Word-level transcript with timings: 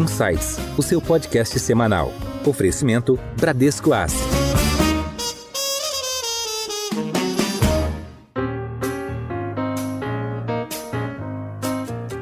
Insights, 0.00 0.56
o 0.78 0.82
seu 0.82 0.98
podcast 0.98 1.58
semanal. 1.60 2.10
Oferecimento 2.46 3.20
Bradesco 3.38 3.92
Asset. 3.92 4.18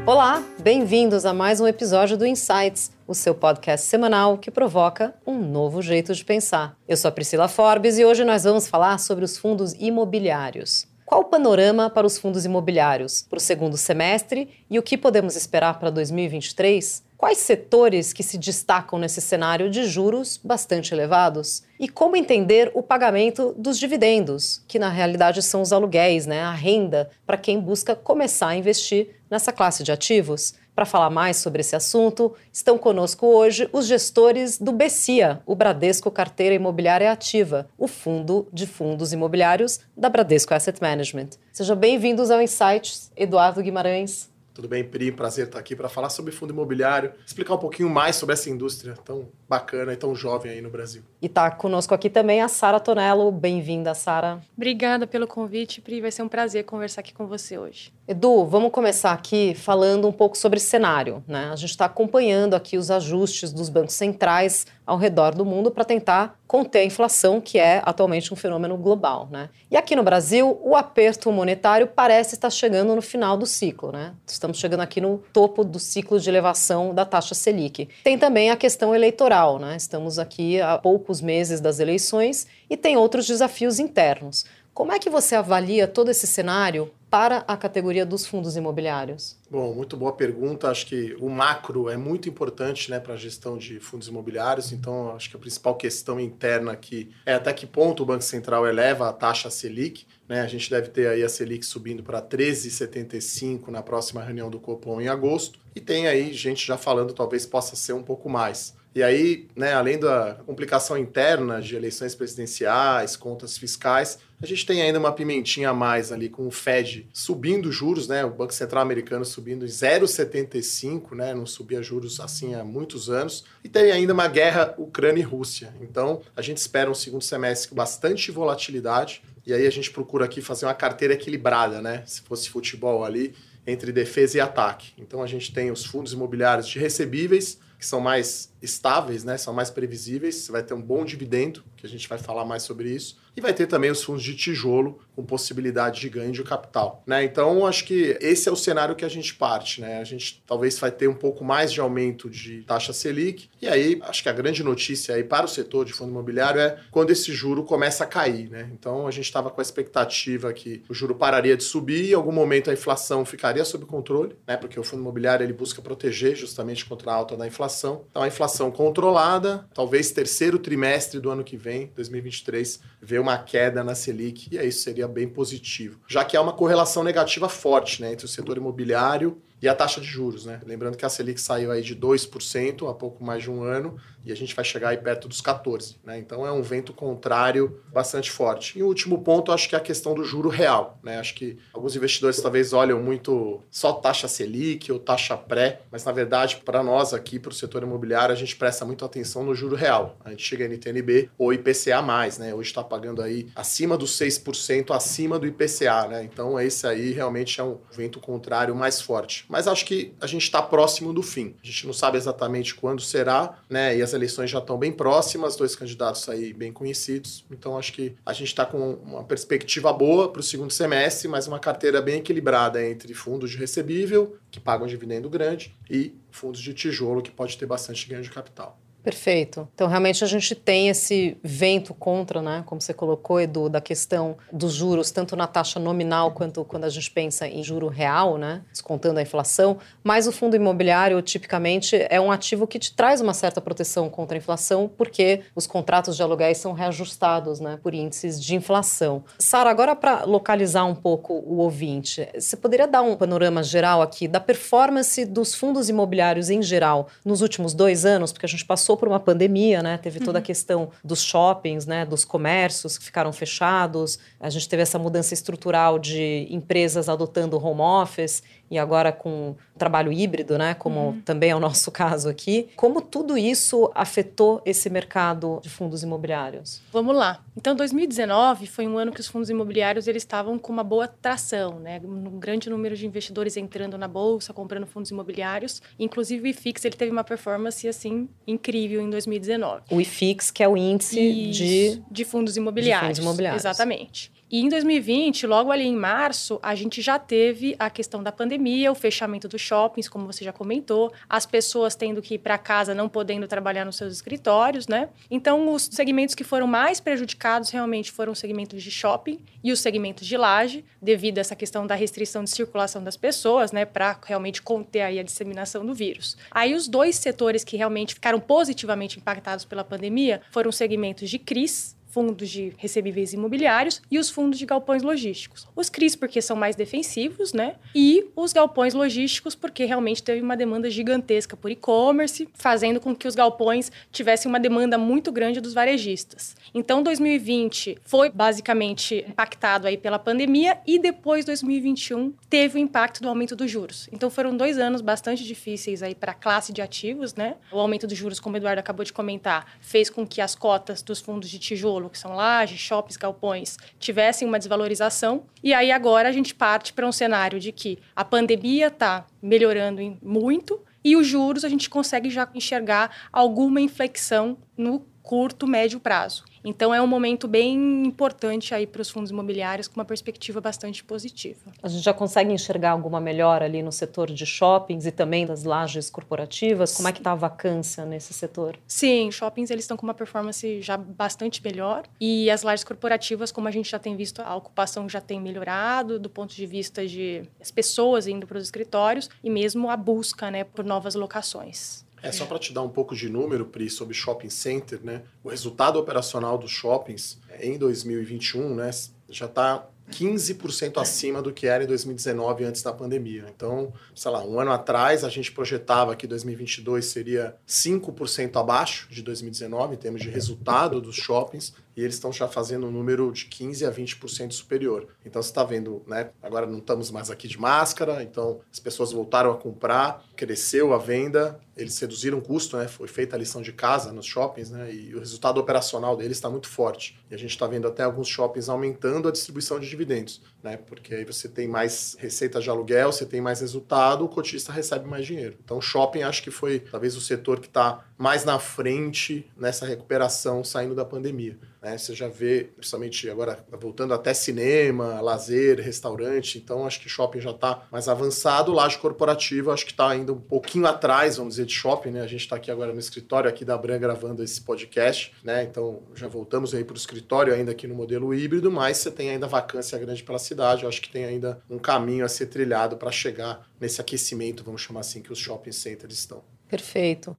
Olá, 0.04 0.42
bem-vindos 0.58 1.24
a 1.24 1.32
mais 1.32 1.60
um 1.60 1.68
episódio 1.68 2.16
do 2.16 2.26
Insights, 2.26 2.90
o 3.06 3.14
seu 3.14 3.32
podcast 3.32 3.86
semanal 3.86 4.38
que 4.38 4.50
provoca 4.50 5.14
um 5.24 5.38
novo 5.38 5.80
jeito 5.80 6.12
de 6.12 6.24
pensar. 6.24 6.76
Eu 6.88 6.96
sou 6.96 7.08
a 7.08 7.12
Priscila 7.12 7.46
Forbes 7.46 7.96
e 7.96 8.04
hoje 8.04 8.24
nós 8.24 8.42
vamos 8.42 8.66
falar 8.66 8.98
sobre 8.98 9.24
os 9.24 9.38
fundos 9.38 9.72
imobiliários. 9.74 10.84
Qual 11.06 11.20
o 11.20 11.26
panorama 11.26 11.88
para 11.88 12.06
os 12.06 12.18
fundos 12.18 12.44
imobiliários 12.44 13.22
para 13.22 13.36
o 13.36 13.40
segundo 13.40 13.76
semestre 13.76 14.48
e 14.68 14.80
o 14.80 14.82
que 14.82 14.98
podemos 14.98 15.36
esperar 15.36 15.78
para 15.78 15.90
2023? 15.90 17.06
Quais 17.18 17.38
setores 17.38 18.12
que 18.12 18.22
se 18.22 18.38
destacam 18.38 18.96
nesse 18.96 19.20
cenário 19.20 19.68
de 19.68 19.84
juros 19.88 20.40
bastante 20.42 20.94
elevados? 20.94 21.64
E 21.76 21.88
como 21.88 22.14
entender 22.14 22.70
o 22.74 22.80
pagamento 22.80 23.52
dos 23.58 23.76
dividendos, 23.76 24.62
que 24.68 24.78
na 24.78 24.88
realidade 24.88 25.42
são 25.42 25.60
os 25.60 25.72
aluguéis, 25.72 26.26
né, 26.26 26.42
a 26.42 26.52
renda 26.52 27.10
para 27.26 27.36
quem 27.36 27.58
busca 27.58 27.96
começar 27.96 28.50
a 28.50 28.56
investir 28.56 29.16
nessa 29.28 29.52
classe 29.52 29.82
de 29.82 29.90
ativos? 29.90 30.54
Para 30.76 30.86
falar 30.86 31.10
mais 31.10 31.38
sobre 31.38 31.60
esse 31.60 31.74
assunto, 31.74 32.36
estão 32.52 32.78
conosco 32.78 33.26
hoje 33.26 33.68
os 33.72 33.88
gestores 33.88 34.56
do 34.56 34.70
BECIA, 34.70 35.42
o 35.44 35.56
Bradesco 35.56 36.12
Carteira 36.12 36.54
Imobiliária 36.54 37.10
Ativa, 37.10 37.68
o 37.76 37.88
fundo 37.88 38.46
de 38.52 38.64
fundos 38.64 39.12
imobiliários 39.12 39.80
da 39.96 40.08
Bradesco 40.08 40.54
Asset 40.54 40.80
Management. 40.80 41.30
Sejam 41.50 41.74
bem-vindos 41.74 42.30
ao 42.30 42.40
Insights, 42.40 43.10
Eduardo 43.16 43.60
Guimarães. 43.60 44.27
Tudo 44.58 44.66
bem, 44.66 44.82
Pri? 44.82 45.12
Prazer 45.12 45.46
estar 45.46 45.60
aqui 45.60 45.76
para 45.76 45.88
falar 45.88 46.10
sobre 46.10 46.32
fundo 46.32 46.52
imobiliário, 46.52 47.12
explicar 47.24 47.54
um 47.54 47.58
pouquinho 47.58 47.88
mais 47.88 48.16
sobre 48.16 48.32
essa 48.32 48.50
indústria 48.50 48.92
tão 49.04 49.28
bacana 49.48 49.92
e 49.92 49.96
tão 49.96 50.14
jovem 50.14 50.52
aí 50.52 50.60
no 50.60 50.68
Brasil. 50.68 51.02
E 51.22 51.26
está 51.26 51.50
conosco 51.50 51.94
aqui 51.94 52.10
também 52.10 52.42
a 52.42 52.48
Sara 52.48 52.78
Tonello. 52.78 53.32
Bem-vinda, 53.32 53.94
Sara. 53.94 54.40
Obrigada 54.56 55.06
pelo 55.06 55.26
convite, 55.26 55.80
Pri. 55.80 56.00
Vai 56.00 56.12
ser 56.12 56.22
um 56.22 56.28
prazer 56.28 56.64
conversar 56.64 57.00
aqui 57.00 57.14
com 57.14 57.26
você 57.26 57.56
hoje. 57.56 57.92
Edu, 58.06 58.46
vamos 58.46 58.70
começar 58.70 59.12
aqui 59.12 59.54
falando 59.54 60.08
um 60.08 60.12
pouco 60.12 60.36
sobre 60.36 60.58
cenário. 60.58 61.22
Né? 61.26 61.50
A 61.52 61.56
gente 61.56 61.70
está 61.70 61.84
acompanhando 61.84 62.54
aqui 62.54 62.78
os 62.78 62.90
ajustes 62.90 63.52
dos 63.52 63.68
bancos 63.68 63.94
centrais 63.94 64.66
ao 64.86 64.96
redor 64.96 65.34
do 65.34 65.44
mundo 65.44 65.70
para 65.70 65.84
tentar 65.84 66.38
conter 66.46 66.78
a 66.78 66.84
inflação, 66.84 67.42
que 67.42 67.58
é 67.58 67.82
atualmente 67.84 68.32
um 68.32 68.36
fenômeno 68.36 68.78
global. 68.78 69.28
Né? 69.30 69.50
E 69.70 69.76
aqui 69.76 69.94
no 69.94 70.02
Brasil, 70.02 70.58
o 70.62 70.74
aperto 70.74 71.30
monetário 71.30 71.86
parece 71.86 72.34
estar 72.34 72.48
chegando 72.48 72.94
no 72.94 73.02
final 73.02 73.36
do 73.36 73.44
ciclo. 73.44 73.92
Né? 73.92 74.14
Estamos 74.26 74.58
chegando 74.58 74.80
aqui 74.80 75.02
no 75.02 75.18
topo 75.30 75.62
do 75.62 75.78
ciclo 75.78 76.18
de 76.18 76.30
elevação 76.30 76.94
da 76.94 77.04
taxa 77.04 77.34
Selic. 77.34 77.90
Tem 78.02 78.18
também 78.18 78.50
a 78.50 78.56
questão 78.56 78.94
eleitoral. 78.94 79.37
Né? 79.58 79.76
Estamos 79.76 80.18
aqui 80.18 80.60
há 80.60 80.78
poucos 80.78 81.20
meses 81.20 81.60
das 81.60 81.78
eleições 81.78 82.46
e 82.68 82.76
tem 82.76 82.96
outros 82.96 83.26
desafios 83.26 83.78
internos. 83.78 84.44
Como 84.74 84.92
é 84.92 84.98
que 84.98 85.10
você 85.10 85.34
avalia 85.34 85.88
todo 85.88 86.08
esse 86.08 86.26
cenário 86.26 86.90
para 87.10 87.38
a 87.48 87.56
categoria 87.56 88.06
dos 88.06 88.26
fundos 88.26 88.56
imobiliários? 88.56 89.36
Bom, 89.50 89.74
muito 89.74 89.96
boa 89.96 90.12
pergunta. 90.12 90.70
Acho 90.70 90.86
que 90.86 91.16
o 91.20 91.28
macro 91.28 91.88
é 91.88 91.96
muito 91.96 92.28
importante 92.28 92.90
né, 92.90 93.00
para 93.00 93.14
a 93.14 93.16
gestão 93.16 93.58
de 93.58 93.80
fundos 93.80 94.06
imobiliários. 94.06 94.70
Então, 94.72 95.16
acho 95.16 95.30
que 95.30 95.36
a 95.36 95.38
principal 95.40 95.74
questão 95.74 96.20
interna 96.20 96.70
aqui 96.70 97.10
é 97.26 97.34
até 97.34 97.52
que 97.52 97.66
ponto 97.66 98.04
o 98.04 98.06
Banco 98.06 98.22
Central 98.22 98.66
eleva 98.66 99.08
a 99.08 99.12
taxa 99.12 99.50
Selic. 99.50 100.06
Né? 100.28 100.42
A 100.42 100.46
gente 100.46 100.70
deve 100.70 100.88
ter 100.90 101.08
aí 101.08 101.24
a 101.24 101.28
Selic 101.28 101.64
subindo 101.64 102.02
para 102.02 102.22
13,75 102.22 103.68
na 103.68 103.82
próxima 103.82 104.22
reunião 104.22 104.48
do 104.48 104.60
Copom 104.60 105.00
em 105.00 105.08
agosto. 105.08 105.58
E 105.74 105.80
tem 105.80 106.06
aí 106.06 106.32
gente 106.32 106.64
já 106.64 106.76
falando 106.76 107.12
talvez 107.12 107.44
possa 107.46 107.74
ser 107.74 107.94
um 107.94 108.02
pouco 108.02 108.28
mais. 108.28 108.77
E 108.98 109.02
aí, 109.04 109.46
né, 109.54 109.74
além 109.74 109.96
da 109.96 110.40
complicação 110.44 110.98
interna 110.98 111.62
de 111.62 111.76
eleições 111.76 112.16
presidenciais, 112.16 113.14
contas 113.14 113.56
fiscais, 113.56 114.18
a 114.42 114.44
gente 114.44 114.66
tem 114.66 114.82
ainda 114.82 114.98
uma 114.98 115.12
pimentinha 115.12 115.70
a 115.70 115.72
mais 115.72 116.10
ali 116.10 116.28
com 116.28 116.48
o 116.48 116.50
Fed 116.50 117.08
subindo 117.12 117.70
juros, 117.70 118.08
né? 118.08 118.24
O 118.24 118.30
Banco 118.30 118.52
Central 118.52 118.82
americano 118.82 119.24
subindo 119.24 119.64
em 119.64 119.68
0,75, 119.68 121.14
né? 121.14 121.32
Não 121.32 121.46
subia 121.46 121.80
juros 121.80 122.18
assim 122.18 122.56
há 122.56 122.64
muitos 122.64 123.08
anos. 123.08 123.44
E 123.62 123.68
tem 123.68 123.92
ainda 123.92 124.12
uma 124.12 124.26
guerra 124.26 124.74
Ucrânia 124.76 125.20
e 125.20 125.24
Rússia. 125.24 125.72
Então, 125.80 126.20
a 126.34 126.42
gente 126.42 126.56
espera 126.56 126.90
um 126.90 126.94
segundo 126.94 127.22
semestre 127.22 127.68
com 127.68 127.76
bastante 127.76 128.32
volatilidade. 128.32 129.22
E 129.46 129.54
aí 129.54 129.64
a 129.64 129.70
gente 129.70 129.92
procura 129.92 130.24
aqui 130.24 130.42
fazer 130.42 130.66
uma 130.66 130.74
carteira 130.74 131.14
equilibrada, 131.14 131.80
né? 131.80 132.02
Se 132.04 132.20
fosse 132.22 132.50
futebol 132.50 133.04
ali, 133.04 133.32
entre 133.64 133.92
defesa 133.92 134.38
e 134.38 134.40
ataque. 134.40 134.92
Então 134.98 135.22
a 135.22 135.26
gente 135.28 135.54
tem 135.54 135.70
os 135.70 135.84
fundos 135.84 136.12
imobiliários 136.12 136.66
de 136.66 136.80
recebíveis, 136.80 137.60
que 137.78 137.86
são 137.86 138.00
mais 138.00 138.52
estáveis, 138.60 139.22
né? 139.22 139.38
São 139.38 139.54
mais 139.54 139.70
previsíveis. 139.70 140.34
Você 140.34 140.52
vai 140.52 140.62
ter 140.62 140.74
um 140.74 140.82
bom 140.82 141.04
dividendo, 141.04 141.64
que 141.78 141.86
a 141.86 141.88
gente 141.88 142.08
vai 142.08 142.18
falar 142.18 142.44
mais 142.44 142.62
sobre 142.62 142.90
isso. 142.90 143.16
E 143.36 143.40
vai 143.40 143.54
ter 143.54 143.66
também 143.68 143.90
os 143.90 144.02
fundos 144.02 144.22
de 144.24 144.34
tijolo 144.34 144.98
com 145.14 145.24
possibilidade 145.24 146.00
de 146.00 146.08
ganho 146.08 146.32
de 146.32 146.42
capital, 146.42 147.04
né? 147.06 147.22
Então, 147.22 147.64
acho 147.66 147.84
que 147.84 148.18
esse 148.20 148.48
é 148.48 148.52
o 148.52 148.56
cenário 148.56 148.96
que 148.96 149.04
a 149.04 149.08
gente 149.08 149.34
parte, 149.34 149.80
né? 149.80 150.00
A 150.00 150.04
gente 150.04 150.42
talvez 150.44 150.76
vai 150.78 150.90
ter 150.90 151.08
um 151.08 151.14
pouco 151.14 151.44
mais 151.44 151.72
de 151.72 151.80
aumento 151.80 152.28
de 152.28 152.62
taxa 152.62 152.92
Selic. 152.92 153.48
E 153.62 153.68
aí, 153.68 154.00
acho 154.02 154.24
que 154.24 154.28
a 154.28 154.32
grande 154.32 154.64
notícia 154.64 155.14
aí 155.14 155.22
para 155.22 155.46
o 155.46 155.48
setor 155.48 155.84
de 155.84 155.92
fundo 155.92 156.10
imobiliário 156.10 156.60
é 156.60 156.80
quando 156.90 157.10
esse 157.10 157.32
juro 157.32 157.62
começa 157.62 158.02
a 158.02 158.06
cair, 158.08 158.50
né? 158.50 158.68
Então, 158.72 159.06
a 159.06 159.10
gente 159.12 159.26
estava 159.26 159.50
com 159.50 159.60
a 159.60 159.62
expectativa 159.62 160.52
que 160.52 160.82
o 160.88 160.94
juro 160.94 161.14
pararia 161.14 161.56
de 161.56 161.62
subir 161.62 162.10
em 162.10 162.14
algum 162.14 162.32
momento 162.32 162.70
a 162.70 162.72
inflação 162.72 163.24
ficaria 163.24 163.64
sob 163.64 163.86
controle, 163.86 164.34
né? 164.46 164.56
Porque 164.56 164.80
o 164.80 164.82
fundo 164.82 165.00
imobiliário 165.00 165.44
ele 165.44 165.52
busca 165.52 165.80
proteger 165.80 166.34
justamente 166.34 166.84
contra 166.84 167.12
a 167.12 167.14
alta 167.14 167.36
da 167.36 167.46
inflação. 167.46 168.04
Então, 168.10 168.22
a 168.22 168.26
inflação 168.26 168.70
controlada, 168.72 169.68
talvez 169.72 170.10
terceiro 170.10 170.58
trimestre 170.58 171.20
do 171.20 171.30
ano 171.30 171.44
que 171.44 171.56
vem, 171.56 171.67
2023, 171.94 172.80
ver 173.00 173.20
uma 173.20 173.38
queda 173.38 173.84
na 173.84 173.94
Selic, 173.94 174.48
e 174.50 174.58
aí 174.58 174.68
isso 174.68 174.82
seria 174.82 175.06
bem 175.06 175.28
positivo. 175.28 176.00
Já 176.06 176.24
que 176.24 176.36
há 176.36 176.40
uma 176.40 176.52
correlação 176.52 177.02
negativa 177.04 177.48
forte 177.48 178.00
né, 178.00 178.12
entre 178.12 178.26
o 178.26 178.28
setor 178.28 178.56
imobiliário 178.56 179.40
e 179.60 179.68
a 179.68 179.74
taxa 179.74 180.00
de 180.00 180.06
juros, 180.06 180.46
né? 180.46 180.60
Lembrando 180.64 180.96
que 180.96 181.04
a 181.04 181.08
Selic 181.08 181.40
saiu 181.40 181.72
aí 181.72 181.82
de 181.82 181.96
2% 181.96 182.88
há 182.88 182.94
pouco 182.94 183.24
mais 183.24 183.42
de 183.42 183.50
um 183.50 183.62
ano 183.62 183.98
e 184.28 184.32
a 184.32 184.36
gente 184.36 184.54
vai 184.54 184.64
chegar 184.64 184.90
aí 184.90 184.96
perto 184.96 185.28
dos 185.28 185.40
14, 185.40 185.96
né? 186.04 186.18
Então 186.18 186.46
é 186.46 186.52
um 186.52 186.62
vento 186.62 186.92
contrário 186.92 187.80
bastante 187.92 188.30
forte. 188.30 188.78
E 188.78 188.82
o 188.82 188.86
último 188.86 189.22
ponto, 189.22 189.52
acho 189.52 189.68
que 189.68 189.74
é 189.74 189.78
a 189.78 189.80
questão 189.80 190.14
do 190.14 190.24
juro 190.24 190.48
real, 190.48 190.98
né? 191.02 191.18
Acho 191.18 191.34
que 191.34 191.58
alguns 191.72 191.96
investidores 191.96 192.40
talvez 192.40 192.72
olham 192.72 193.02
muito 193.02 193.62
só 193.70 193.92
taxa 193.92 194.28
Selic 194.28 194.90
ou 194.92 194.98
taxa 194.98 195.36
pré, 195.36 195.80
mas 195.90 196.04
na 196.04 196.12
verdade, 196.12 196.56
para 196.64 196.82
nós 196.82 197.12
aqui, 197.12 197.38
para 197.38 197.50
o 197.50 197.54
setor 197.54 197.82
imobiliário, 197.82 198.32
a 198.32 198.38
gente 198.38 198.56
presta 198.56 198.84
muito 198.84 199.04
atenção 199.04 199.44
no 199.44 199.54
juro 199.54 199.76
real. 199.76 200.16
A 200.24 200.30
gente 200.30 200.42
chega 200.42 200.64
em 200.64 200.68
NTNB 200.68 201.30
ou 201.36 201.52
IPCA+, 201.52 202.02
né? 202.38 202.54
Hoje 202.54 202.70
está 202.70 202.84
pagando 202.84 203.22
aí 203.22 203.48
acima 203.54 203.96
dos 203.96 204.18
6% 204.18 204.94
acima 204.94 205.38
do 205.38 205.46
IPCA, 205.46 206.06
né? 206.08 206.22
Então 206.22 206.60
esse 206.60 206.86
aí 206.86 207.12
realmente 207.12 207.60
é 207.60 207.64
um 207.64 207.78
vento 207.90 208.20
contrário 208.20 208.74
mais 208.74 209.00
forte 209.00 209.38
mas 209.48 209.66
acho 209.66 209.84
que 209.84 210.14
a 210.20 210.26
gente 210.26 210.42
está 210.42 210.62
próximo 210.62 211.12
do 211.12 211.22
fim. 211.22 211.54
A 211.62 211.66
gente 211.66 211.86
não 211.86 211.92
sabe 211.92 212.16
exatamente 212.16 212.74
quando 212.74 213.00
será, 213.00 213.58
né? 213.68 213.96
E 213.96 214.02
as 214.02 214.14
eleições 214.18 214.50
já 214.50 214.58
estão 214.58 214.76
bem 214.76 214.92
próximas, 214.92 215.56
dois 215.56 215.74
candidatos 215.74 216.28
aí 216.28 216.52
bem 216.52 216.72
conhecidos. 216.72 217.44
Então 217.50 217.78
acho 217.78 217.92
que 217.92 218.14
a 218.24 218.32
gente 218.32 218.48
está 218.48 218.66
com 218.66 218.94
uma 218.94 219.24
perspectiva 219.24 219.92
boa 219.92 220.30
para 220.30 220.40
o 220.40 220.42
segundo 220.42 220.72
semestre, 220.72 221.28
mas 221.28 221.46
uma 221.46 221.58
carteira 221.58 222.02
bem 222.02 222.18
equilibrada 222.18 222.84
entre 222.86 223.14
fundos 223.14 223.50
de 223.50 223.56
recebível, 223.56 224.36
que 224.50 224.60
pagam 224.60 224.86
dividendo 224.86 225.30
grande, 225.30 225.74
e 225.90 226.14
fundos 226.30 226.60
de 226.60 226.74
tijolo, 226.74 227.22
que 227.22 227.30
pode 227.30 227.56
ter 227.56 227.66
bastante 227.66 228.08
ganho 228.08 228.22
de 228.22 228.30
capital. 228.30 228.78
Perfeito. 229.08 229.66
Então, 229.74 229.88
realmente, 229.88 230.22
a 230.22 230.26
gente 230.26 230.54
tem 230.54 230.90
esse 230.90 231.38
vento 231.42 231.94
contra, 231.94 232.42
né, 232.42 232.62
como 232.66 232.78
você 232.78 232.92
colocou, 232.92 233.40
Edu, 233.40 233.70
da 233.70 233.80
questão 233.80 234.36
dos 234.52 234.74
juros, 234.74 235.10
tanto 235.10 235.34
na 235.34 235.46
taxa 235.46 235.80
nominal 235.80 236.32
quanto 236.32 236.62
quando 236.62 236.84
a 236.84 236.90
gente 236.90 237.10
pensa 237.10 237.48
em 237.48 237.62
juro 237.62 237.88
real, 237.88 238.36
né, 238.36 238.60
descontando 238.70 239.18
a 239.18 239.22
inflação. 239.22 239.78
Mas 240.04 240.26
o 240.26 240.32
fundo 240.32 240.56
imobiliário, 240.56 241.22
tipicamente, 241.22 241.96
é 242.10 242.20
um 242.20 242.30
ativo 242.30 242.66
que 242.66 242.78
te 242.78 242.94
traz 242.94 243.22
uma 243.22 243.32
certa 243.32 243.62
proteção 243.62 244.10
contra 244.10 244.36
a 244.36 244.40
inflação, 244.40 244.90
porque 244.94 245.40
os 245.56 245.66
contratos 245.66 246.14
de 246.14 246.22
aluguéis 246.22 246.58
são 246.58 246.74
reajustados 246.74 247.60
né, 247.60 247.78
por 247.82 247.94
índices 247.94 248.38
de 248.38 248.54
inflação. 248.54 249.24
Sara, 249.38 249.70
agora 249.70 249.96
para 249.96 250.24
localizar 250.24 250.84
um 250.84 250.94
pouco 250.94 251.32
o 251.32 251.60
ouvinte, 251.60 252.28
você 252.34 252.58
poderia 252.58 252.86
dar 252.86 253.00
um 253.00 253.16
panorama 253.16 253.62
geral 253.62 254.02
aqui 254.02 254.28
da 254.28 254.38
performance 254.38 255.24
dos 255.24 255.54
fundos 255.54 255.88
imobiliários 255.88 256.50
em 256.50 256.60
geral 256.60 257.08
nos 257.24 257.40
últimos 257.40 257.72
dois 257.72 258.04
anos, 258.04 258.32
porque 258.32 258.44
a 258.44 258.48
gente 258.48 258.66
passou 258.66 258.97
por 258.98 259.08
uma 259.08 259.20
pandemia, 259.20 259.82
né? 259.82 259.96
Teve 259.96 260.20
toda 260.20 260.38
a 260.38 260.40
uhum. 260.40 260.44
questão 260.44 260.90
dos 261.02 261.22
shoppings, 261.22 261.86
né? 261.86 262.04
Dos 262.04 262.24
comércios 262.24 262.98
que 262.98 263.04
ficaram 263.04 263.32
fechados. 263.32 264.18
A 264.38 264.50
gente 264.50 264.68
teve 264.68 264.82
essa 264.82 264.98
mudança 264.98 265.32
estrutural 265.32 265.98
de 265.98 266.46
empresas 266.50 267.08
adotando 267.08 267.56
home 267.56 267.80
office. 267.80 268.42
E 268.70 268.78
agora 268.78 269.12
com 269.12 269.54
trabalho 269.76 270.12
híbrido, 270.12 270.58
né, 270.58 270.74
como 270.74 271.00
uhum. 271.00 271.20
também 271.22 271.50
é 271.50 271.56
o 271.56 271.60
nosso 271.60 271.90
caso 271.92 272.28
aqui. 272.28 272.68
Como 272.76 273.00
tudo 273.00 273.38
isso 273.38 273.90
afetou 273.94 274.60
esse 274.64 274.90
mercado 274.90 275.60
de 275.62 275.68
fundos 275.68 276.02
imobiliários? 276.02 276.80
Vamos 276.92 277.16
lá. 277.16 277.40
Então, 277.56 277.74
2019 277.74 278.66
foi 278.66 278.86
um 278.86 278.98
ano 278.98 279.12
que 279.12 279.20
os 279.20 279.26
fundos 279.26 279.50
imobiliários 279.50 280.06
eles 280.06 280.22
estavam 280.22 280.58
com 280.58 280.72
uma 280.72 280.84
boa 280.84 281.08
tração, 281.08 281.78
né? 281.78 282.00
Um 282.04 282.38
grande 282.38 282.68
número 282.68 282.96
de 282.96 283.06
investidores 283.06 283.56
entrando 283.56 283.96
na 283.96 284.08
bolsa, 284.08 284.52
comprando 284.52 284.86
fundos 284.86 285.10
imobiliários. 285.10 285.80
Inclusive 285.98 286.42
o 286.42 286.46
IFIX 286.48 286.84
ele 286.84 286.96
teve 286.96 287.10
uma 287.10 287.24
performance 287.24 287.86
assim 287.86 288.28
incrível 288.46 289.00
em 289.00 289.10
2019. 289.10 289.82
O 289.90 290.00
IFIX 290.00 290.50
que 290.50 290.62
é 290.62 290.68
o 290.68 290.76
índice 290.76 291.50
de 291.50 292.02
de 292.10 292.24
fundos 292.24 292.56
imobiliários. 292.56 293.00
De 293.00 293.14
fundos 293.16 293.18
imobiliários. 293.18 293.62
Exatamente. 293.62 294.32
E 294.50 294.60
em 294.60 294.68
2020, 294.68 295.46
logo 295.46 295.70
ali 295.70 295.84
em 295.84 295.94
março, 295.94 296.58
a 296.62 296.74
gente 296.74 297.02
já 297.02 297.18
teve 297.18 297.76
a 297.78 297.90
questão 297.90 298.22
da 298.22 298.32
pandemia, 298.32 298.90
o 298.90 298.94
fechamento 298.94 299.46
dos 299.46 299.60
shoppings, 299.60 300.08
como 300.08 300.26
você 300.26 300.42
já 300.42 300.52
comentou, 300.52 301.12
as 301.28 301.44
pessoas 301.44 301.94
tendo 301.94 302.22
que 302.22 302.34
ir 302.34 302.38
para 302.38 302.56
casa, 302.56 302.94
não 302.94 303.08
podendo 303.08 303.46
trabalhar 303.46 303.84
nos 303.84 303.96
seus 303.96 304.12
escritórios, 304.12 304.88
né? 304.88 305.10
Então, 305.30 305.70
os 305.72 305.88
segmentos 305.92 306.34
que 306.34 306.44
foram 306.44 306.66
mais 306.66 306.98
prejudicados 306.98 307.68
realmente 307.70 308.10
foram 308.10 308.32
os 308.32 308.38
segmentos 308.38 308.82
de 308.82 308.90
shopping 308.90 309.38
e 309.62 309.70
os 309.70 309.80
segmentos 309.80 310.26
de 310.26 310.36
laje, 310.36 310.84
devido 311.02 311.38
a 311.38 311.40
essa 311.42 311.54
questão 311.54 311.86
da 311.86 311.94
restrição 311.94 312.42
de 312.42 312.50
circulação 312.50 313.04
das 313.04 313.16
pessoas, 313.16 313.70
né, 313.70 313.84
para 313.84 314.18
realmente 314.24 314.62
conter 314.62 315.02
aí 315.02 315.18
a 315.18 315.22
disseminação 315.22 315.84
do 315.84 315.92
vírus. 315.92 316.36
Aí 316.50 316.74
os 316.74 316.88
dois 316.88 317.16
setores 317.16 317.64
que 317.64 317.76
realmente 317.76 318.14
ficaram 318.14 318.40
positivamente 318.40 319.18
impactados 319.18 319.64
pela 319.64 319.84
pandemia 319.84 320.40
foram 320.50 320.70
os 320.70 320.76
segmentos 320.76 321.28
de 321.28 321.38
CRIs, 321.38 321.97
fundos 322.08 322.48
de 322.48 322.72
recebíveis 322.76 323.32
imobiliários 323.32 324.02
e 324.10 324.18
os 324.18 324.30
fundos 324.30 324.58
de 324.58 324.66
galpões 324.66 325.02
logísticos. 325.02 325.66
Os 325.76 325.88
CRIs 325.88 326.16
porque 326.16 326.42
são 326.42 326.56
mais 326.56 326.74
defensivos, 326.74 327.52
né? 327.52 327.76
E 327.94 328.26
os 328.34 328.52
galpões 328.52 328.94
logísticos 328.94 329.54
porque 329.54 329.84
realmente 329.84 330.22
teve 330.22 330.40
uma 330.42 330.56
demanda 330.56 330.90
gigantesca 330.90 331.56
por 331.56 331.70
e-commerce, 331.70 332.48
fazendo 332.54 333.00
com 333.00 333.14
que 333.14 333.28
os 333.28 333.34
galpões 333.34 333.92
tivessem 334.10 334.48
uma 334.48 334.58
demanda 334.58 334.98
muito 334.98 335.30
grande 335.30 335.60
dos 335.60 335.74
varejistas. 335.74 336.56
Então 336.74 337.02
2020 337.02 337.98
foi 338.04 338.30
basicamente 338.30 339.24
impactado 339.28 339.86
aí 339.86 339.96
pela 339.96 340.18
pandemia 340.18 340.78
e 340.86 340.98
depois 340.98 341.44
2021 341.44 342.32
teve 342.48 342.78
o 342.78 342.82
impacto 342.82 343.22
do 343.22 343.28
aumento 343.28 343.54
dos 343.54 343.70
juros. 343.70 344.08
Então 344.12 344.30
foram 344.30 344.56
dois 344.56 344.78
anos 344.78 345.00
bastante 345.00 345.44
difíceis 345.44 346.02
aí 346.02 346.14
para 346.14 346.32
a 346.32 346.34
classe 346.34 346.72
de 346.72 346.80
ativos, 346.80 347.34
né? 347.34 347.56
O 347.70 347.78
aumento 347.78 348.06
dos 348.06 348.16
juros, 348.16 348.40
como 348.40 348.54
o 348.54 348.58
Eduardo 348.58 348.80
acabou 348.80 349.04
de 349.04 349.12
comentar, 349.12 349.78
fez 349.80 350.08
com 350.10 350.26
que 350.26 350.40
as 350.40 350.54
cotas 350.54 351.02
dos 351.02 351.20
fundos 351.20 351.50
de 351.50 351.58
tijolo 351.58 351.97
tijolo, 351.98 352.10
que 352.10 352.18
são 352.18 352.34
lajes, 352.34 352.78
shoppings, 352.78 353.16
galpões, 353.16 353.76
tivessem 353.98 354.46
uma 354.46 354.58
desvalorização. 354.58 355.44
E 355.62 355.74
aí 355.74 355.90
agora 355.90 356.28
a 356.28 356.32
gente 356.32 356.54
parte 356.54 356.92
para 356.92 357.06
um 357.06 357.12
cenário 357.12 357.58
de 357.58 357.72
que 357.72 357.98
a 358.14 358.24
pandemia 358.24 358.86
está 358.86 359.26
melhorando 359.42 360.16
muito 360.22 360.80
e 361.04 361.16
os 361.16 361.26
juros 361.26 361.64
a 361.64 361.68
gente 361.68 361.90
consegue 361.90 362.30
já 362.30 362.48
enxergar 362.54 363.28
alguma 363.32 363.80
inflexão 363.80 364.56
no 364.76 365.00
curto, 365.22 365.66
médio 365.66 366.00
prazo. 366.00 366.44
Então 366.68 366.94
é 366.94 367.00
um 367.00 367.06
momento 367.06 367.48
bem 367.48 368.04
importante 368.04 368.74
aí 368.74 368.86
para 368.86 369.00
os 369.00 369.08
fundos 369.08 369.30
imobiliários 369.30 369.88
com 369.88 369.98
uma 369.98 370.04
perspectiva 370.04 370.60
bastante 370.60 371.02
positiva. 371.02 371.72
A 371.82 371.88
gente 371.88 372.04
já 372.04 372.12
consegue 372.12 372.52
enxergar 372.52 372.90
alguma 372.90 373.18
melhora 373.18 373.64
ali 373.64 373.82
no 373.82 373.90
setor 373.90 374.30
de 374.30 374.44
shoppings 374.44 375.06
e 375.06 375.10
também 375.10 375.46
das 375.46 375.64
lajes 375.64 376.10
corporativas? 376.10 376.94
Como 376.94 377.08
é 377.08 377.12
que 377.12 377.20
está 377.20 377.32
a 377.32 377.34
vacância 377.34 378.04
nesse 378.04 378.34
setor? 378.34 378.78
Sim, 378.86 379.30
shoppings 379.30 379.70
eles 379.70 379.84
estão 379.84 379.96
com 379.96 380.06
uma 380.06 380.12
performance 380.12 380.82
já 380.82 380.98
bastante 380.98 381.64
melhor 381.64 382.02
e 382.20 382.50
as 382.50 382.62
lajes 382.62 382.84
corporativas, 382.84 383.50
como 383.50 383.66
a 383.66 383.70
gente 383.70 383.90
já 383.90 383.98
tem 383.98 384.14
visto, 384.14 384.42
a 384.42 384.54
ocupação 384.54 385.08
já 385.08 385.22
tem 385.22 385.40
melhorado 385.40 386.18
do 386.18 386.28
ponto 386.28 386.54
de 386.54 386.66
vista 386.66 387.06
de 387.06 387.44
as 387.58 387.70
pessoas 387.70 388.26
indo 388.26 388.46
para 388.46 388.58
os 388.58 388.64
escritórios 388.64 389.30
e 389.42 389.48
mesmo 389.48 389.88
a 389.88 389.96
busca, 389.96 390.50
né, 390.50 390.64
por 390.64 390.84
novas 390.84 391.14
locações. 391.14 392.06
É 392.22 392.32
só 392.32 392.46
para 392.46 392.58
te 392.58 392.72
dar 392.72 392.82
um 392.82 392.88
pouco 392.88 393.14
de 393.14 393.28
número, 393.28 393.66
Pri, 393.66 393.88
sobre 393.88 394.14
shopping 394.14 394.50
center, 394.50 395.00
né? 395.02 395.22
O 395.42 395.48
resultado 395.48 395.98
operacional 395.98 396.58
dos 396.58 396.70
shoppings 396.70 397.38
em 397.60 397.78
2021, 397.78 398.74
né, 398.74 398.90
já 399.28 399.46
está 399.46 399.88
15% 400.10 401.00
acima 401.00 401.42
do 401.42 401.52
que 401.52 401.66
era 401.66 401.84
em 401.84 401.86
2019 401.86 402.64
antes 402.64 402.82
da 402.82 402.92
pandemia. 402.92 403.44
Então, 403.54 403.92
sei 404.14 404.30
lá, 404.30 404.42
um 404.42 404.58
ano 404.58 404.72
atrás 404.72 405.22
a 405.22 405.28
gente 405.28 405.52
projetava 405.52 406.16
que 406.16 406.26
2022 406.26 407.04
seria 407.04 407.54
5% 407.66 408.58
abaixo 408.58 409.06
de 409.10 409.22
2019 409.22 409.94
em 409.94 409.98
termos 409.98 410.22
de 410.22 410.30
resultado 410.30 411.00
dos 411.00 411.16
shoppings 411.16 411.74
e 411.98 412.00
eles 412.00 412.14
estão 412.14 412.32
já 412.32 412.46
fazendo 412.46 412.86
um 412.86 412.92
número 412.92 413.32
de 413.32 413.46
15 413.46 413.84
a 413.84 413.90
20% 413.90 414.52
superior. 414.52 415.08
Então 415.26 415.42
você 415.42 415.48
está 415.48 415.64
vendo, 415.64 416.00
né? 416.06 416.30
Agora 416.40 416.64
não 416.64 416.78
estamos 416.78 417.10
mais 417.10 417.28
aqui 417.28 417.48
de 417.48 417.58
máscara, 417.58 418.22
então 418.22 418.60
as 418.72 418.78
pessoas 418.78 419.10
voltaram 419.10 419.50
a 419.50 419.56
comprar, 419.56 420.24
cresceu 420.36 420.94
a 420.94 420.98
venda, 420.98 421.58
eles 421.76 421.98
reduziram 421.98 422.38
o 422.38 422.40
custo, 422.40 422.76
né? 422.76 422.86
Foi 422.86 423.08
feita 423.08 423.34
a 423.34 423.38
lição 423.38 423.60
de 423.60 423.72
casa 423.72 424.12
nos 424.12 424.26
shoppings, 424.26 424.70
né? 424.70 424.94
E 424.94 425.12
o 425.12 425.18
resultado 425.18 425.58
operacional 425.58 426.16
deles 426.16 426.36
está 426.36 426.48
muito 426.48 426.68
forte. 426.68 427.18
E 427.28 427.34
a 427.34 427.38
gente 427.38 427.50
está 427.50 427.66
vendo 427.66 427.88
até 427.88 428.04
alguns 428.04 428.28
shoppings 428.28 428.68
aumentando 428.68 429.26
a 429.26 429.32
distribuição 429.32 429.80
de 429.80 429.90
dividendos, 429.90 430.40
né? 430.62 430.76
Porque 430.76 431.16
aí 431.16 431.24
você 431.24 431.48
tem 431.48 431.66
mais 431.66 432.16
receita 432.20 432.60
de 432.60 432.70
aluguel, 432.70 433.10
você 433.10 433.26
tem 433.26 433.40
mais 433.40 433.60
resultado, 433.60 434.24
o 434.24 434.28
cotista 434.28 434.72
recebe 434.72 435.08
mais 435.08 435.26
dinheiro. 435.26 435.56
Então, 435.64 435.80
shopping 435.80 436.22
acho 436.22 436.44
que 436.44 436.50
foi 436.52 436.78
talvez 436.78 437.16
o 437.16 437.20
setor 437.20 437.58
que 437.58 437.66
está 437.66 438.04
mais 438.18 438.44
na 438.44 438.58
frente 438.58 439.48
nessa 439.56 439.86
recuperação 439.86 440.64
saindo 440.64 440.94
da 440.94 441.04
pandemia. 441.04 441.56
Né? 441.80 441.96
Você 441.96 442.14
já 442.14 442.28
vê, 442.28 442.70
principalmente 442.74 443.30
agora 443.30 443.64
voltando 443.80 444.12
até 444.12 444.34
cinema, 444.34 445.20
lazer, 445.20 445.80
restaurante, 445.80 446.58
então 446.58 446.84
acho 446.84 447.00
que 447.00 447.08
shopping 447.08 447.40
já 447.40 447.52
está 447.52 447.86
mais 447.90 448.08
avançado. 448.08 448.72
Laje 448.72 448.98
corporativa 448.98 449.72
acho 449.72 449.86
que 449.86 449.92
está 449.92 450.08
ainda 450.08 450.32
um 450.32 450.40
pouquinho 450.40 450.86
atrás, 450.86 451.36
vamos 451.36 451.54
dizer, 451.54 451.66
de 451.66 451.72
shopping. 451.72 452.10
Né? 452.10 452.20
A 452.20 452.26
gente 452.26 452.40
está 452.40 452.56
aqui 452.56 452.70
agora 452.70 452.92
no 452.92 452.98
escritório 452.98 453.48
aqui 453.48 453.64
da 453.64 453.78
Bran 453.78 453.98
gravando 453.98 454.42
esse 454.42 454.60
podcast, 454.60 455.32
né? 455.44 455.62
então 455.62 456.02
já 456.14 456.26
voltamos 456.26 456.74
aí 456.74 456.82
para 456.82 456.94
o 456.94 456.98
escritório 456.98 457.54
ainda 457.54 457.70
aqui 457.70 457.86
no 457.86 457.94
modelo 457.94 458.34
híbrido, 458.34 458.70
mas 458.70 458.98
você 458.98 459.10
tem 459.10 459.30
ainda 459.30 459.46
vacância 459.46 459.96
grande 459.98 460.24
pela 460.24 460.38
cidade. 460.38 460.84
Acho 460.84 461.00
que 461.00 461.10
tem 461.10 461.24
ainda 461.24 461.62
um 461.70 461.78
caminho 461.78 462.24
a 462.24 462.28
ser 462.28 462.46
trilhado 462.46 462.96
para 462.96 463.12
chegar 463.12 463.68
nesse 463.80 464.00
aquecimento, 464.00 464.64
vamos 464.64 464.80
chamar 464.80 465.00
assim, 465.00 465.22
que 465.22 465.32
os 465.32 465.38
shopping 465.38 465.72
centers 465.72 466.14
estão. 466.14 466.42
Perfeito. 466.68 467.36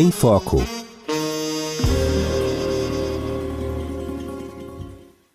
Em 0.00 0.10
Foco. 0.10 0.79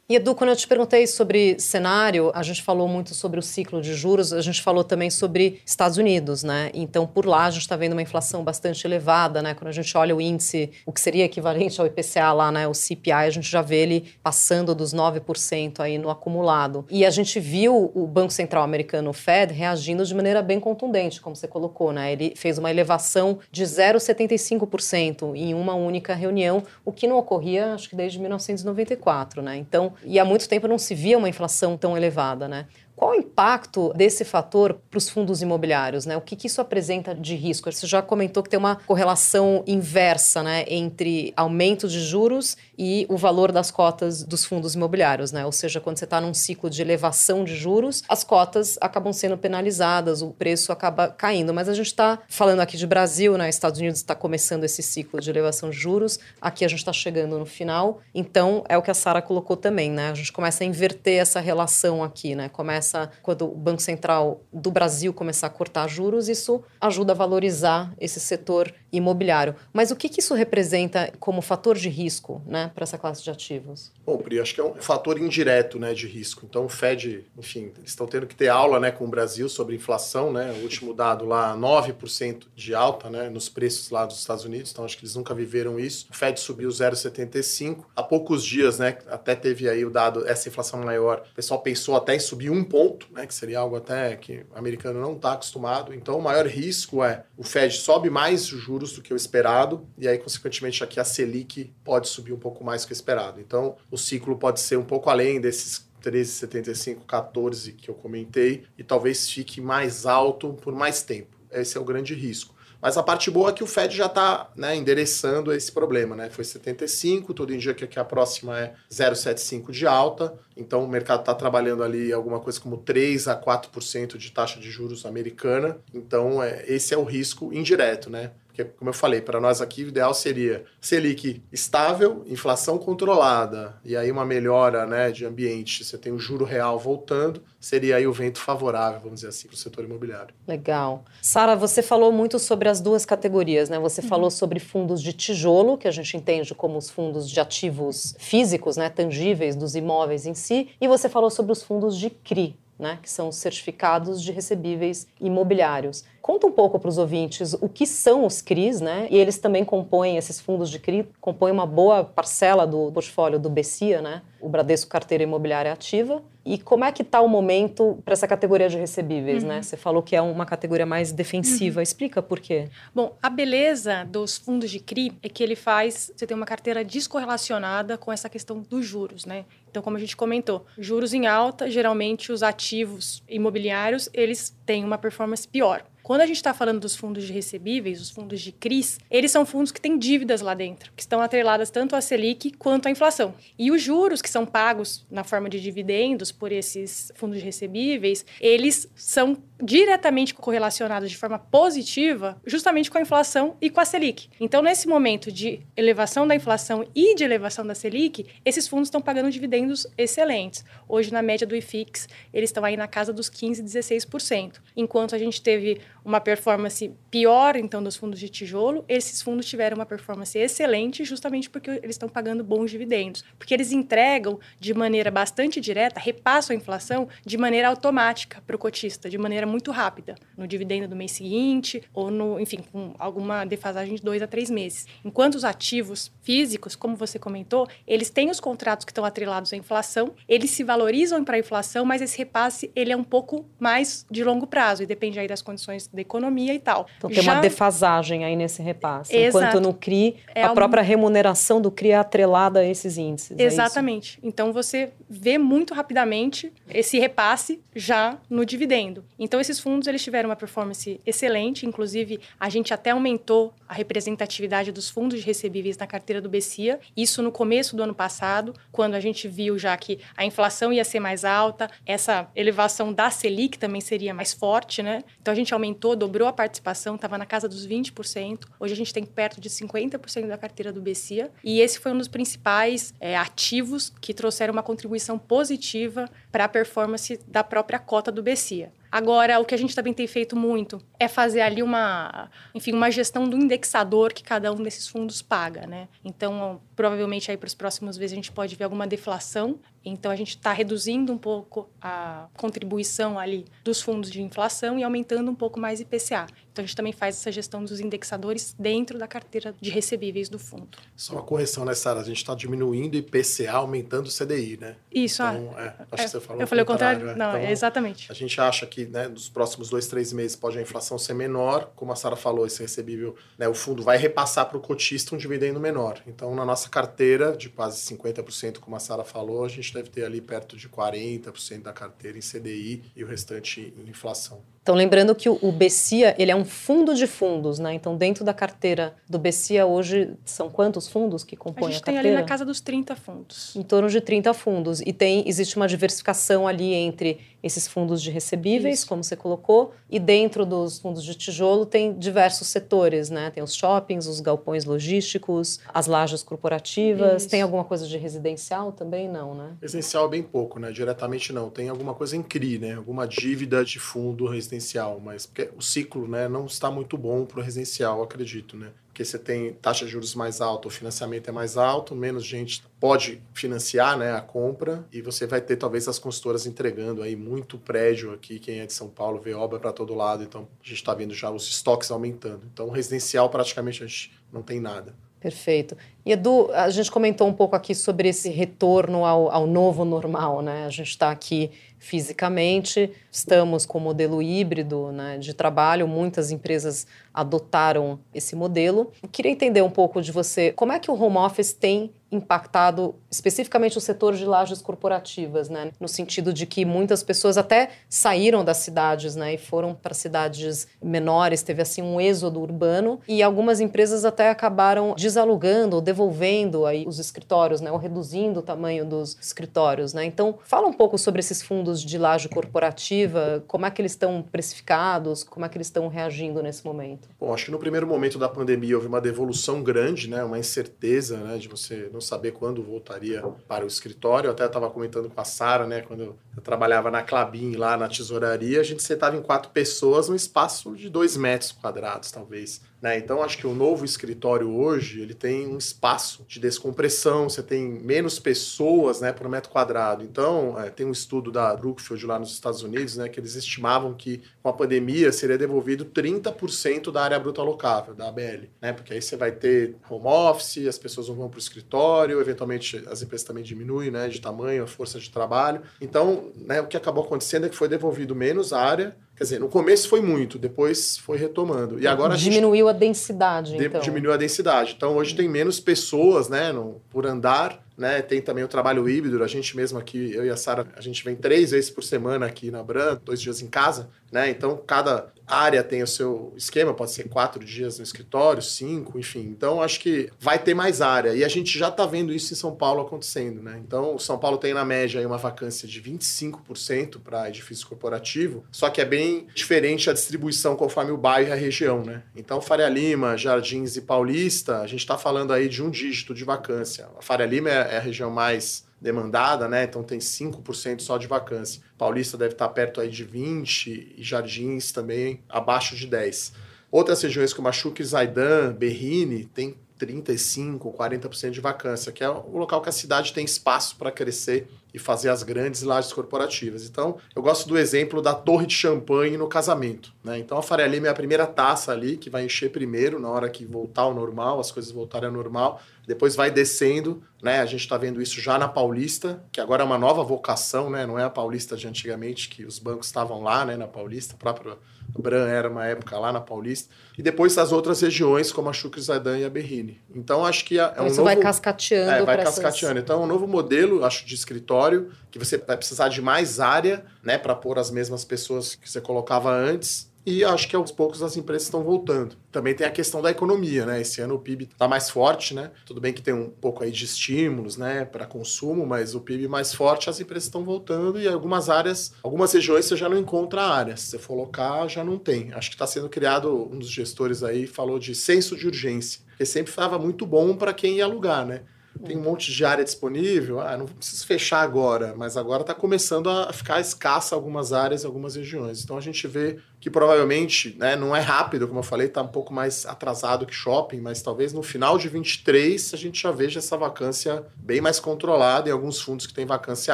E 0.08 0.18
Edu, 0.18 0.36
quando 0.36 0.52
eu 0.52 0.56
te 0.56 0.68
perguntei 0.68 1.08
sobre 1.08 1.60
cenário, 1.60 2.32
a 2.36 2.44
gente 2.44 2.62
falou 2.62 2.88
muito 2.88 3.16
sobre 3.16 3.40
o 3.40 3.42
ciclo 3.42 3.82
de 3.82 3.96
juros, 3.96 4.32
a 4.34 4.42
gente 4.42 4.62
falou 4.62 4.84
também 4.84 5.10
sobre 5.10 5.60
Estados 5.66 5.98
Unidos, 5.98 6.44
né? 6.44 6.70
Então, 6.76 7.08
por 7.08 7.26
lá, 7.26 7.46
a 7.46 7.50
gente 7.50 7.64
está 7.64 7.76
vendo 7.76 7.94
uma 7.94 8.04
inflação 8.04 8.44
bastante 8.44 8.86
elevada, 8.86 9.42
né? 9.42 9.56
Quando 9.56 9.70
a 9.70 9.72
gente 9.72 9.98
olha 9.98 10.16
o 10.16 10.22
índice, 10.22 10.70
o 10.86 10.94
que 10.94 11.02
seria 11.02 11.26
equivalente 11.26 11.82
ao 11.82 11.88
IPCA 11.88 12.32
lá, 12.34 12.52
né? 12.52 12.68
O 12.68 12.74
CPI, 12.76 13.14
a 13.14 13.30
gente 13.32 13.50
já 13.50 13.64
vê 13.64 13.78
ele 13.78 14.14
passando 14.22 14.76
dos 14.76 14.94
9% 14.94 15.80
aí 15.80 15.98
no 15.98 16.12
acumulado. 16.12 16.86
E 16.92 17.04
a 17.04 17.10
gente 17.10 17.40
viu 17.40 17.92
o 17.96 18.06
Banco 18.06 18.32
Central 18.32 18.62
americano, 18.62 19.10
o 19.10 19.14
Fed, 19.14 19.56
reagindo 19.56 20.06
de 20.06 20.14
maneira 20.14 20.44
bem 20.44 20.60
contundente, 20.60 21.20
como 21.20 21.36
você 21.36 21.48
colocou, 21.48 21.92
né? 21.92 22.12
Ele 22.12 22.34
fez 22.36 22.60
uma 22.60 22.70
elevação 22.70 23.40
de 23.52 23.64
0,75% 23.64 25.36
em 25.36 25.56
uma 25.56 25.74
única 25.74 26.14
reunião, 26.14 26.62
o 26.86 26.92
que 26.92 27.08
não 27.08 27.18
ocorria, 27.18 27.74
acho 27.74 27.90
que 27.90 27.96
desde 27.96 28.20
1994, 28.20 29.42
né? 29.42 29.58
Então, 29.58 29.95
e 30.04 30.20
há 30.20 30.26
muito 30.26 30.48
tempo 30.48 30.68
não 30.68 30.78
se 30.78 30.94
via 30.94 31.18
uma 31.18 31.30
inflação 31.30 31.78
tão 31.78 31.96
elevada, 31.96 32.48
né? 32.48 32.66
Qual 32.96 33.12
o 33.12 33.16
impacto 33.16 33.92
desse 33.94 34.24
fator 34.24 34.80
para 34.90 34.98
os 34.98 35.10
fundos 35.10 35.42
imobiliários? 35.42 36.06
Né? 36.06 36.16
O 36.16 36.22
que, 36.22 36.36
que, 36.36 36.48
isso 36.48 36.62
apresenta 36.62 37.14
de 37.14 37.36
risco? 37.36 37.72
Você 37.72 37.86
já 37.86 38.02
comentou 38.02 38.42
que 38.42 38.50
tem 38.50 38.58
uma 38.58 38.78
correlação 38.78 39.64
inversa 39.68 40.42
né, 40.42 40.64
entre 40.68 41.34
aumento 41.36 41.90
de 41.90 42.00
juros 42.00 42.56
e 42.78 43.06
o 43.10 43.18
valor 43.18 43.52
das 43.52 43.70
cotas 43.70 44.24
dos 44.24 44.46
fundos 44.46 44.76
imobiliários. 44.76 45.34
Né? 45.34 45.46
Ou 45.46 45.52
seja, 45.52 45.82
quando 45.82 45.98
você 45.98 46.06
está 46.06 46.22
num 46.22 46.34
ciclo 46.34 46.70
de 46.70 46.82
elevação 46.82 47.44
de 47.44 47.56
juros, 47.56 48.02
as 48.08 48.24
cotas 48.24 48.78
acabam 48.80 49.12
sendo 49.12 49.38
penalizadas, 49.38 50.22
o 50.22 50.32
preço 50.32 50.72
acaba 50.72 51.10
caindo. 51.10 51.54
Mas 51.54 51.68
a 51.68 51.74
gente 51.74 51.88
está 51.88 52.20
falando 52.30 52.62
aqui 52.62 52.78
de 52.78 52.88
Brasil, 52.88 53.38
né? 53.38 53.50
Estados 53.50 53.80
Unidos 53.80 54.00
está 54.00 54.16
começando 54.16 54.64
esse 54.64 54.82
ciclo 54.82 55.20
de 55.20 55.30
elevação 55.30 55.70
de 55.70 55.78
juros, 55.78 56.20
aqui 56.40 56.64
a 56.64 56.68
gente 56.68 56.80
está 56.80 56.94
chegando 56.94 57.38
no 57.38 57.46
final. 57.46 58.02
Então, 58.14 58.64
é 58.70 58.78
o 58.78 58.82
que 58.82 58.92
a 58.92 58.94
Sara 58.94 59.22
colocou 59.22 59.58
também. 59.58 59.92
Né? 59.92 60.12
A 60.12 60.14
gente 60.14 60.32
começa 60.32 60.64
a 60.64 60.68
inverter 60.68 61.20
essa 61.20 61.40
relação 61.40 62.04
aqui. 62.04 62.36
Né? 62.36 62.50
Começa 62.50 62.85
começa, 62.86 63.10
quando 63.22 63.46
o 63.46 63.56
Banco 63.56 63.82
Central 63.82 64.42
do 64.54 64.70
Brasil 64.70 65.12
começar 65.14 65.48
a 65.48 65.50
cortar 65.50 65.88
juros, 65.88 66.30
isso 66.30 66.64
ajuda 66.80 67.14
a 67.14 67.16
valorizar 67.16 67.94
esse 68.00 68.20
setor 68.20 68.72
imobiliário. 68.96 69.56
Mas 69.74 69.92
o 69.92 69.96
que, 69.96 70.10
que 70.10 70.20
isso 70.20 70.34
representa 70.34 71.12
como 71.20 71.42
fator 71.42 71.78
de 71.78 71.90
risco 71.90 72.42
né, 72.46 72.72
para 72.74 72.84
essa 72.84 72.98
classe 72.98 73.24
de 73.24 73.30
ativos? 73.30 73.92
Bom, 74.06 74.18
Pri, 74.18 74.40
acho 74.40 74.54
que 74.54 74.62
é 74.62 74.64
um 74.64 74.76
fator 74.76 75.18
indireto 75.18 75.80
né, 75.80 75.94
de 75.94 76.08
risco. 76.08 76.46
Então, 76.48 76.66
o 76.66 76.70
Fed, 76.70 77.26
enfim, 77.38 77.72
eles 77.78 77.90
estão 77.90 78.08
tendo 78.08 78.28
que 78.28 78.36
ter 78.36 78.50
aula 78.50 78.80
né, 78.80 78.92
com 78.92 79.06
o 79.06 79.08
Brasil 79.08 79.50
sobre 79.50 79.76
inflação. 79.76 80.32
Né? 80.32 80.52
O 80.60 80.64
último 80.64 80.94
dado 80.94 81.26
lá, 81.26 81.56
9% 81.56 82.44
de 82.56 82.76
alta 82.76 83.10
né, 83.10 83.30
nos 83.30 83.50
preços 83.50 83.90
lá 83.90 84.06
dos 84.06 84.20
Estados 84.20 84.46
Unidos. 84.46 84.72
Então, 84.72 84.86
acho 84.86 84.98
que 84.98 85.04
eles 85.04 85.16
nunca 85.16 85.34
viveram 85.34 85.80
isso. 85.80 86.08
O 86.10 86.16
Fed 86.16 86.40
subiu 86.40 86.70
0,75. 86.70 87.86
Há 87.96 88.04
poucos 88.04 88.44
dias, 88.44 88.80
né, 88.80 88.98
até 89.08 89.36
teve 89.36 89.70
aí 89.70 89.84
o 89.86 89.90
dado, 89.90 90.28
essa 90.28 90.48
inflação 90.50 90.80
maior, 90.82 91.26
o 91.32 91.36
pessoal 91.36 91.62
pensou 91.62 91.96
até 91.96 92.16
em 92.16 92.20
subir 92.20 92.50
1 92.50 92.64
ponto, 92.66 93.08
né, 93.12 93.26
que 93.26 93.34
seria 93.34 93.60
algo 93.60 93.76
até 93.76 94.16
que 94.16 94.46
o 94.54 94.58
americano 94.58 95.00
não 95.00 95.14
está 95.14 95.34
acostumado. 95.34 95.94
Então, 95.94 96.18
o 96.18 96.22
maior 96.22 96.46
risco 96.46 97.04
é 97.04 97.24
o 97.38 97.44
Fed 97.44 97.76
sobe 97.76 98.10
mais 98.10 98.52
os 98.52 98.62
juros 98.62 98.85
do 98.94 99.02
que 99.02 99.14
o 99.14 99.18
esperado, 99.18 99.88
e 99.98 100.08
aí, 100.08 100.18
consequentemente, 100.18 100.84
aqui 100.84 101.00
a 101.00 101.04
Selic 101.04 101.74
pode 101.84 102.08
subir 102.08 102.34
um 102.34 102.40
pouco 102.40 102.64
mais 102.64 102.86
que 102.86 102.92
o 102.92 102.94
esperado. 102.94 103.40
Então, 103.40 103.76
o 103.90 103.98
ciclo 103.98 104.38
pode 104.38 104.60
ser 104.60 104.78
um 104.78 104.84
pouco 104.84 105.10
além 105.10 105.40
desses 105.40 105.88
13,75, 106.04 107.06
14 107.06 107.74
que 107.74 107.90
eu 107.90 107.96
comentei, 107.96 108.66
e 108.78 108.84
talvez 108.84 109.30
fique 109.30 109.60
mais 109.60 110.06
alto 110.06 110.54
por 110.54 110.74
mais 110.74 111.02
tempo. 111.02 111.36
Esse 111.52 111.78
é 111.78 111.82
o 111.82 111.86
grande 111.86 112.14
risco. 112.14 112.56
Mas 112.86 112.98
a 112.98 113.02
parte 113.02 113.32
boa 113.32 113.50
é 113.50 113.52
que 113.52 113.64
o 113.64 113.68
Fed 113.68 113.98
já 113.98 114.06
está 114.06 114.52
né, 114.56 114.76
endereçando 114.76 115.52
esse 115.52 115.72
problema. 115.72 116.16
Né? 116.16 116.30
Foi 116.30 116.44
75, 116.44 117.34
todo 117.34 117.52
indica 117.52 117.88
que 117.88 118.00
a 118.00 118.06
próxima 118.06 118.60
é 118.60 118.74
0,75 118.92 119.72
de 119.72 119.88
alta. 119.88 120.38
Então 120.56 120.84
o 120.84 120.88
mercado 120.88 121.22
está 121.22 121.34
trabalhando 121.34 121.82
ali 121.82 122.14
alguma 122.14 122.40
coisa 122.40 122.60
como 122.60 122.78
3 122.78 123.28
a 123.28 123.42
4% 123.42 124.18
de 124.18 124.32
taxa 124.32 124.60
de 124.60 124.70
juros 124.70 125.04
americana. 125.04 125.80
Então 125.92 126.44
é, 126.44 126.64
esse 126.68 126.94
é 126.94 126.98
o 126.98 127.04
risco 127.04 127.52
indireto, 127.52 128.08
né? 128.08 128.32
Porque, 128.56 128.72
como 128.78 128.90
eu 128.90 128.94
falei, 128.94 129.20
para 129.20 129.42
nós 129.42 129.60
aqui 129.60 129.84
o 129.84 129.90
ideal 129.90 130.14
seria 130.14 130.64
Selic 130.80 131.44
estável, 131.52 132.24
inflação 132.26 132.78
controlada, 132.78 133.76
e 133.84 133.98
aí 133.98 134.10
uma 134.10 134.26
melhora 134.26 134.86
né, 134.86 135.12
de 135.12 135.26
ambiente, 135.26 135.84
você 135.84 135.98
tem 135.98 136.14
o 136.14 136.18
juro 136.18 136.46
real 136.46 136.80
voltando, 136.80 137.44
seria 137.60 137.98
aí 137.98 138.08
o 138.08 138.14
vento 138.14 138.40
favorável, 138.40 139.02
vamos 139.02 139.16
dizer 139.16 139.28
assim, 139.28 139.50
para 139.50 139.56
o 139.56 139.58
setor 139.58 139.84
imobiliário. 139.84 140.34
Legal. 140.48 141.04
Sara, 141.22 141.54
você 141.54 141.82
falou 141.82 142.14
muito 142.14 142.40
sobre 142.40 142.70
as 142.70 142.80
duas 142.80 143.06
categorias, 143.06 143.68
né? 143.68 143.78
Você 143.78 144.00
uhum. 144.00 144.08
falou 144.08 144.32
sobre 144.32 144.62
fundos 144.62 145.02
de 145.02 145.12
tijolo, 145.12 145.78
que 145.78 145.90
a 145.90 145.92
gente 145.92 146.16
entende 146.16 146.56
como 146.56 146.78
os 146.78 146.90
fundos 146.90 147.30
de 147.30 147.38
ativos 147.42 148.16
físicos, 148.18 148.78
né, 148.78 148.90
tangíveis 148.90 149.58
dos 149.58 149.76
imóveis 149.76 150.26
em 150.26 150.34
si, 150.34 150.70
e 150.80 150.88
você 150.88 151.10
falou 151.10 151.30
sobre 151.30 151.52
os 151.52 151.62
fundos 151.62 151.98
de 151.98 152.10
CRI, 152.10 152.56
né, 152.78 153.00
que 153.02 153.10
são 153.10 153.30
os 153.30 153.38
certificados 153.38 154.22
de 154.22 154.32
recebíveis 154.32 155.08
imobiliários. 155.20 156.04
Conta 156.22 156.48
um 156.48 156.52
pouco 156.52 156.80
para 156.80 156.90
os 156.90 156.98
ouvintes 156.98 157.54
o 157.54 157.70
que 157.70 157.86
são 157.86 158.26
os 158.26 158.42
CRIs, 158.42 158.82
né? 158.82 159.08
E 159.12 159.18
eles 159.18 159.38
também 159.38 159.64
compõem, 159.64 160.18
esses 160.18 160.42
fundos 160.42 160.72
de 160.72 160.80
CRI, 160.80 161.08
compõem 161.22 161.52
uma 161.52 161.68
boa 161.68 162.04
parcela 162.04 162.66
do 162.66 162.92
portfólio 162.92 163.38
do 163.38 163.48
BECIA, 163.48 164.02
né? 164.02 164.24
O 164.42 164.50
Bradesco 164.50 164.90
Carteira 164.90 165.24
Imobiliária 165.24 165.72
Ativa. 165.72 166.24
E 166.44 166.58
como 166.58 166.84
é 166.84 166.92
que 166.92 167.04
está 167.04 167.22
o 167.22 167.28
momento 167.28 168.00
para 168.04 168.14
essa 168.14 168.28
categoria 168.28 168.68
de 168.68 168.78
recebíveis, 168.78 169.44
né? 169.44 169.50
uhum. 169.50 169.56
né? 169.58 169.62
Você 169.62 169.78
falou 169.78 170.02
que 170.02 170.16
é 170.16 170.22
uma 170.22 170.48
categoria 170.48 170.86
mais 170.86 171.12
defensiva. 171.12 171.80
Uhum. 171.80 171.84
Explica 171.84 172.22
por 172.22 172.40
quê. 172.40 172.70
Bom, 172.94 173.16
a 173.22 173.30
beleza 173.30 174.04
dos 174.06 174.38
fundos 174.38 174.72
de 174.72 174.80
CRI 174.80 175.14
é 175.22 175.30
que 175.30 175.44
ele 175.44 175.56
faz, 175.56 176.12
você 176.16 176.26
tem 176.26 176.36
uma 176.36 176.46
carteira 176.46 176.84
descorrelacionada 176.84 178.00
com 178.00 178.12
essa 178.12 178.28
questão 178.28 178.62
dos 178.62 178.84
juros, 178.84 179.26
né? 179.26 179.46
Então, 179.76 179.84
como 179.84 179.98
a 179.98 180.00
gente 180.00 180.16
comentou, 180.16 180.66
juros 180.78 181.14
em 181.14 181.28
alta, 181.28 181.70
geralmente 181.70 182.32
os 182.32 182.42
ativos 182.42 183.22
imobiliários, 183.28 184.10
eles 184.14 184.56
têm 184.66 184.86
uma 184.86 184.98
performance 184.98 185.46
pior. 185.46 185.84
Quando 186.06 186.22
a 186.22 186.28
gente 186.28 186.36
está 186.36 186.54
falando 186.54 186.80
dos 186.80 186.96
fundos 186.96 187.24
de 187.24 187.34
recebíveis, 187.34 188.00
os 188.00 188.12
fundos 188.12 188.40
de 188.40 188.52
CRIs, 188.52 189.00
eles 189.10 189.32
são 189.32 189.44
fundos 189.44 189.72
que 189.72 189.82
têm 189.82 189.98
dívidas 189.98 190.40
lá 190.40 190.54
dentro, 190.54 190.92
que 190.96 191.02
estão 191.02 191.20
atreladas 191.20 191.72
tanto 191.72 191.96
à 191.96 192.00
Selic 192.00 192.52
quanto 192.60 192.88
à 192.88 192.92
inflação. 192.92 193.34
E 193.58 193.72
os 193.72 193.82
juros 193.82 194.22
que 194.22 194.30
são 194.30 194.46
pagos 194.46 195.04
na 195.10 195.24
forma 195.24 195.50
de 195.50 195.60
dividendos 195.60 196.32
por 196.32 196.52
esses 196.52 197.12
fundos 197.16 197.40
de 197.40 197.44
recebíveis, 197.44 198.24
eles 198.40 198.88
são 198.96 199.36
diretamente 199.60 200.36
correlacionados 200.36 201.10
de 201.10 201.18
forma 201.18 201.40
positiva 201.40 202.40
justamente 202.46 202.92
com 202.92 203.00
a 203.00 203.02
inflação 203.02 203.58
e 203.60 203.72
com 203.72 203.82
a 203.82 203.86
Selic. 203.86 204.30
Então, 204.40 204.62
nesse 204.62 204.88
momento 204.88 205.32
de 205.32 205.62
elevação 205.76 206.28
da 206.28 206.36
inflação 206.36 206.86
e 206.94 207.16
de 207.16 207.24
elevação 207.24 207.66
da 207.66 207.74
Selic, 207.74 208.28
esses 208.46 208.68
fundos 208.68 208.90
estão 208.90 209.02
pagando 209.02 209.32
dividendos 209.32 209.65
excelentes. 209.98 210.64
Hoje, 210.88 211.12
na 211.12 211.22
média 211.22 211.46
do 211.46 211.56
IFIX, 211.56 212.08
eles 212.34 212.50
estão 212.50 212.64
aí 212.64 212.78
na 212.78 212.88
casa 212.88 213.12
dos 213.12 213.30
15%, 213.30 213.64
16%. 213.64 214.62
Enquanto 214.76 215.16
a 215.16 215.18
gente 215.18 215.42
teve 215.42 215.82
uma 216.06 216.22
performance 216.22 216.94
pior, 217.10 217.56
então, 217.56 217.82
dos 217.84 217.96
fundos 217.96 218.20
de 218.20 218.30
tijolo, 218.30 218.86
esses 218.88 219.24
fundos 219.24 219.48
tiveram 219.48 219.76
uma 219.76 219.86
performance 219.86 220.38
excelente 220.38 221.04
justamente 221.04 221.50
porque 221.50 221.72
eles 221.72 221.96
estão 221.96 222.08
pagando 222.08 222.44
bons 222.44 222.70
dividendos. 222.70 223.24
Porque 223.40 223.54
eles 223.54 223.72
entregam 223.72 224.40
de 224.60 224.74
maneira 224.74 225.10
bastante 225.10 225.60
direta, 225.60 226.00
repassam 226.00 226.56
a 226.56 226.58
inflação 226.58 227.10
de 227.26 227.38
maneira 227.38 227.68
automática 227.70 228.42
para 228.46 228.56
o 228.56 228.60
cotista, 228.60 229.10
de 229.10 229.18
maneira 229.18 229.48
muito 229.48 229.72
rápida, 229.72 230.16
no 230.38 230.48
dividendo 230.48 230.88
do 230.88 230.96
mês 230.96 231.12
seguinte 231.12 231.82
ou 231.92 232.12
no, 232.12 232.40
enfim, 232.40 232.64
com 232.72 232.94
alguma 233.00 233.44
defasagem 233.44 233.96
de 233.96 234.04
dois 234.04 234.22
a 234.22 234.28
três 234.28 234.50
meses. 234.52 234.86
Enquanto 235.04 235.36
os 235.36 235.44
ativos 235.44 236.12
físicos, 236.22 236.76
como 236.76 236.96
você 236.96 237.18
comentou, 237.18 237.68
eles 237.88 238.12
têm 238.12 238.30
os 238.30 238.40
contratos 238.40 238.86
que 238.86 238.92
estão 238.92 239.04
atrelados 239.04 239.52
à 239.52 239.56
inflação, 239.56 240.14
eles 240.28 240.52
se 240.52 240.64
valorizam 240.64 241.24
para 241.24 241.38
a 241.38 241.40
inflação, 241.40 241.84
mas 241.84 242.02
esse 242.02 242.16
repasse 242.18 242.72
ele 242.76 242.92
é 242.92 242.98
um 242.98 243.04
pouco 243.04 243.46
mais 243.60 244.06
de 244.12 244.24
longo 244.24 244.46
prazo 244.46 244.84
e 244.84 244.86
depende 244.86 245.18
aí 245.18 245.28
das 245.28 245.42
condições 245.42 245.88
da 245.96 246.02
economia 246.02 246.54
e 246.54 246.60
tal. 246.60 246.88
Então 246.98 247.10
tem 247.10 247.22
Já... 247.22 247.34
uma 247.34 247.42
defasagem 247.42 248.24
aí 248.24 248.36
nesse 248.36 248.62
repasse. 248.62 249.16
Exato. 249.16 249.38
Enquanto 249.38 249.62
no 249.62 249.74
CRI, 249.74 250.18
é 250.34 250.44
a 250.44 250.54
própria 250.54 250.84
remuneração 250.84 251.62
do 251.62 251.72
CRI 251.72 251.92
é 251.92 251.96
atrelada 251.96 252.60
a 252.60 252.66
esses 252.66 252.98
índices. 252.98 253.38
É 253.40 253.44
Exatamente. 253.44 254.20
É 254.24 254.28
então 254.28 254.52
você 254.52 254.92
vê 255.10 255.38
muito 255.38 255.74
rapidamente 255.74 256.52
esse 256.70 257.00
repasse 257.00 257.62
já 257.76 258.18
no 258.30 258.46
dividendo. 258.46 259.04
Então 259.20 259.40
esses 259.40 259.60
fundos 259.60 259.88
eles 259.88 260.04
tiveram 260.04 260.30
uma 260.30 260.36
performance 260.36 261.00
excelente, 261.06 261.66
inclusive 261.66 262.20
a 262.40 262.50
gente 262.50 262.74
até 262.74 262.92
aumentou 262.92 263.54
a 263.68 263.74
representatividade 263.74 264.72
dos 264.72 264.90
fundos 264.90 265.20
de 265.20 265.26
recebíveis 265.26 265.78
na 265.78 265.88
carteira 265.88 266.22
do 266.22 266.30
BCIA, 266.30 266.80
isso 266.96 267.22
no 267.22 267.32
começo 267.32 267.76
do 267.76 267.84
ano 267.84 267.96
passado, 267.96 268.54
quando 268.72 268.96
a 268.96 269.00
gente 269.00 269.28
viu 269.28 269.58
já 269.58 269.76
que 269.78 270.00
a 270.16 270.26
inflação 270.26 270.72
ia 270.72 270.84
ser 270.84 271.00
mais 271.00 271.24
alta, 271.24 271.70
essa 271.86 272.28
elevação 272.36 272.94
da 272.94 273.10
Selic 273.10 273.58
também 273.58 273.82
seria 273.82 274.14
mais 274.14 274.34
forte, 274.34 274.82
né? 274.82 275.04
Então 275.22 275.32
a 275.32 275.36
gente 275.36 275.54
aumentou 275.54 275.85
aumentou, 275.86 275.96
dobrou 275.96 276.28
a 276.28 276.34
participação, 276.34 276.96
estava 276.96 277.18
na 277.18 277.26
casa 277.26 277.48
dos 277.48 277.68
20%. 277.68 278.46
Hoje 278.60 278.74
a 278.74 278.76
gente 278.76 278.94
tem 278.94 279.06
perto 279.06 279.40
de 279.40 279.50
50% 279.50 280.28
da 280.28 280.38
carteira 280.38 280.74
do 280.74 280.82
BCIA. 280.82 281.32
E 281.44 281.62
esse 281.62 281.80
foi 281.80 281.92
um 281.92 281.98
dos 281.98 282.08
principais 282.08 282.94
é, 283.00 283.16
ativos 283.16 283.94
que 284.02 284.14
trouxeram 284.14 284.52
uma 284.54 284.64
contribuição 284.64 285.20
positiva 285.20 286.10
para 286.32 286.46
a 286.46 286.50
performance 286.50 287.20
da 287.28 287.44
própria 287.44 287.78
cota 287.78 288.12
do 288.12 288.24
BCIA. 288.24 288.72
Agora, 288.92 289.40
o 289.42 289.46
que 289.46 289.54
a 289.54 289.58
gente 289.58 289.76
também 289.76 289.94
tem 289.94 290.08
feito 290.08 290.38
muito 290.38 290.82
é 290.98 291.10
fazer 291.10 291.42
ali 291.42 291.62
uma, 291.62 292.30
enfim, 292.54 292.72
uma 292.72 292.90
gestão 292.90 293.28
do 293.28 293.36
indexador 293.36 294.14
que 294.14 294.24
cada 294.24 294.54
um 294.54 294.64
desses 294.64 294.88
fundos 294.88 295.22
paga, 295.22 295.68
né? 295.68 295.90
Então, 296.04 296.62
provavelmente 296.78 297.30
aí 297.30 297.36
para 297.36 297.48
os 297.48 297.54
próximos 297.54 297.98
meses 297.98 298.14
a 298.14 298.16
gente 298.16 298.32
pode 298.32 298.56
ver 298.56 298.64
alguma 298.64 298.88
deflação. 298.88 299.60
Então, 299.86 300.12
a 300.12 300.16
gente 300.16 300.30
está 300.30 300.52
reduzindo 300.52 301.14
um 301.14 301.18
pouco 301.18 301.70
a 301.80 302.28
contribuição 302.36 303.20
ali 303.20 303.46
dos 303.64 303.82
fundos 303.82 304.10
de 304.10 304.22
inflação 304.22 304.80
e 304.80 304.84
aumentando 304.84 305.30
um 305.30 305.36
pouco 305.36 305.60
mais 305.60 305.80
IPCA. 305.80 306.26
Então, 306.52 306.64
a 306.64 306.66
gente 306.66 306.76
também 306.76 306.94
faz 306.94 307.18
essa 307.18 307.32
gestão 307.32 307.64
dos 307.64 307.82
indexadores 307.82 308.56
dentro 308.58 308.98
da 308.98 309.08
carteira 309.08 309.54
de 309.60 309.70
recebíveis 309.70 310.30
do 310.30 310.40
fundo. 310.40 310.78
Só 310.96 311.14
uma 311.14 311.22
correção 311.22 311.66
nessa 311.66 311.90
área, 311.90 312.02
a 312.02 312.06
gente 312.06 312.18
está 312.18 312.34
diminuindo 312.34 312.96
IPCA, 312.96 313.52
aumentando 313.52 314.08
o 314.08 314.10
CDI, 314.10 314.58
né? 314.60 314.78
Isso, 314.90 315.22
então, 315.22 315.54
ah, 315.58 315.62
é, 315.62 315.68
acho 315.68 315.86
é, 315.92 316.06
que 316.06 316.12
você 316.12 316.20
falou 316.22 316.42
Eu 316.42 316.48
falei 316.48 316.64
o 316.64 316.66
contrário, 316.66 317.00
contrário 317.08 317.22
é. 317.22 317.34
não, 317.34 317.38
então, 317.38 317.52
exatamente. 317.52 318.10
A 318.10 318.16
gente 318.16 318.40
acha 318.40 318.66
que 318.66 318.86
né, 318.86 319.10
nos 319.10 319.28
próximos 319.28 319.70
dois, 319.70 319.86
três 319.88 320.14
meses 320.14 320.36
pode 320.38 320.58
a 320.58 320.62
inflação 320.62 320.98
ser 320.98 321.14
menor, 321.14 321.72
como 321.76 321.92
a 321.92 321.96
Sara 321.96 322.16
falou, 322.16 322.46
esse 322.46 322.62
recebível, 322.62 323.18
né, 323.38 323.50
o 323.50 323.54
fundo 323.54 323.84
vai 323.84 323.98
repassar 323.98 324.46
para 324.48 324.58
o 324.58 324.62
cotista 324.62 325.14
um 325.14 325.18
dividendo 325.18 325.60
menor. 325.60 326.02
Então, 326.08 326.34
na 326.34 326.46
nossa 326.46 326.70
carteira, 326.70 327.36
de 327.36 327.50
quase 327.50 327.82
50%, 327.94 328.60
como 328.60 328.78
a 328.78 328.80
Sara 328.80 329.04
falou, 329.04 329.44
a 329.44 329.50
gente 329.50 329.75
deve 329.76 329.90
ter 329.90 330.06
ali 330.06 330.22
perto 330.22 330.58
de 330.58 330.68
40% 330.68 331.62
da 331.62 331.74
carteira 331.74 332.18
em 332.18 332.22
CDI 332.22 332.84
e 332.96 333.04
o 333.04 333.08
restante 333.08 333.74
em 333.78 333.90
inflação. 333.90 334.44
Então, 334.66 334.74
lembrando 334.74 335.14
que 335.14 335.30
o 335.30 335.52
BCIA, 335.52 336.16
ele 336.18 336.32
é 336.32 336.36
um 336.36 336.44
fundo 336.44 336.96
de 336.96 337.06
fundos, 337.06 337.60
né? 337.60 337.76
Então, 337.76 337.96
dentro 337.96 338.26
da 338.26 338.34
carteira 338.34 338.96
do 339.08 339.20
BCIA, 339.20 339.64
hoje, 339.64 340.16
são 340.26 340.50
quantos 340.50 340.88
fundos 340.88 341.24
que 341.24 341.36
compõem 341.36 341.72
a, 341.72 341.78
a 341.78 341.80
carteira? 341.80 342.00
A 342.00 342.02
gente 342.02 342.04
tem 342.04 342.12
ali 342.14 342.22
na 342.24 342.28
casa 342.28 342.44
dos 342.44 342.60
30 342.62 342.96
fundos. 342.96 343.56
Em 343.56 343.62
torno 343.62 343.88
de 343.88 344.02
30 344.02 344.34
fundos. 344.34 344.82
E 344.82 344.92
tem, 344.92 345.24
existe 345.28 345.56
uma 345.56 345.68
diversificação 345.68 346.48
ali 346.48 346.74
entre 346.74 347.20
esses 347.44 347.68
fundos 347.68 348.02
de 348.02 348.10
recebíveis, 348.10 348.80
Isso. 348.80 348.88
como 348.88 349.04
você 349.04 349.16
colocou, 349.16 349.72
e 349.88 350.00
dentro 350.00 350.48
dos 350.48 350.80
fundos 350.80 351.04
de 351.04 351.14
tijolo 351.14 351.64
tem 351.64 351.94
diversos 351.94 352.48
setores, 352.48 353.12
né? 353.12 353.30
Tem 353.30 353.44
os 353.44 353.54
shoppings, 353.54 354.08
os 354.08 354.20
galpões 354.20 354.66
logísticos, 354.66 355.60
as 355.72 355.86
lajes 355.86 356.24
corporativas. 356.24 357.22
Isso. 357.22 357.30
Tem 357.30 357.44
alguma 357.44 357.64
coisa 357.64 357.88
de 357.88 358.00
residencial 358.00 358.72
também? 358.72 359.08
Não, 359.08 359.36
né? 359.36 359.52
Residencial 359.62 360.08
é 360.08 360.10
bem 360.10 360.24
pouco, 360.24 360.60
né? 360.60 360.72
Diretamente 360.72 361.32
não. 361.32 361.52
Tem 361.52 361.70
alguma 361.70 361.94
coisa 361.94 362.18
em 362.18 362.24
CRI, 362.24 362.58
né? 362.58 362.74
Alguma 362.74 363.08
dívida 363.08 363.64
de 363.64 363.78
fundo 363.78 364.26
residencial 364.26 364.55
residencial, 364.56 365.00
mas 365.00 365.26
porque 365.26 365.50
o 365.56 365.62
ciclo 365.62 366.08
né, 366.08 366.28
não 366.28 366.46
está 366.46 366.72
muito 366.72 366.98
bom 366.98 367.26
para 367.26 367.40
o 367.40 367.44
residencial, 367.44 368.02
acredito, 368.02 368.58
né? 368.58 368.72
Porque 368.88 369.04
você 369.04 369.20
tem 369.20 369.52
taxa 369.54 369.86
de 369.86 369.92
juros 369.92 370.16
mais 370.16 370.40
alta, 370.40 370.70
o 370.70 370.72
financiamento 370.72 371.28
é 371.28 371.32
mais 371.32 371.58
alto, 371.58 371.94
menos 371.94 372.26
gente 372.26 372.64
pode 372.80 373.22
financiar 373.34 373.98
né, 373.98 374.14
a 374.14 374.22
compra 374.22 374.88
e 374.90 375.02
você 375.02 375.28
vai 375.28 375.42
ter 375.42 375.58
talvez 375.58 375.86
as 375.90 376.00
consultoras 376.00 376.46
entregando 376.46 377.02
aí 377.02 377.14
muito 377.14 377.58
prédio 377.58 378.14
aqui, 378.14 378.40
quem 378.40 378.62
é 378.62 378.66
de 378.66 378.72
São 378.72 378.88
Paulo 378.88 379.20
vê 379.20 379.34
obra 379.34 379.60
para 379.60 379.74
todo 379.74 379.94
lado, 379.94 380.24
então 380.24 380.48
a 380.64 380.66
gente 380.66 380.78
está 380.78 380.94
vendo 380.94 381.14
já 381.14 381.30
os 381.30 381.46
estoques 381.50 381.92
aumentando. 381.92 382.44
Então 382.54 382.70
residencial 382.70 383.30
praticamente 383.30 383.84
a 383.84 383.88
gente 383.88 384.14
não 384.32 384.42
tem 384.42 384.62
nada. 384.62 384.96
Perfeito. 385.20 385.76
E 386.06 386.12
Edu, 386.12 386.52
a 386.54 386.70
gente 386.70 386.92
comentou 386.92 387.28
um 387.28 387.34
pouco 387.34 387.56
aqui 387.56 387.74
sobre 387.74 388.08
esse 388.08 388.30
retorno 388.30 389.04
ao, 389.04 389.32
ao 389.32 389.48
novo 389.48 389.84
normal, 389.84 390.44
né? 390.44 390.66
A 390.68 390.70
gente 390.70 390.90
está 390.90 391.10
aqui 391.10 391.50
fisicamente, 391.86 392.92
estamos 393.12 393.66
com 393.66 393.78
o 393.78 393.82
modelo 393.82 394.22
híbrido 394.22 394.92
né, 394.92 395.20
de 395.20 395.34
trabalho, 395.36 395.88
muitas 395.88 396.32
empresas 396.32 396.88
adotaram 397.14 398.00
esse 398.14 398.36
modelo. 398.36 398.92
Eu 399.04 399.10
queria 399.10 399.32
entender 399.32 399.62
um 399.62 399.70
pouco 399.70 400.02
de 400.02 400.12
você, 400.12 400.52
como 400.52 400.72
é 400.72 400.80
que 400.80 400.90
o 400.90 401.00
home 401.00 401.18
office 401.18 401.54
tem 401.54 401.92
impactado 402.12 402.96
especificamente 403.12 403.78
o 403.78 403.82
setor 403.82 404.16
de 404.16 404.26
lajes 404.26 404.62
corporativas, 404.62 405.50
né? 405.50 405.72
No 405.80 405.88
sentido 405.88 406.32
de 406.32 406.46
que 406.46 406.64
muitas 406.64 407.04
pessoas 407.04 407.38
até 407.38 407.70
saíram 407.90 408.44
das 408.44 408.58
cidades, 408.58 409.16
né, 409.16 409.34
e 409.34 409.38
foram 409.38 409.76
para 409.76 409.94
cidades 409.94 410.68
menores, 410.82 411.44
teve 411.44 411.62
assim 411.62 411.82
um 411.82 412.00
êxodo 412.00 412.40
urbano 412.40 413.00
e 413.08 413.22
algumas 413.22 413.60
empresas 413.60 414.06
até 414.06 414.30
acabaram 414.30 414.96
desalugando 414.96 415.76
ou 415.76 415.82
devolvendo 415.96 416.66
aí 416.66 416.84
os 416.86 417.00
escritórios, 417.00 417.62
né, 417.62 417.72
ou 417.72 417.78
reduzindo 417.78 418.42
o 418.42 418.44
tamanho 418.44 418.86
dos 418.86 419.18
escritórios, 419.22 419.94
né? 419.94 420.04
Então, 420.04 420.38
fala 420.44 420.68
um 420.68 420.74
pouco 420.74 420.98
sobre 420.98 421.22
esses 421.22 421.42
fundos 421.42 421.82
de 421.82 421.98
laje 421.98 422.28
corporativa, 422.28 423.42
como 423.48 423.66
é 423.66 423.72
que 423.72 423.82
eles 423.82 423.94
estão 423.94 424.22
precificados, 424.22 425.24
como 425.24 425.46
é 425.46 425.50
que 425.50 425.58
eles 425.58 425.68
estão 425.68 425.88
reagindo 425.88 426.44
nesse 426.44 426.66
momento? 426.66 427.08
Bom, 427.18 427.34
acho 427.34 427.46
que 427.46 427.52
no 427.52 427.58
primeiro 427.58 427.88
momento 427.88 428.20
da 428.20 428.28
pandemia 428.28 428.76
houve 428.76 428.88
uma 428.88 429.00
devolução 429.00 429.64
grande, 429.64 430.10
né, 430.10 430.22
uma 430.24 430.38
incerteza, 430.38 431.16
né, 431.16 431.38
de 431.38 431.48
você 431.48 431.90
não 431.94 432.02
saber 432.02 432.34
quando 432.34 432.62
voltaria 432.62 433.24
para 433.48 433.64
o 433.64 433.68
escritório. 433.68 434.28
Eu 434.28 434.32
até 434.32 434.46
estava 434.46 434.70
comentando 434.70 435.10
com 435.10 435.22
a 435.22 435.24
Sara, 435.24 435.66
né, 435.66 435.82
quando 435.82 436.18
eu 436.36 436.42
trabalhava 436.44 436.92
na 436.92 437.02
Clabin, 437.04 437.56
lá 437.56 437.78
na 437.78 437.88
tesouraria, 437.88 438.60
a 438.60 438.64
gente 438.64 438.84
sentava 438.84 439.16
em 439.16 439.22
quatro 439.22 439.52
pessoas 439.52 440.10
num 440.10 440.16
espaço 440.16 440.76
de 440.76 440.90
dois 440.90 441.16
metros 441.16 441.54
quadrados, 441.54 442.12
talvez. 442.12 442.62
Né? 442.82 442.98
Então, 442.98 443.24
acho 443.24 443.38
que 443.38 443.48
o 443.48 443.54
novo 443.54 443.86
escritório 443.86 444.52
hoje 444.52 445.02
ele 445.02 445.14
tem 445.14 445.48
um 445.48 445.58
espaço 445.58 446.26
de 446.28 446.40
descompressão, 446.40 447.30
você 447.30 447.42
tem 447.42 447.64
menos 447.68 448.20
pessoas 448.20 449.02
né, 449.02 449.12
por 449.12 449.28
metro 449.28 449.50
quadrado. 449.50 450.04
Então, 450.04 450.60
é, 450.60 450.70
tem 450.70 450.86
um 450.86 450.92
estudo 450.92 451.32
da 451.32 451.56
Brookfield 451.56 452.06
lá 452.06 452.20
nos 452.20 452.32
Estados 452.32 452.62
Unidos 452.62 452.98
né, 452.98 453.10
que 453.10 453.20
eles 453.20 453.36
estimavam 453.36 453.94
que 453.94 454.22
com 454.44 454.50
a 454.50 454.54
pandemia 454.54 455.12
seria 455.12 455.38
devolvido 455.38 455.86
30% 455.86 456.92
da 456.92 457.04
área 457.04 457.20
bruta 457.20 457.42
alocável, 457.42 457.96
da 457.96 458.10
ABL. 458.10 458.50
Né? 458.62 458.74
Porque 458.74 458.94
aí 458.94 459.02
você 459.02 459.16
vai 459.16 459.32
ter 459.32 459.76
home 459.90 460.08
office, 460.08 460.68
as 460.68 460.78
pessoas 460.78 461.08
não 461.08 461.16
vão 461.16 461.30
para 461.30 461.38
o 461.38 461.42
escritório, 461.42 462.22
eventualmente 462.22 462.84
as 462.88 463.02
empresas 463.02 463.26
também 463.26 463.44
diminuem 463.44 463.90
né, 463.90 464.08
de 464.10 464.22
tamanho, 464.22 464.64
a 464.64 464.68
força 464.68 465.00
de 465.00 465.10
trabalho. 465.10 465.62
Então, 465.82 466.32
né, 466.36 466.62
o 466.62 466.68
que 466.68 466.78
acabou 466.78 467.04
acontecendo 467.04 467.46
é 467.46 467.50
que 467.50 467.56
foi 467.56 467.68
devolvido 467.68 468.16
menos 468.16 468.54
área 468.54 468.96
Quer 469.16 469.24
dizer, 469.24 469.40
no 469.40 469.48
começo 469.48 469.88
foi 469.88 470.02
muito, 470.02 470.38
depois 470.38 470.98
foi 470.98 471.18
retomando. 471.18 471.80
E 471.80 471.88
agora 471.88 472.18
diminuiu 472.18 472.68
a, 472.68 472.74
gente... 472.74 472.78
a 472.78 472.80
densidade, 472.80 473.56
então. 473.56 473.80
Diminuiu 473.80 474.12
a 474.12 474.18
densidade. 474.18 474.74
Então 474.76 474.98
hoje 474.98 475.16
tem 475.16 475.30
menos 475.30 475.60
pessoas, 475.60 476.28
né, 476.28 476.52
no, 476.52 476.82
por 476.90 477.06
andar, 477.06 477.64
né? 477.78 478.02
Tem 478.02 478.22
também 478.22 478.44
o 478.44 478.48
trabalho 478.48 478.88
híbrido. 478.90 479.24
A 479.24 479.28
gente 479.28 479.56
mesmo 479.56 479.80
aqui, 479.80 480.14
eu 480.14 480.26
e 480.26 480.30
a 480.30 480.36
Sara, 480.36 480.68
a 480.76 480.82
gente 480.82 481.04
vem 481.04 481.16
três 481.16 481.52
vezes 481.52 481.70
por 481.70 481.84
semana 481.84 482.26
aqui 482.26 482.52
na 482.52 482.62
Bran, 482.62 483.00
dois 483.06 483.22
dias 483.22 483.42
em 483.42 483.48
casa, 483.48 483.90
né? 484.12 484.30
Então 484.30 484.62
cada 484.68 485.08
área 485.28 485.64
tem 485.64 485.84
o 485.84 485.88
seu 485.88 486.34
esquema, 486.36 486.74
pode 486.74 486.92
ser 486.92 487.10
quatro 487.10 487.44
dias 487.44 487.78
no 487.78 487.84
escritório, 487.84 488.42
cinco, 488.42 488.98
enfim. 488.98 489.22
Então 489.22 489.62
acho 489.62 489.80
que 489.80 490.10
vai 490.20 490.40
ter 490.40 490.54
mais 490.54 490.82
área. 490.82 491.14
E 491.14 491.24
a 491.24 491.28
gente 491.28 491.58
já 491.58 491.68
está 491.68 491.86
vendo 491.86 492.14
isso 492.14 492.34
em 492.34 492.36
São 492.36 492.56
Paulo 492.56 492.82
acontecendo, 492.82 493.42
né? 493.42 493.62
Então 493.66 493.96
o 493.96 494.00
São 494.00 494.18
Paulo 494.18 494.38
tem 494.38 494.54
na 494.54 494.66
média 494.66 495.06
uma 495.06 495.18
vacância 495.18 495.68
de 495.68 495.82
25% 495.82 497.00
para 497.04 497.30
edifício 497.30 497.68
corporativo, 497.68 498.44
só 498.52 498.70
que 498.70 498.82
é 498.82 498.86
bem 498.86 499.28
diferente 499.34 499.90
a 499.90 499.94
distribuição 499.94 500.56
conforme 500.56 500.92
o 500.92 500.98
bairro 500.98 501.30
e 501.30 501.32
a 501.32 501.36
região, 501.36 501.84
né? 501.84 502.04
Então 502.16 502.42
Faria 502.42 502.70
Lima, 502.70 503.18
Jardins 503.18 503.76
e 503.76 503.82
Paulista, 503.82 504.62
a 504.62 504.68
gente 504.68 504.80
está 504.80 504.98
falando 504.98 505.34
aí 505.34 505.48
de 505.50 505.62
um 505.62 505.70
dígito 505.70 506.14
de 506.14 506.24
vacância. 506.24 506.88
A 506.98 507.02
Faria 507.02 507.26
Lima 507.26 507.50
é 507.50 507.76
é 507.76 507.78
a 507.78 507.82
região 507.82 508.10
mais 508.10 508.65
demandada, 508.80 509.48
né? 509.48 509.64
Então 509.64 509.84
tem 509.84 510.00
5% 510.00 510.82
só 510.82 510.98
de 510.98 511.08
vacância. 511.08 511.62
Paulista 511.78 512.18
deve 512.18 512.34
estar 512.34 512.50
perto 512.50 512.82
aí 512.82 512.90
de 512.90 513.04
20 513.04 513.96
e 513.98 514.04
Jardins 514.04 514.72
também 514.72 515.24
abaixo 515.30 515.76
de 515.76 515.88
10. 515.88 516.34
Outras 516.72 517.02
regiões 517.02 517.34
como 517.34 517.48
a 517.48 517.52
Chuque, 517.52 517.84
Zaidan, 517.84 518.54
Berrini, 518.54 519.26
tem 519.26 519.56
35, 519.78 520.74
40% 520.74 521.32
de 521.32 521.42
vacância, 521.42 521.92
que 521.92 522.04
é 522.04 522.10
o 522.10 522.38
local 522.38 522.62
que 522.62 522.70
a 522.70 522.72
cidade 522.72 523.14
tem 523.14 523.26
espaço 523.26 523.76
para 523.76 523.92
crescer 523.92 524.48
e 524.76 524.80
fazer 524.80 525.08
as 525.08 525.24
grandes 525.24 525.62
lajes 525.62 525.94
corporativas. 525.94 526.68
Então, 526.68 526.98
eu 527.16 527.22
gosto 527.22 527.48
do 527.48 527.58
exemplo 527.58 528.02
da 528.02 528.14
torre 528.14 528.46
de 528.46 528.54
champanhe 528.54 529.16
no 529.16 529.26
casamento. 529.26 529.94
Né? 530.04 530.20
Então, 530.20 530.38
a 530.38 530.44
Faria 530.44 530.68
Lima 530.68 530.88
é 530.88 530.90
a 530.90 530.94
primeira 530.94 531.26
taça 531.26 531.72
ali 531.72 531.96
que 531.96 532.10
vai 532.10 532.26
encher 532.26 532.52
primeiro, 532.52 533.00
na 533.00 533.10
hora 533.10 533.30
que 533.30 533.46
voltar 533.46 533.84
ao 533.84 533.94
normal, 533.94 534.38
as 534.38 534.52
coisas 534.52 534.74
voltarem 534.74 535.08
ao 535.08 535.14
normal. 535.14 535.62
Depois 535.88 536.14
vai 536.14 536.30
descendo, 536.30 537.02
né? 537.24 537.40
A 537.40 537.46
gente 537.46 537.62
está 537.62 537.78
vendo 537.78 538.02
isso 538.02 538.20
já 538.20 538.38
na 538.38 538.50
Paulista, 538.50 539.24
que 539.32 539.40
agora 539.40 539.64
é 539.64 539.66
uma 539.66 539.78
nova 539.78 540.04
vocação, 540.04 540.70
né? 540.70 540.86
Não 540.86 541.00
é 541.00 541.04
a 541.04 541.10
Paulista 541.10 541.56
de 541.56 541.68
antigamente, 541.68 542.28
que 542.28 542.44
os 542.44 542.60
bancos 542.60 542.88
estavam 542.88 543.22
lá, 543.24 543.46
né? 543.46 543.56
Na 543.56 543.68
Paulista, 543.68 544.16
a 544.16 544.18
própria 544.18 544.58
Bran 544.98 545.28
era 545.28 545.50
uma 545.50 545.66
época 545.66 545.98
lá 545.98 546.12
na 546.12 546.22
Paulista. 546.22 546.74
E 546.98 547.02
depois 547.02 547.38
as 547.38 547.52
outras 547.52 547.82
regiões, 547.82 548.32
como 548.32 548.50
a 548.50 548.54
Chucre 548.54 548.82
Zaidan 548.82 549.18
e 549.18 549.26
a 549.26 549.30
Berrine. 549.30 549.82
Então, 549.94 550.26
acho 550.26 550.46
que 550.46 550.60
é, 550.60 550.74
é 550.76 550.82
um 550.82 550.88
isso 550.88 550.98
novo... 550.98 551.06
vai 551.06 551.18
cascateando. 551.18 551.92
É, 551.92 552.04
vai 552.04 552.18
cascateando. 552.18 552.78
Essas... 552.78 552.84
Então, 552.84 553.02
é 553.02 553.04
um 553.04 553.08
novo 553.08 553.28
modelo, 553.28 553.84
acho, 553.84 554.06
de 554.06 554.16
escritório 554.16 554.46
escritório, 554.46 554.92
que 555.10 555.18
você 555.18 555.38
vai 555.38 555.58
precisar 555.58 555.90
de 555.90 556.02
mais 556.02 556.40
área, 556.40 556.86
né, 557.04 557.18
para 557.18 557.36
pôr 557.36 557.58
as 557.58 557.72
mesmas 557.72 558.06
pessoas 558.06 558.56
que 558.56 558.70
você 558.70 558.80
colocava 558.80 559.32
antes. 559.32 559.92
E 560.06 560.24
acho 560.24 560.48
que 560.48 560.56
aos 560.56 560.72
poucos 560.72 561.02
as 561.02 561.18
empresas 561.18 561.44
estão 561.44 561.64
voltando. 561.64 562.16
Também 562.32 562.54
tem 562.54 562.68
a 562.68 562.72
questão 562.72 563.02
da 563.02 563.10
economia, 563.10 563.66
né? 563.66 563.82
Esse 563.82 564.02
ano 564.02 564.16
o 564.16 564.20
PIB 564.20 564.44
está 564.44 564.68
mais 564.68 564.88
forte, 564.88 565.34
né? 565.34 565.52
Tudo 565.66 565.82
bem 565.82 565.94
que 565.94 566.02
tem 566.02 566.14
um 566.14 566.30
pouco 566.30 566.64
aí 566.64 566.72
de 566.72 566.86
estímulos, 566.86 567.58
né, 567.58 567.86
para 567.86 568.06
consumo, 568.06 568.68
mas 568.68 568.94
o 568.94 569.02
PIB 569.02 569.28
mais 569.28 569.54
forte, 569.54 569.90
as 569.90 570.00
empresas 570.00 570.26
estão 570.26 570.44
voltando 570.44 571.00
e 571.00 571.08
algumas 571.08 571.50
áreas, 571.50 571.94
algumas 572.04 572.32
regiões 572.32 572.66
você 572.66 572.76
já 572.76 572.88
não 572.88 572.98
encontra 572.98 573.42
área. 573.42 573.76
Se 573.76 573.88
você 573.88 573.98
for 573.98 574.16
locar, 574.16 574.70
já 574.70 574.84
não 574.84 575.00
tem. 575.00 575.34
Acho 575.34 575.50
que 575.50 575.56
está 575.56 575.66
sendo 575.66 575.90
criado, 575.90 576.50
um 576.52 576.60
dos 576.60 576.70
gestores 576.70 577.24
aí 577.24 577.48
falou 577.48 577.80
de 577.80 577.96
senso 577.96 578.36
de 578.36 578.46
urgência, 578.46 579.02
que 579.18 579.26
sempre 579.26 579.50
estava 579.50 579.80
muito 579.80 580.06
bom 580.06 580.36
para 580.36 580.54
quem 580.54 580.78
ia 580.78 580.86
alugar, 580.86 581.26
né? 581.26 581.42
Tem 581.84 581.98
um 581.98 582.02
monte 582.02 582.32
de 582.32 582.46
área 582.46 582.64
disponível, 582.64 583.40
ah, 583.40 583.58
não 583.58 583.66
preciso 583.66 584.06
fechar 584.06 584.42
agora, 584.42 584.94
mas 584.96 585.18
agora 585.18 585.42
está 585.42 585.54
começando 585.54 586.10
a 586.10 586.32
ficar 586.32 586.60
escassa 586.60 587.16
algumas 587.16 587.54
áreas 587.54 587.86
algumas 587.86 588.16
regiões. 588.16 588.64
Então 588.64 588.78
a 588.78 588.82
gente 588.82 589.08
vê 589.08 589.38
que 589.60 589.70
provavelmente 589.70 590.56
né, 590.58 590.76
não 590.76 590.96
é 590.96 591.02
rápido, 591.02 591.48
como 591.48 591.60
eu 591.60 591.64
falei, 591.64 591.88
está 591.88 592.02
um 592.02 592.08
pouco 592.08 592.34
mais 592.34 592.66
atrasado 592.66 593.26
que 593.26 593.34
shopping, 593.34 593.80
mas 593.80 594.02
talvez 594.02 594.34
no 594.34 594.44
final 594.44 594.78
de 594.78 594.90
23 594.90 595.74
a 595.74 595.78
gente 595.78 596.02
já 596.02 596.12
veja 596.12 596.40
essa 596.40 596.58
vacância 596.58 597.26
bem 597.36 597.62
mais 597.62 597.80
controlada 597.80 598.50
e 598.50 598.52
alguns 598.52 598.82
fundos 598.82 599.06
que 599.06 599.14
têm 599.14 599.26
vacância 599.26 599.74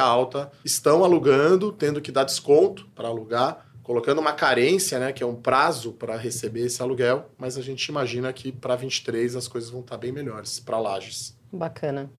alta 0.00 0.50
estão 0.64 1.04
alugando, 1.04 1.72
tendo 1.72 2.00
que 2.00 2.12
dar 2.12 2.24
desconto 2.24 2.88
para 2.94 3.08
alugar 3.08 3.66
colocando 3.82 4.20
uma 4.20 4.32
carência, 4.32 4.98
né, 4.98 5.12
que 5.12 5.22
é 5.22 5.26
um 5.26 5.34
prazo 5.34 5.92
para 5.92 6.16
receber 6.16 6.66
esse 6.66 6.80
aluguel, 6.80 7.30
mas 7.36 7.58
a 7.58 7.62
gente 7.62 7.84
imagina 7.86 8.32
que 8.32 8.52
para 8.52 8.76
23 8.76 9.34
as 9.34 9.48
coisas 9.48 9.70
vão 9.70 9.80
estar 9.80 9.96
tá 9.96 10.00
bem 10.00 10.12
melhores 10.12 10.60
para 10.60 10.78
lajes. 10.78 11.36
Bacana. 11.52 12.10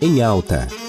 Em 0.00 0.22
alta. 0.22 0.83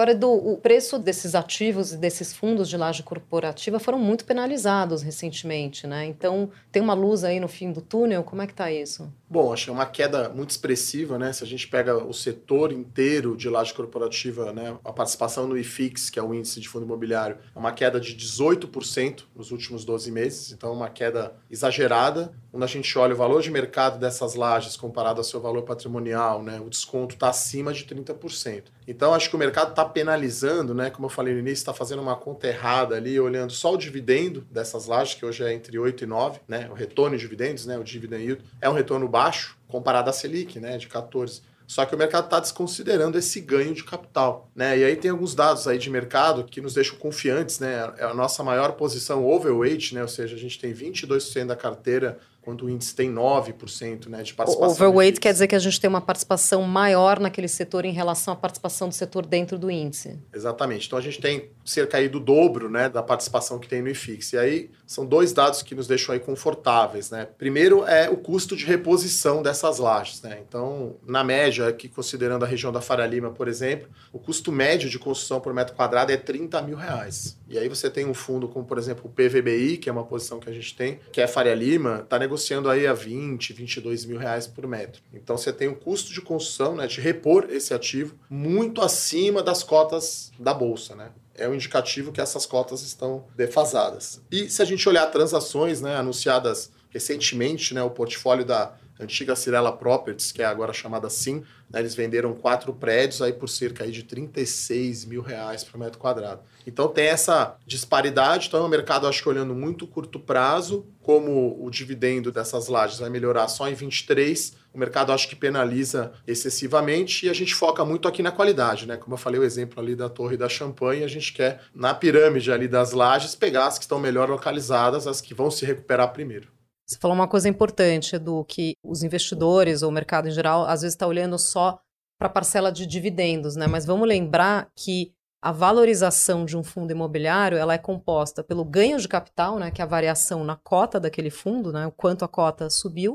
Agora, 0.00 0.12
Edu, 0.12 0.32
o 0.32 0.56
preço 0.56 0.98
desses 0.98 1.34
ativos 1.34 1.92
e 1.92 1.96
desses 1.98 2.32
fundos 2.32 2.70
de 2.70 2.76
laje 2.78 3.02
corporativa 3.02 3.78
foram 3.78 3.98
muito 3.98 4.24
penalizados 4.24 5.02
recentemente, 5.02 5.86
né? 5.86 6.06
Então, 6.06 6.50
tem 6.72 6.80
uma 6.80 6.94
luz 6.94 7.22
aí 7.22 7.38
no 7.38 7.48
fim 7.48 7.70
do 7.70 7.82
túnel? 7.82 8.24
Como 8.24 8.40
é 8.40 8.46
que 8.46 8.54
está 8.54 8.72
isso? 8.72 9.12
Bom, 9.28 9.52
acho 9.52 9.64
que 9.64 9.70
é 9.70 9.72
uma 9.74 9.84
queda 9.84 10.30
muito 10.30 10.50
expressiva, 10.50 11.18
né? 11.18 11.34
Se 11.34 11.44
a 11.44 11.46
gente 11.46 11.68
pega 11.68 12.02
o 12.02 12.14
setor 12.14 12.72
inteiro 12.72 13.36
de 13.36 13.50
laje 13.50 13.74
corporativa, 13.74 14.54
né? 14.54 14.74
A 14.82 14.90
participação 14.90 15.46
no 15.46 15.56
IFIX, 15.56 16.08
que 16.08 16.18
é 16.18 16.22
o 16.22 16.32
índice 16.32 16.60
de 16.60 16.68
fundo 16.68 16.86
imobiliário, 16.86 17.36
é 17.54 17.58
uma 17.58 17.70
queda 17.70 18.00
de 18.00 18.16
18% 18.16 19.24
nos 19.36 19.50
últimos 19.50 19.84
12 19.84 20.10
meses, 20.10 20.50
então 20.50 20.70
é 20.70 20.72
uma 20.72 20.88
queda 20.88 21.34
exagerada. 21.50 22.32
Quando 22.50 22.64
a 22.64 22.66
gente 22.66 22.98
olha 22.98 23.14
o 23.14 23.16
valor 23.16 23.42
de 23.42 23.50
mercado 23.50 24.00
dessas 24.00 24.34
lajes 24.34 24.76
comparado 24.76 25.20
ao 25.20 25.24
seu 25.24 25.40
valor 25.40 25.62
patrimonial, 25.62 26.42
né? 26.42 26.58
O 26.58 26.70
desconto 26.70 27.14
está 27.14 27.28
acima 27.28 27.72
de 27.72 27.84
30%. 27.84 28.64
Então, 28.88 29.14
acho 29.14 29.30
que 29.30 29.36
o 29.36 29.38
mercado 29.38 29.70
está 29.70 29.84
penalizando, 29.90 30.74
né? 30.74 30.90
Como 30.90 31.06
eu 31.06 31.10
falei 31.10 31.34
no 31.34 31.40
início, 31.40 31.62
está 31.62 31.74
fazendo 31.74 32.02
uma 32.02 32.16
conta 32.16 32.46
errada 32.48 32.96
ali, 32.96 33.18
olhando 33.20 33.52
só 33.52 33.74
o 33.74 33.76
dividendo 33.76 34.46
dessas 34.50 34.86
lajes, 34.86 35.14
que 35.14 35.24
hoje 35.24 35.44
é 35.44 35.52
entre 35.52 35.78
8 35.78 36.04
e 36.04 36.06
9, 36.06 36.40
né? 36.48 36.68
O 36.70 36.74
retorno 36.74 37.16
de 37.16 37.22
dividendos, 37.22 37.66
né? 37.66 37.78
O 37.78 37.84
dividend 37.84 38.22
yield 38.22 38.44
é 38.60 38.68
um 38.68 38.72
retorno 38.72 39.08
baixo 39.08 39.56
comparado 39.68 40.10
à 40.10 40.12
Selic, 40.12 40.58
né, 40.58 40.76
de 40.76 40.88
14. 40.88 41.42
Só 41.66 41.86
que 41.86 41.94
o 41.94 41.98
mercado 41.98 42.24
está 42.24 42.40
desconsiderando 42.40 43.16
esse 43.16 43.40
ganho 43.40 43.72
de 43.72 43.84
capital, 43.84 44.50
né? 44.56 44.76
E 44.76 44.82
aí 44.82 44.96
tem 44.96 45.12
alguns 45.12 45.36
dados 45.36 45.68
aí 45.68 45.78
de 45.78 45.88
mercado 45.88 46.42
que 46.42 46.60
nos 46.60 46.74
deixam 46.74 46.96
confiantes, 46.96 47.60
né? 47.60 47.92
É 47.96 48.04
a 48.06 48.12
nossa 48.12 48.42
maior 48.42 48.72
posição 48.72 49.24
overweight, 49.24 49.94
né? 49.94 50.02
Ou 50.02 50.08
seja, 50.08 50.34
a 50.34 50.38
gente 50.38 50.58
tem 50.58 50.74
22% 50.74 51.46
da 51.46 51.54
carteira 51.54 52.18
quando 52.42 52.64
o 52.64 52.70
índice 52.70 52.94
tem 52.94 53.12
9% 53.12 54.06
né, 54.08 54.22
de 54.22 54.32
participação. 54.32 54.70
Overweight 54.70 55.20
quer 55.20 55.32
dizer 55.32 55.46
que 55.46 55.54
a 55.54 55.58
gente 55.58 55.80
tem 55.80 55.88
uma 55.88 56.00
participação 56.00 56.62
maior 56.62 57.20
naquele 57.20 57.48
setor 57.48 57.84
em 57.84 57.92
relação 57.92 58.32
à 58.32 58.36
participação 58.36 58.88
do 58.88 58.94
setor 58.94 59.26
dentro 59.26 59.58
do 59.58 59.70
índice. 59.70 60.18
Exatamente. 60.34 60.86
Então 60.86 60.98
a 60.98 61.02
gente 61.02 61.20
tem 61.20 61.50
cerca 61.64 61.98
aí 61.98 62.08
do 62.08 62.18
dobro 62.18 62.70
né, 62.70 62.88
da 62.88 63.02
participação 63.02 63.58
que 63.58 63.68
tem 63.68 63.82
no 63.82 63.88
IFIX. 63.88 64.32
E 64.32 64.38
aí 64.38 64.70
são 64.86 65.04
dois 65.04 65.32
dados 65.32 65.62
que 65.62 65.74
nos 65.74 65.86
deixam 65.86 66.14
aí 66.14 66.20
confortáveis. 66.20 67.10
Né? 67.10 67.28
Primeiro 67.36 67.84
é 67.86 68.08
o 68.08 68.16
custo 68.16 68.56
de 68.56 68.64
reposição 68.64 69.42
dessas 69.42 69.78
lajes. 69.78 70.22
Né? 70.22 70.40
Então, 70.46 70.96
na 71.06 71.22
média, 71.22 71.68
aqui 71.68 71.88
considerando 71.88 72.44
a 72.44 72.48
região 72.48 72.72
da 72.72 72.80
Faria 72.80 73.06
Lima, 73.06 73.30
por 73.30 73.48
exemplo, 73.48 73.88
o 74.12 74.18
custo 74.18 74.50
médio 74.50 74.88
de 74.88 74.98
construção 74.98 75.40
por 75.40 75.52
metro 75.52 75.74
quadrado 75.74 76.10
é 76.10 76.16
30 76.16 76.62
mil 76.62 76.76
reais. 76.76 77.38
E 77.50 77.58
aí 77.58 77.68
você 77.68 77.90
tem 77.90 78.06
um 78.06 78.14
fundo 78.14 78.48
como, 78.48 78.64
por 78.64 78.78
exemplo, 78.78 79.04
o 79.06 79.08
PVBI, 79.08 79.76
que 79.76 79.88
é 79.88 79.92
uma 79.92 80.04
posição 80.04 80.38
que 80.38 80.48
a 80.48 80.52
gente 80.52 80.74
tem, 80.76 81.00
que 81.12 81.20
é 81.20 81.26
Faria 81.26 81.54
Lima, 81.54 82.02
está 82.04 82.16
negociando 82.16 82.70
aí 82.70 82.86
a 82.86 82.92
20, 82.92 83.52
22 83.52 84.04
mil 84.04 84.18
reais 84.18 84.46
por 84.46 84.66
metro. 84.68 85.02
Então 85.12 85.36
você 85.36 85.52
tem 85.52 85.68
um 85.68 85.74
custo 85.74 86.12
de 86.12 86.20
construção, 86.20 86.76
né, 86.76 86.86
de 86.86 87.00
repor 87.00 87.48
esse 87.50 87.74
ativo, 87.74 88.14
muito 88.30 88.80
acima 88.80 89.42
das 89.42 89.64
cotas 89.64 90.30
da 90.38 90.54
Bolsa, 90.54 90.94
né? 90.94 91.10
é 91.34 91.48
um 91.48 91.54
indicativo 91.54 92.12
que 92.12 92.20
essas 92.20 92.44
cotas 92.44 92.82
estão 92.82 93.24
defasadas. 93.34 94.20
E 94.30 94.48
se 94.50 94.60
a 94.60 94.64
gente 94.64 94.86
olhar 94.86 95.06
transações 95.06 95.80
né, 95.80 95.96
anunciadas 95.96 96.70
recentemente, 96.90 97.72
né, 97.72 97.82
o 97.82 97.90
portfólio 97.90 98.44
da 98.44 98.74
antiga 99.00 99.34
Cirela 99.34 99.72
Properties, 99.72 100.32
que 100.32 100.42
é 100.42 100.44
agora 100.44 100.72
chamada 100.72 101.08
SIM, 101.08 101.42
né, 101.70 101.80
eles 101.80 101.94
venderam 101.94 102.34
quatro 102.34 102.72
prédios 102.72 103.22
aí 103.22 103.32
por 103.32 103.48
cerca 103.48 103.84
aí 103.84 103.90
de 103.90 104.02
36 104.02 105.04
mil 105.04 105.22
reais 105.22 105.64
por 105.64 105.78
metro 105.78 105.98
quadrado. 105.98 106.42
Então 106.66 106.88
tem 106.88 107.06
essa 107.06 107.56
disparidade, 107.66 108.48
então 108.48 108.60
é 108.60 108.66
um 108.66 108.68
mercado, 108.68 109.06
acho 109.06 109.22
que 109.22 109.28
olhando 109.28 109.54
muito 109.54 109.86
curto 109.86 110.20
prazo, 110.20 110.86
como 111.02 111.56
o 111.64 111.70
dividendo 111.70 112.30
dessas 112.30 112.68
lajes 112.68 112.98
vai 112.98 113.08
melhorar 113.08 113.48
só 113.48 113.68
em 113.68 113.74
23, 113.74 114.54
o 114.72 114.78
mercado 114.78 115.12
acho 115.12 115.28
que 115.28 115.34
penaliza 115.34 116.12
excessivamente 116.26 117.26
e 117.26 117.30
a 117.30 117.32
gente 117.32 117.54
foca 117.54 117.84
muito 117.84 118.06
aqui 118.06 118.22
na 118.22 118.30
qualidade, 118.30 118.86
né? 118.86 118.96
Como 118.96 119.14
eu 119.14 119.18
falei 119.18 119.40
o 119.40 119.44
exemplo 119.44 119.80
ali 119.80 119.96
da 119.96 120.08
Torre 120.08 120.36
da 120.36 120.48
Champanhe, 120.48 121.02
a 121.02 121.08
gente 121.08 121.32
quer 121.32 121.60
na 121.74 121.94
pirâmide 121.94 122.52
ali 122.52 122.68
das 122.68 122.92
lajes 122.92 123.34
pegar 123.34 123.66
as 123.66 123.78
que 123.78 123.84
estão 123.84 123.98
melhor 123.98 124.28
localizadas, 124.28 125.06
as 125.06 125.20
que 125.20 125.34
vão 125.34 125.50
se 125.50 125.64
recuperar 125.64 126.12
primeiro. 126.12 126.48
Você 126.90 126.98
falou 126.98 127.14
uma 127.14 127.28
coisa 127.28 127.48
importante, 127.48 128.16
Edu, 128.16 128.44
que 128.44 128.74
os 128.82 129.04
investidores 129.04 129.80
ou 129.80 129.90
o 129.90 129.92
mercado 129.92 130.26
em 130.26 130.32
geral 130.32 130.64
às 130.64 130.82
vezes 130.82 130.94
está 130.94 131.06
olhando 131.06 131.38
só 131.38 131.80
para 132.18 132.26
a 132.26 132.32
parcela 132.32 132.72
de 132.72 132.84
dividendos, 132.84 133.54
né? 133.54 133.68
Mas 133.68 133.86
vamos 133.86 134.08
lembrar 134.08 134.68
que 134.74 135.12
a 135.40 135.52
valorização 135.52 136.44
de 136.44 136.56
um 136.56 136.64
fundo 136.64 136.90
imobiliário 136.90 137.56
ela 137.56 137.74
é 137.74 137.78
composta 137.78 138.42
pelo 138.42 138.64
ganho 138.64 138.98
de 138.98 139.06
capital, 139.06 139.56
né, 139.56 139.70
que 139.70 139.80
é 139.80 139.84
a 139.84 139.86
variação 139.86 140.42
na 140.42 140.56
cota 140.56 140.98
daquele 140.98 141.30
fundo, 141.30 141.72
né, 141.72 141.86
o 141.86 141.92
quanto 141.92 142.24
a 142.24 142.28
cota 142.28 142.68
subiu, 142.68 143.14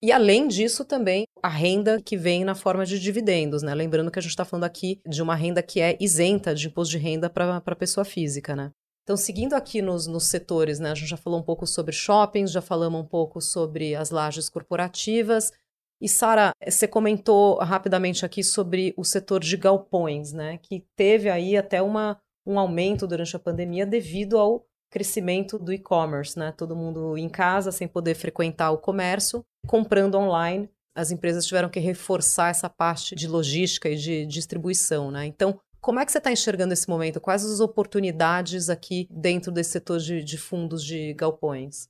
e 0.00 0.12
além 0.12 0.46
disso 0.46 0.84
também 0.84 1.24
a 1.42 1.48
renda 1.48 2.00
que 2.00 2.16
vem 2.16 2.44
na 2.44 2.54
forma 2.54 2.86
de 2.86 3.00
dividendos, 3.00 3.64
né? 3.64 3.74
Lembrando 3.74 4.12
que 4.12 4.18
a 4.20 4.22
gente 4.22 4.30
está 4.30 4.44
falando 4.44 4.62
aqui 4.62 5.00
de 5.04 5.20
uma 5.20 5.34
renda 5.34 5.60
que 5.60 5.80
é 5.80 5.96
isenta 5.98 6.54
de 6.54 6.68
imposto 6.68 6.92
de 6.92 6.98
renda 6.98 7.28
para 7.28 7.56
a 7.56 7.76
pessoa 7.76 8.04
física, 8.04 8.54
né? 8.54 8.70
Então, 9.08 9.16
seguindo 9.16 9.54
aqui 9.54 9.80
nos, 9.80 10.06
nos 10.06 10.24
setores, 10.24 10.78
né, 10.78 10.90
a 10.90 10.94
gente 10.94 11.08
já 11.08 11.16
falou 11.16 11.40
um 11.40 11.42
pouco 11.42 11.66
sobre 11.66 11.94
shoppings, 11.94 12.52
já 12.52 12.60
falamos 12.60 13.00
um 13.00 13.06
pouco 13.06 13.40
sobre 13.40 13.94
as 13.94 14.10
lajes 14.10 14.50
corporativas. 14.50 15.50
E, 15.98 16.06
Sara, 16.06 16.52
você 16.62 16.86
comentou 16.86 17.56
rapidamente 17.56 18.26
aqui 18.26 18.44
sobre 18.44 18.92
o 18.98 19.04
setor 19.04 19.40
de 19.40 19.56
galpões, 19.56 20.34
né, 20.34 20.58
que 20.58 20.84
teve 20.94 21.30
aí 21.30 21.56
até 21.56 21.80
uma, 21.80 22.20
um 22.46 22.58
aumento 22.58 23.06
durante 23.06 23.34
a 23.34 23.38
pandemia 23.38 23.86
devido 23.86 24.36
ao 24.36 24.66
crescimento 24.90 25.58
do 25.58 25.72
e-commerce, 25.72 26.38
né? 26.38 26.52
Todo 26.52 26.76
mundo 26.76 27.16
em 27.16 27.30
casa, 27.30 27.72
sem 27.72 27.88
poder 27.88 28.14
frequentar 28.14 28.72
o 28.72 28.78
comércio, 28.78 29.42
comprando 29.66 30.16
online. 30.16 30.68
As 30.94 31.10
empresas 31.10 31.46
tiveram 31.46 31.70
que 31.70 31.80
reforçar 31.80 32.50
essa 32.50 32.68
parte 32.68 33.14
de 33.14 33.26
logística 33.26 33.88
e 33.88 33.96
de 33.96 34.26
distribuição, 34.26 35.10
né? 35.10 35.24
Então, 35.24 35.58
como 35.80 36.00
é 36.00 36.04
que 36.04 36.12
você 36.12 36.18
está 36.18 36.32
enxergando 36.32 36.72
esse 36.72 36.88
momento? 36.88 37.20
Quais 37.20 37.44
as 37.44 37.60
oportunidades 37.60 38.68
aqui 38.68 39.06
dentro 39.10 39.52
desse 39.52 39.70
setor 39.70 39.98
de, 39.98 40.22
de 40.22 40.38
fundos 40.38 40.84
de 40.84 41.14
galpões? 41.14 41.88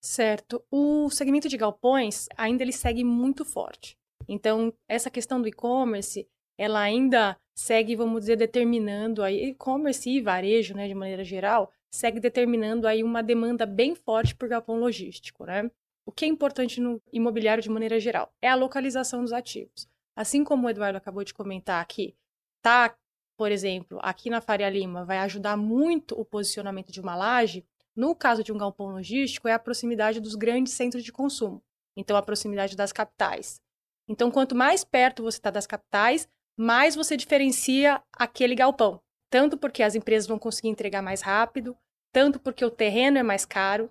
Certo. 0.00 0.64
O 0.70 1.10
segmento 1.10 1.48
de 1.48 1.56
galpões 1.56 2.28
ainda 2.36 2.62
ele 2.62 2.72
segue 2.72 3.02
muito 3.02 3.44
forte. 3.44 3.98
Então, 4.28 4.72
essa 4.88 5.10
questão 5.10 5.40
do 5.40 5.48
e-commerce, 5.48 6.28
ela 6.58 6.80
ainda 6.80 7.36
segue, 7.56 7.96
vamos 7.96 8.20
dizer, 8.20 8.36
determinando 8.36 9.22
aí 9.22 9.50
e-commerce 9.50 10.08
e 10.08 10.20
varejo, 10.20 10.74
né, 10.74 10.86
de 10.86 10.94
maneira 10.94 11.24
geral, 11.24 11.72
segue 11.90 12.20
determinando 12.20 12.86
aí 12.86 13.02
uma 13.02 13.22
demanda 13.22 13.64
bem 13.66 13.94
forte 13.94 14.34
por 14.34 14.48
galpão 14.48 14.78
logístico, 14.78 15.44
né? 15.44 15.70
O 16.06 16.12
que 16.12 16.24
é 16.24 16.28
importante 16.28 16.80
no 16.80 17.00
imobiliário 17.12 17.62
de 17.62 17.70
maneira 17.70 17.98
geral 17.98 18.32
é 18.40 18.48
a 18.48 18.54
localização 18.54 19.22
dos 19.22 19.32
ativos. 19.32 19.88
Assim 20.14 20.44
como 20.44 20.66
o 20.66 20.70
Eduardo 20.70 20.96
acabou 20.96 21.24
de 21.24 21.34
comentar 21.34 21.82
aqui, 21.82 22.14
tá 22.62 22.96
por 23.36 23.52
exemplo, 23.52 23.98
aqui 24.02 24.30
na 24.30 24.40
Faria 24.40 24.70
Lima, 24.70 25.04
vai 25.04 25.18
ajudar 25.18 25.56
muito 25.56 26.18
o 26.18 26.24
posicionamento 26.24 26.90
de 26.90 27.00
uma 27.00 27.14
laje, 27.14 27.64
no 27.94 28.14
caso 28.14 28.42
de 28.42 28.52
um 28.52 28.58
galpão 28.58 28.88
logístico, 28.88 29.48
é 29.48 29.52
a 29.52 29.58
proximidade 29.58 30.20
dos 30.20 30.34
grandes 30.34 30.72
centros 30.72 31.04
de 31.04 31.12
consumo. 31.12 31.62
Então, 31.96 32.16
a 32.16 32.22
proximidade 32.22 32.76
das 32.76 32.92
capitais. 32.92 33.60
Então, 34.08 34.30
quanto 34.30 34.54
mais 34.54 34.84
perto 34.84 35.22
você 35.22 35.38
está 35.38 35.50
das 35.50 35.66
capitais, 35.66 36.28
mais 36.56 36.94
você 36.94 37.16
diferencia 37.16 38.02
aquele 38.12 38.54
galpão. 38.54 39.00
Tanto 39.30 39.56
porque 39.56 39.82
as 39.82 39.94
empresas 39.94 40.28
vão 40.28 40.38
conseguir 40.38 40.68
entregar 40.68 41.02
mais 41.02 41.20
rápido, 41.22 41.76
tanto 42.12 42.38
porque 42.38 42.64
o 42.64 42.70
terreno 42.70 43.18
é 43.18 43.22
mais 43.22 43.44
caro. 43.44 43.90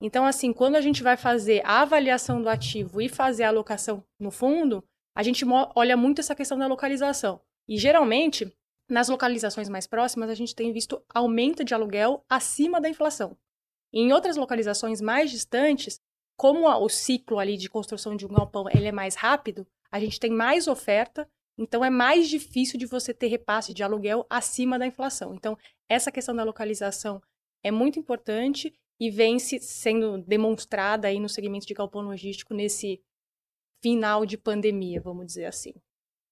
Então, 0.00 0.26
assim, 0.26 0.52
quando 0.52 0.76
a 0.76 0.80
gente 0.80 1.02
vai 1.02 1.16
fazer 1.16 1.62
a 1.64 1.82
avaliação 1.82 2.42
do 2.42 2.48
ativo 2.48 3.00
e 3.00 3.08
fazer 3.08 3.44
a 3.44 3.48
alocação 3.48 4.04
no 4.18 4.30
fundo, 4.30 4.84
a 5.16 5.22
gente 5.22 5.44
olha 5.74 5.96
muito 5.96 6.20
essa 6.20 6.34
questão 6.34 6.58
da 6.58 6.66
localização. 6.66 7.40
E 7.68 7.78
geralmente, 7.78 8.52
nas 8.88 9.08
localizações 9.08 9.68
mais 9.68 9.86
próximas, 9.86 10.28
a 10.28 10.34
gente 10.34 10.54
tem 10.54 10.72
visto 10.72 11.02
aumento 11.08 11.64
de 11.64 11.74
aluguel 11.74 12.24
acima 12.28 12.80
da 12.80 12.88
inflação. 12.88 13.36
Em 13.92 14.12
outras 14.12 14.36
localizações 14.36 15.00
mais 15.00 15.30
distantes, 15.30 16.00
como 16.36 16.68
o 16.68 16.88
ciclo 16.88 17.38
ali 17.38 17.56
de 17.56 17.68
construção 17.68 18.16
de 18.16 18.26
um 18.26 18.32
galpão 18.32 18.66
ele 18.68 18.86
é 18.86 18.92
mais 18.92 19.14
rápido, 19.14 19.66
a 19.90 20.00
gente 20.00 20.18
tem 20.18 20.30
mais 20.30 20.66
oferta, 20.66 21.28
então 21.56 21.84
é 21.84 21.90
mais 21.90 22.28
difícil 22.28 22.78
de 22.78 22.86
você 22.86 23.14
ter 23.14 23.28
repasse 23.28 23.72
de 23.72 23.82
aluguel 23.82 24.26
acima 24.28 24.78
da 24.78 24.86
inflação. 24.86 25.34
Então, 25.34 25.56
essa 25.88 26.10
questão 26.10 26.34
da 26.34 26.42
localização 26.42 27.22
é 27.62 27.70
muito 27.70 27.98
importante 27.98 28.74
e 29.00 29.10
vem 29.10 29.38
se 29.38 29.58
sendo 29.60 30.18
demonstrada 30.18 31.08
aí 31.08 31.18
no 31.18 31.28
segmento 31.28 31.66
de 31.66 31.74
galpão 31.74 32.02
logístico 32.02 32.52
nesse 32.52 33.02
final 33.82 34.26
de 34.26 34.36
pandemia, 34.36 35.00
vamos 35.00 35.26
dizer 35.26 35.46
assim. 35.46 35.74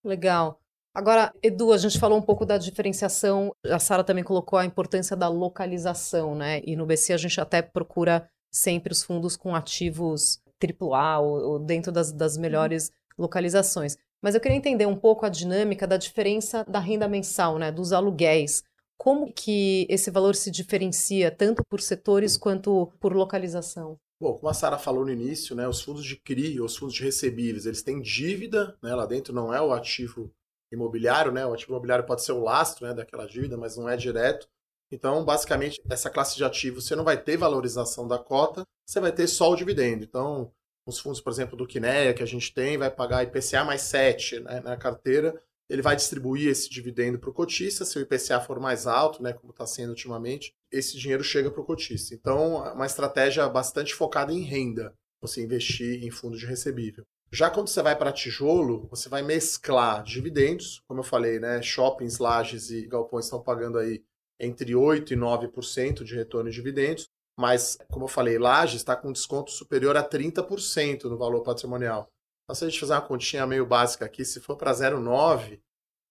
Legal. 0.04 0.61
Agora, 0.94 1.32
Edu, 1.42 1.72
a 1.72 1.78
gente 1.78 1.98
falou 1.98 2.18
um 2.18 2.22
pouco 2.22 2.44
da 2.44 2.58
diferenciação, 2.58 3.54
a 3.64 3.78
Sara 3.78 4.04
também 4.04 4.22
colocou 4.22 4.58
a 4.58 4.64
importância 4.64 5.16
da 5.16 5.26
localização, 5.26 6.34
né? 6.34 6.60
E 6.66 6.76
no 6.76 6.84
BC 6.84 7.14
a 7.14 7.16
gente 7.16 7.40
até 7.40 7.62
procura 7.62 8.28
sempre 8.50 8.92
os 8.92 9.02
fundos 9.02 9.34
com 9.34 9.54
ativos 9.54 10.38
AAA 10.62 11.18
ou, 11.20 11.52
ou 11.52 11.58
dentro 11.58 11.90
das, 11.90 12.12
das 12.12 12.36
melhores 12.36 12.90
localizações. 13.16 13.96
Mas 14.20 14.34
eu 14.34 14.40
queria 14.40 14.56
entender 14.56 14.84
um 14.84 14.94
pouco 14.94 15.24
a 15.24 15.30
dinâmica 15.30 15.86
da 15.86 15.96
diferença 15.96 16.62
da 16.68 16.78
renda 16.78 17.08
mensal, 17.08 17.58
né? 17.58 17.72
Dos 17.72 17.94
aluguéis. 17.94 18.62
Como 18.98 19.32
que 19.32 19.86
esse 19.88 20.10
valor 20.10 20.36
se 20.36 20.50
diferencia 20.50 21.30
tanto 21.30 21.64
por 21.64 21.80
setores 21.80 22.36
quanto 22.36 22.92
por 23.00 23.14
localização? 23.14 23.96
Bom, 24.20 24.34
como 24.34 24.48
a 24.48 24.54
Sara 24.54 24.78
falou 24.78 25.04
no 25.06 25.10
início, 25.10 25.56
né, 25.56 25.66
os 25.66 25.80
fundos 25.80 26.04
de 26.04 26.14
CRI, 26.14 26.60
os 26.60 26.76
fundos 26.76 26.94
de 26.94 27.02
recebíveis, 27.02 27.66
eles 27.66 27.82
têm 27.82 28.00
dívida, 28.00 28.76
né, 28.80 28.94
lá 28.94 29.04
dentro 29.04 29.34
não 29.34 29.52
é 29.52 29.60
o 29.60 29.72
ativo 29.72 30.30
imobiliário, 30.74 31.32
né? 31.32 31.46
O 31.46 31.52
ativo 31.52 31.72
imobiliário 31.72 32.06
pode 32.06 32.22
ser 32.22 32.32
o 32.32 32.42
lastro 32.42 32.86
né, 32.86 32.94
daquela 32.94 33.26
dívida, 33.26 33.56
mas 33.56 33.76
não 33.76 33.88
é 33.88 33.96
direto. 33.96 34.48
Então, 34.90 35.24
basicamente, 35.24 35.80
essa 35.90 36.10
classe 36.10 36.36
de 36.36 36.44
ativos 36.44 36.86
você 36.86 36.94
não 36.94 37.04
vai 37.04 37.16
ter 37.16 37.36
valorização 37.36 38.06
da 38.06 38.18
cota, 38.18 38.66
você 38.86 39.00
vai 39.00 39.10
ter 39.10 39.26
só 39.26 39.50
o 39.50 39.56
dividendo. 39.56 40.04
Então, 40.04 40.52
os 40.86 40.98
fundos, 40.98 41.20
por 41.20 41.32
exemplo, 41.32 41.56
do 41.56 41.66
Kinea 41.66 42.12
que 42.12 42.22
a 42.22 42.26
gente 42.26 42.52
tem, 42.52 42.76
vai 42.76 42.90
pagar 42.90 43.22
IPCA 43.22 43.64
mais 43.64 43.82
7 43.82 44.40
né, 44.40 44.60
na 44.60 44.76
carteira, 44.76 45.40
ele 45.68 45.80
vai 45.80 45.96
distribuir 45.96 46.48
esse 46.48 46.68
dividendo 46.68 47.18
para 47.18 47.30
o 47.30 47.32
cotista. 47.32 47.84
Se 47.84 47.98
o 47.98 48.02
IPCA 48.02 48.40
for 48.40 48.60
mais 48.60 48.86
alto, 48.86 49.22
né, 49.22 49.32
como 49.32 49.52
está 49.52 49.66
sendo 49.66 49.90
ultimamente, 49.90 50.54
esse 50.70 50.98
dinheiro 50.98 51.24
chega 51.24 51.50
para 51.50 51.60
o 51.60 51.64
cotista. 51.64 52.14
Então, 52.14 52.66
é 52.66 52.72
uma 52.72 52.86
estratégia 52.86 53.48
bastante 53.48 53.94
focada 53.94 54.32
em 54.32 54.42
renda, 54.42 54.94
você 55.20 55.42
investir 55.42 56.04
em 56.04 56.10
fundo 56.10 56.36
de 56.36 56.44
recebível. 56.44 57.06
Já 57.32 57.48
quando 57.48 57.68
você 57.68 57.82
vai 57.82 57.96
para 57.96 58.12
tijolo, 58.12 58.86
você 58.88 59.08
vai 59.08 59.22
mesclar 59.22 60.02
dividendos, 60.02 60.82
como 60.86 61.00
eu 61.00 61.04
falei, 61.04 61.40
né? 61.40 61.62
Shoppings, 61.62 62.18
lajes 62.18 62.70
e 62.70 62.86
galpões 62.86 63.24
estão 63.24 63.42
pagando 63.42 63.78
aí 63.78 64.04
entre 64.38 64.72
8% 64.72 65.12
e 65.12 65.16
9% 65.16 66.04
de 66.04 66.14
retorno 66.14 66.50
de 66.50 66.56
dividendos, 66.56 67.08
mas, 67.38 67.78
como 67.90 68.04
eu 68.04 68.08
falei, 68.08 68.38
lajes 68.38 68.82
está 68.82 68.94
com 68.94 69.10
desconto 69.10 69.50
superior 69.50 69.96
a 69.96 70.06
30% 70.06 71.04
no 71.04 71.16
valor 71.16 71.42
patrimonial. 71.42 72.06
Então, 72.44 72.54
se 72.54 72.64
a 72.64 72.68
gente 72.68 72.78
fizer 72.78 72.94
uma 72.94 73.00
continha 73.00 73.46
meio 73.46 73.64
básica 73.64 74.04
aqui, 74.04 74.24
se 74.24 74.38
for 74.38 74.56
para 74.56 74.72
0,9, 74.72 75.58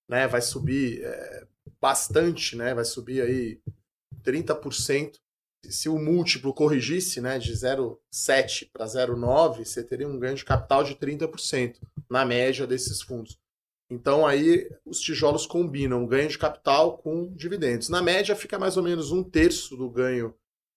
né, 0.10 0.27
vai 0.27 0.41
subir 0.41 1.03
é, 1.03 1.47
bastante, 1.79 2.55
né? 2.55 2.73
Vai 2.73 2.86
subir 2.86 3.21
aí 3.21 3.62
30% 4.23 5.19
se 5.69 5.88
o 5.88 5.97
múltiplo 5.97 6.54
corrigisse 6.54 7.21
né, 7.21 7.38
de 7.38 7.54
0,7 7.54 8.69
para 8.71 8.86
0,9, 8.86 9.65
você 9.65 9.84
teria 9.84 10.08
um 10.08 10.17
ganho 10.17 10.36
de 10.36 10.45
capital 10.45 10.84
de 10.84 10.95
30% 10.95 11.78
na 12.10 12.26
média 12.26 12.65
desses 12.65 13.02
fundos. 13.02 13.39
Então 13.89 14.26
aí 14.26 14.69
os 14.86 15.00
tijolos 15.00 15.45
combinam 15.45 16.06
ganho 16.06 16.30
de 16.30 16.38
capital 16.38 16.97
com 16.97 17.34
dividendos. 17.34 17.89
Na 17.89 18.02
média 18.02 18.36
fica 18.36 18.58
mais 18.58 18.78
ou 18.78 18.84
menos 18.84 19.12
um 19.12 19.24
terço 19.24 19.76
do 19.76 19.89
ganho 19.89 20.34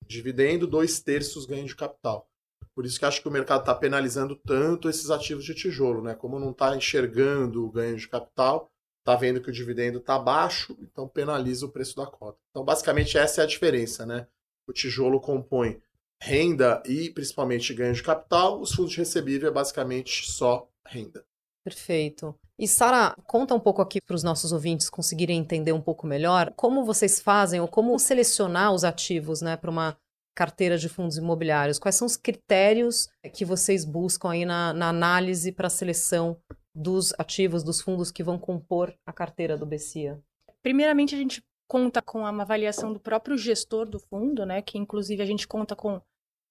de 0.07 0.17
dividendo, 0.17 0.67
dois 0.67 1.01
terços 1.01 1.47
ganho 1.47 1.67
de 1.67 1.77
capital. 1.77 2.29
Por 2.75 2.85
isso 2.85 2.99
que 2.99 3.05
acho 3.05 3.23
que 3.23 3.29
o 3.29 3.31
mercado 3.31 3.61
está 3.61 3.75
penalizando 3.75 4.35
tanto 4.35 4.89
esses 4.89 5.11
ativos 5.11 5.45
de 5.45 5.55
tijolo, 5.55 6.03
né? 6.03 6.15
Como 6.15 6.41
não 6.41 6.51
está 6.51 6.77
enxergando 6.77 7.65
o 7.65 7.71
ganho 7.71 7.97
de 7.97 8.09
capital, 8.09 8.69
está 8.99 9.15
vendo 9.15 9.41
que 9.41 9.49
o 9.49 9.53
dividendo 9.53 9.99
está 9.99 10.19
baixo, 10.19 10.77
então 10.81 11.07
penaliza 11.07 11.67
o 11.67 11.71
preço 11.71 11.95
da 11.95 12.07
cota. 12.07 12.39
Então, 12.51 12.65
basicamente, 12.65 13.17
essa 13.17 13.43
é 13.43 13.45
a 13.45 13.47
diferença, 13.47 14.05
né? 14.05 14.27
O 14.67 14.73
tijolo 14.73 15.21
compõe 15.21 15.81
renda 16.21 16.83
e 16.87 17.11
principalmente 17.11 17.75
ganho 17.75 17.93
de 17.93 18.03
capital, 18.03 18.61
os 18.61 18.73
fundos 18.73 18.93
de 18.93 18.99
recebível 18.99 19.49
é 19.49 19.53
basicamente 19.53 20.31
só 20.31 20.69
renda. 20.87 21.25
Perfeito. 21.65 22.35
E 22.59 22.69
Sara, 22.69 23.17
conta 23.27 23.55
um 23.55 23.61
pouco 23.61 23.83
aqui 23.83 24.01
para 24.01 24.15
os 24.15 24.23
nossos 24.23 24.53
ouvintes 24.53 24.89
conseguirem 24.89 25.39
entender 25.39 25.73
um 25.73 25.81
pouco 25.81 26.07
melhor 26.07 26.53
como 26.57 26.85
vocês 26.85 27.21
fazem 27.21 27.61
ou 27.61 27.67
como 27.67 27.99
selecionar 27.99 28.73
os 28.73 28.85
ativos, 28.85 29.41
né, 29.41 29.57
para 29.57 29.71
uma 29.71 29.97
carteira 30.35 30.77
de 30.77 30.89
fundos 30.89 31.17
imobiliários. 31.17 31.79
Quais 31.79 31.95
são 31.95 32.07
os 32.07 32.17
critérios 32.17 33.09
que 33.33 33.45
vocês 33.45 33.85
buscam 33.85 34.31
aí 34.31 34.45
na, 34.45 34.73
na 34.73 34.89
análise 34.89 35.53
para 35.53 35.69
a 35.69 35.71
seleção 35.71 36.37
dos 36.75 37.13
ativos, 37.19 37.63
dos 37.63 37.81
fundos 37.81 38.11
que 38.11 38.23
vão 38.23 38.39
compor 38.39 38.95
a 39.07 39.13
carteira 39.13 39.57
do 39.57 39.67
BCIA? 39.67 40.21
Primeiramente, 40.63 41.15
a 41.15 41.19
gente 41.19 41.43
conta 41.69 42.03
com 42.03 42.21
uma 42.21 42.43
avaliação 42.43 42.93
do 42.93 43.01
próprio 43.01 43.37
gestor 43.37 43.89
do 43.89 43.99
fundo, 43.99 44.45
né? 44.45 44.63
Que 44.63 44.79
inclusive 44.79 45.23
a 45.23 45.27
gente 45.27 45.47
conta 45.47 45.75
com 45.75 46.01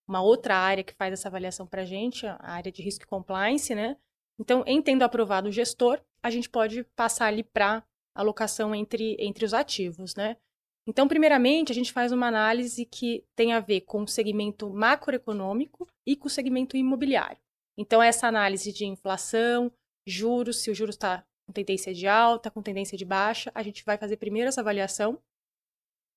uma 0.08 0.22
outra 0.22 0.56
área 0.56 0.84
que 0.84 0.94
faz 0.94 1.14
essa 1.14 1.28
avaliação 1.28 1.66
para 1.66 1.82
a 1.82 1.86
gente, 1.86 2.26
a 2.26 2.38
área 2.42 2.72
de 2.72 2.82
risco 2.82 3.04
e 3.04 3.08
compliance, 3.08 3.74
né? 3.74 3.98
Então, 4.40 4.64
em 4.66 4.82
tendo 4.82 5.04
aprovado 5.04 5.50
o 5.50 5.52
gestor, 5.52 6.02
a 6.22 6.30
gente 6.30 6.50
pode 6.50 6.84
passar 6.96 7.28
ali 7.28 7.44
para 7.44 7.84
alocação 8.16 8.74
entre, 8.74 9.16
entre 9.20 9.46
os 9.46 9.54
ativos, 9.54 10.16
né? 10.16 10.38
Então, 10.86 11.08
primeiramente, 11.08 11.72
a 11.72 11.76
gente 11.76 11.94
faz 11.94 12.12
uma 12.12 12.28
análise 12.28 12.86
que 12.86 13.26
tem 13.36 13.54
a 13.54 13.60
ver 13.60 13.82
com 13.82 14.04
o 14.04 14.08
segmento 14.08 14.70
macroeconômico 14.70 15.88
e 16.06 16.16
com 16.16 16.28
o 16.28 16.32
segmento 16.32 16.76
imobiliário. 16.76 17.38
Então, 17.78 18.04
essa 18.04 18.28
análise 18.28 18.72
de 18.74 18.86
inflação, 18.86 19.72
juros, 20.06 20.62
se 20.62 20.70
o 20.70 20.76
juros 20.76 20.96
está 20.96 21.26
com 21.54 21.62
tendência 21.62 21.94
de 21.94 22.08
alta, 22.08 22.50
com 22.50 22.62
tendência 22.64 22.98
de 22.98 23.06
baixa, 23.06 23.52
a 23.54 23.62
gente 23.62 23.86
vai 23.86 23.98
fazer 23.98 24.18
primeiro 24.18 24.50
essa 24.50 24.62
avaliação 24.62 25.20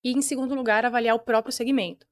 e, 0.03 0.13
em 0.13 0.23
segundo 0.23 0.55
lugar, 0.55 0.85
avaliar 0.85 1.15
o 1.15 1.21
próprio 1.21 1.53
segmento. 1.53 2.07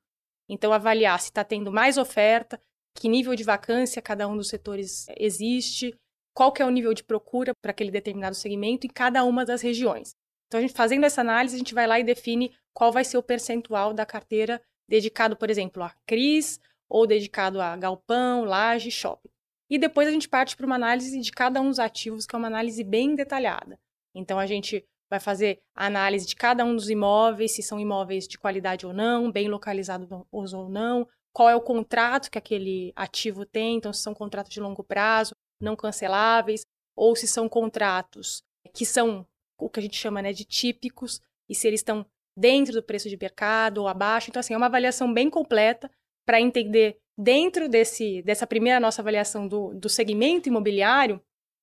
Então, 0.48 0.72
avaliar 0.72 1.18
se 1.18 1.30
está 1.30 1.42
tendo 1.42 1.72
mais 1.72 1.96
oferta, 1.96 2.60
que 2.94 3.08
nível 3.08 3.34
de 3.34 3.42
vacância 3.42 4.02
cada 4.02 4.28
um 4.28 4.36
dos 4.36 4.48
setores 4.48 5.06
existe, 5.18 5.98
qual 6.34 6.52
que 6.52 6.62
é 6.62 6.66
o 6.66 6.70
nível 6.70 6.92
de 6.92 7.02
procura 7.02 7.52
para 7.62 7.70
aquele 7.70 7.90
determinado 7.90 8.36
segmento 8.36 8.86
em 8.86 8.90
cada 8.90 9.24
uma 9.24 9.44
das 9.44 9.62
regiões. 9.62 10.14
Então, 10.46 10.58
a 10.58 10.60
gente 10.60 10.74
fazendo 10.74 11.04
essa 11.04 11.22
análise, 11.22 11.54
a 11.54 11.58
gente 11.58 11.74
vai 11.74 11.86
lá 11.86 11.98
e 11.98 12.04
define 12.04 12.54
qual 12.74 12.92
vai 12.92 13.04
ser 13.04 13.16
o 13.16 13.22
percentual 13.22 13.94
da 13.94 14.04
carteira 14.04 14.60
dedicado, 14.86 15.34
por 15.34 15.48
exemplo, 15.48 15.82
a 15.82 15.94
CRIs 16.06 16.60
ou 16.88 17.06
dedicado 17.06 17.60
a 17.60 17.74
galpão, 17.76 18.44
laje, 18.44 18.90
shopping. 18.90 19.33
E 19.70 19.78
depois 19.78 20.06
a 20.06 20.10
gente 20.10 20.28
parte 20.28 20.56
para 20.56 20.66
uma 20.66 20.76
análise 20.76 21.18
de 21.20 21.32
cada 21.32 21.60
um 21.60 21.68
dos 21.68 21.78
ativos, 21.78 22.26
que 22.26 22.34
é 22.34 22.38
uma 22.38 22.48
análise 22.48 22.82
bem 22.84 23.14
detalhada. 23.14 23.78
Então 24.14 24.38
a 24.38 24.46
gente 24.46 24.84
vai 25.10 25.20
fazer 25.20 25.60
a 25.74 25.86
análise 25.86 26.26
de 26.26 26.36
cada 26.36 26.64
um 26.64 26.74
dos 26.74 26.90
imóveis, 26.90 27.54
se 27.54 27.62
são 27.62 27.78
imóveis 27.78 28.26
de 28.26 28.38
qualidade 28.38 28.86
ou 28.86 28.92
não, 28.92 29.30
bem 29.30 29.48
localizados 29.48 30.08
ou 30.30 30.68
não, 30.68 31.06
qual 31.32 31.48
é 31.48 31.56
o 31.56 31.60
contrato 31.60 32.30
que 32.30 32.38
aquele 32.38 32.92
ativo 32.94 33.44
tem, 33.44 33.76
então 33.76 33.92
se 33.92 34.02
são 34.02 34.14
contratos 34.14 34.52
de 34.52 34.60
longo 34.60 34.84
prazo, 34.84 35.34
não 35.60 35.76
canceláveis, 35.76 36.64
ou 36.96 37.16
se 37.16 37.26
são 37.26 37.48
contratos 37.48 38.42
que 38.72 38.86
são 38.86 39.26
o 39.58 39.68
que 39.68 39.80
a 39.80 39.82
gente 39.82 39.96
chama 39.96 40.22
né, 40.22 40.32
de 40.32 40.44
típicos, 40.44 41.20
e 41.48 41.54
se 41.54 41.66
eles 41.66 41.80
estão 41.80 42.06
dentro 42.36 42.72
do 42.72 42.82
preço 42.82 43.08
de 43.08 43.16
mercado 43.16 43.78
ou 43.78 43.88
abaixo. 43.88 44.30
Então, 44.30 44.40
assim, 44.40 44.54
é 44.54 44.56
uma 44.56 44.66
avaliação 44.66 45.12
bem 45.12 45.30
completa 45.30 45.90
para 46.24 46.40
entender 46.40 46.96
dentro 47.16 47.68
desse, 47.68 48.22
dessa 48.22 48.46
primeira 48.46 48.80
nossa 48.80 49.00
avaliação 49.00 49.46
do, 49.46 49.72
do 49.74 49.88
segmento 49.88 50.48
imobiliário, 50.48 51.20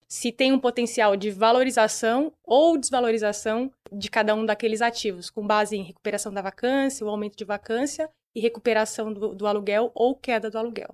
se 0.07 0.31
tem 0.31 0.51
um 0.51 0.59
potencial 0.59 1.15
de 1.15 1.31
valorização 1.31 2.33
ou 2.43 2.77
desvalorização 2.77 3.71
de 3.91 4.09
cada 4.09 4.35
um 4.35 4.45
daqueles 4.45 4.81
ativos, 4.81 5.29
com 5.29 5.45
base 5.45 5.77
em 5.77 5.83
recuperação 5.83 6.33
da 6.33 6.41
vacância, 6.41 7.05
o 7.05 7.09
aumento 7.09 7.37
de 7.37 7.45
vacância 7.45 8.09
e 8.35 8.41
recuperação 8.41 9.13
do, 9.13 9.33
do 9.33 9.47
aluguel 9.47 9.89
ou 9.95 10.15
queda 10.15 10.49
do 10.49 10.57
aluguel. 10.57 10.93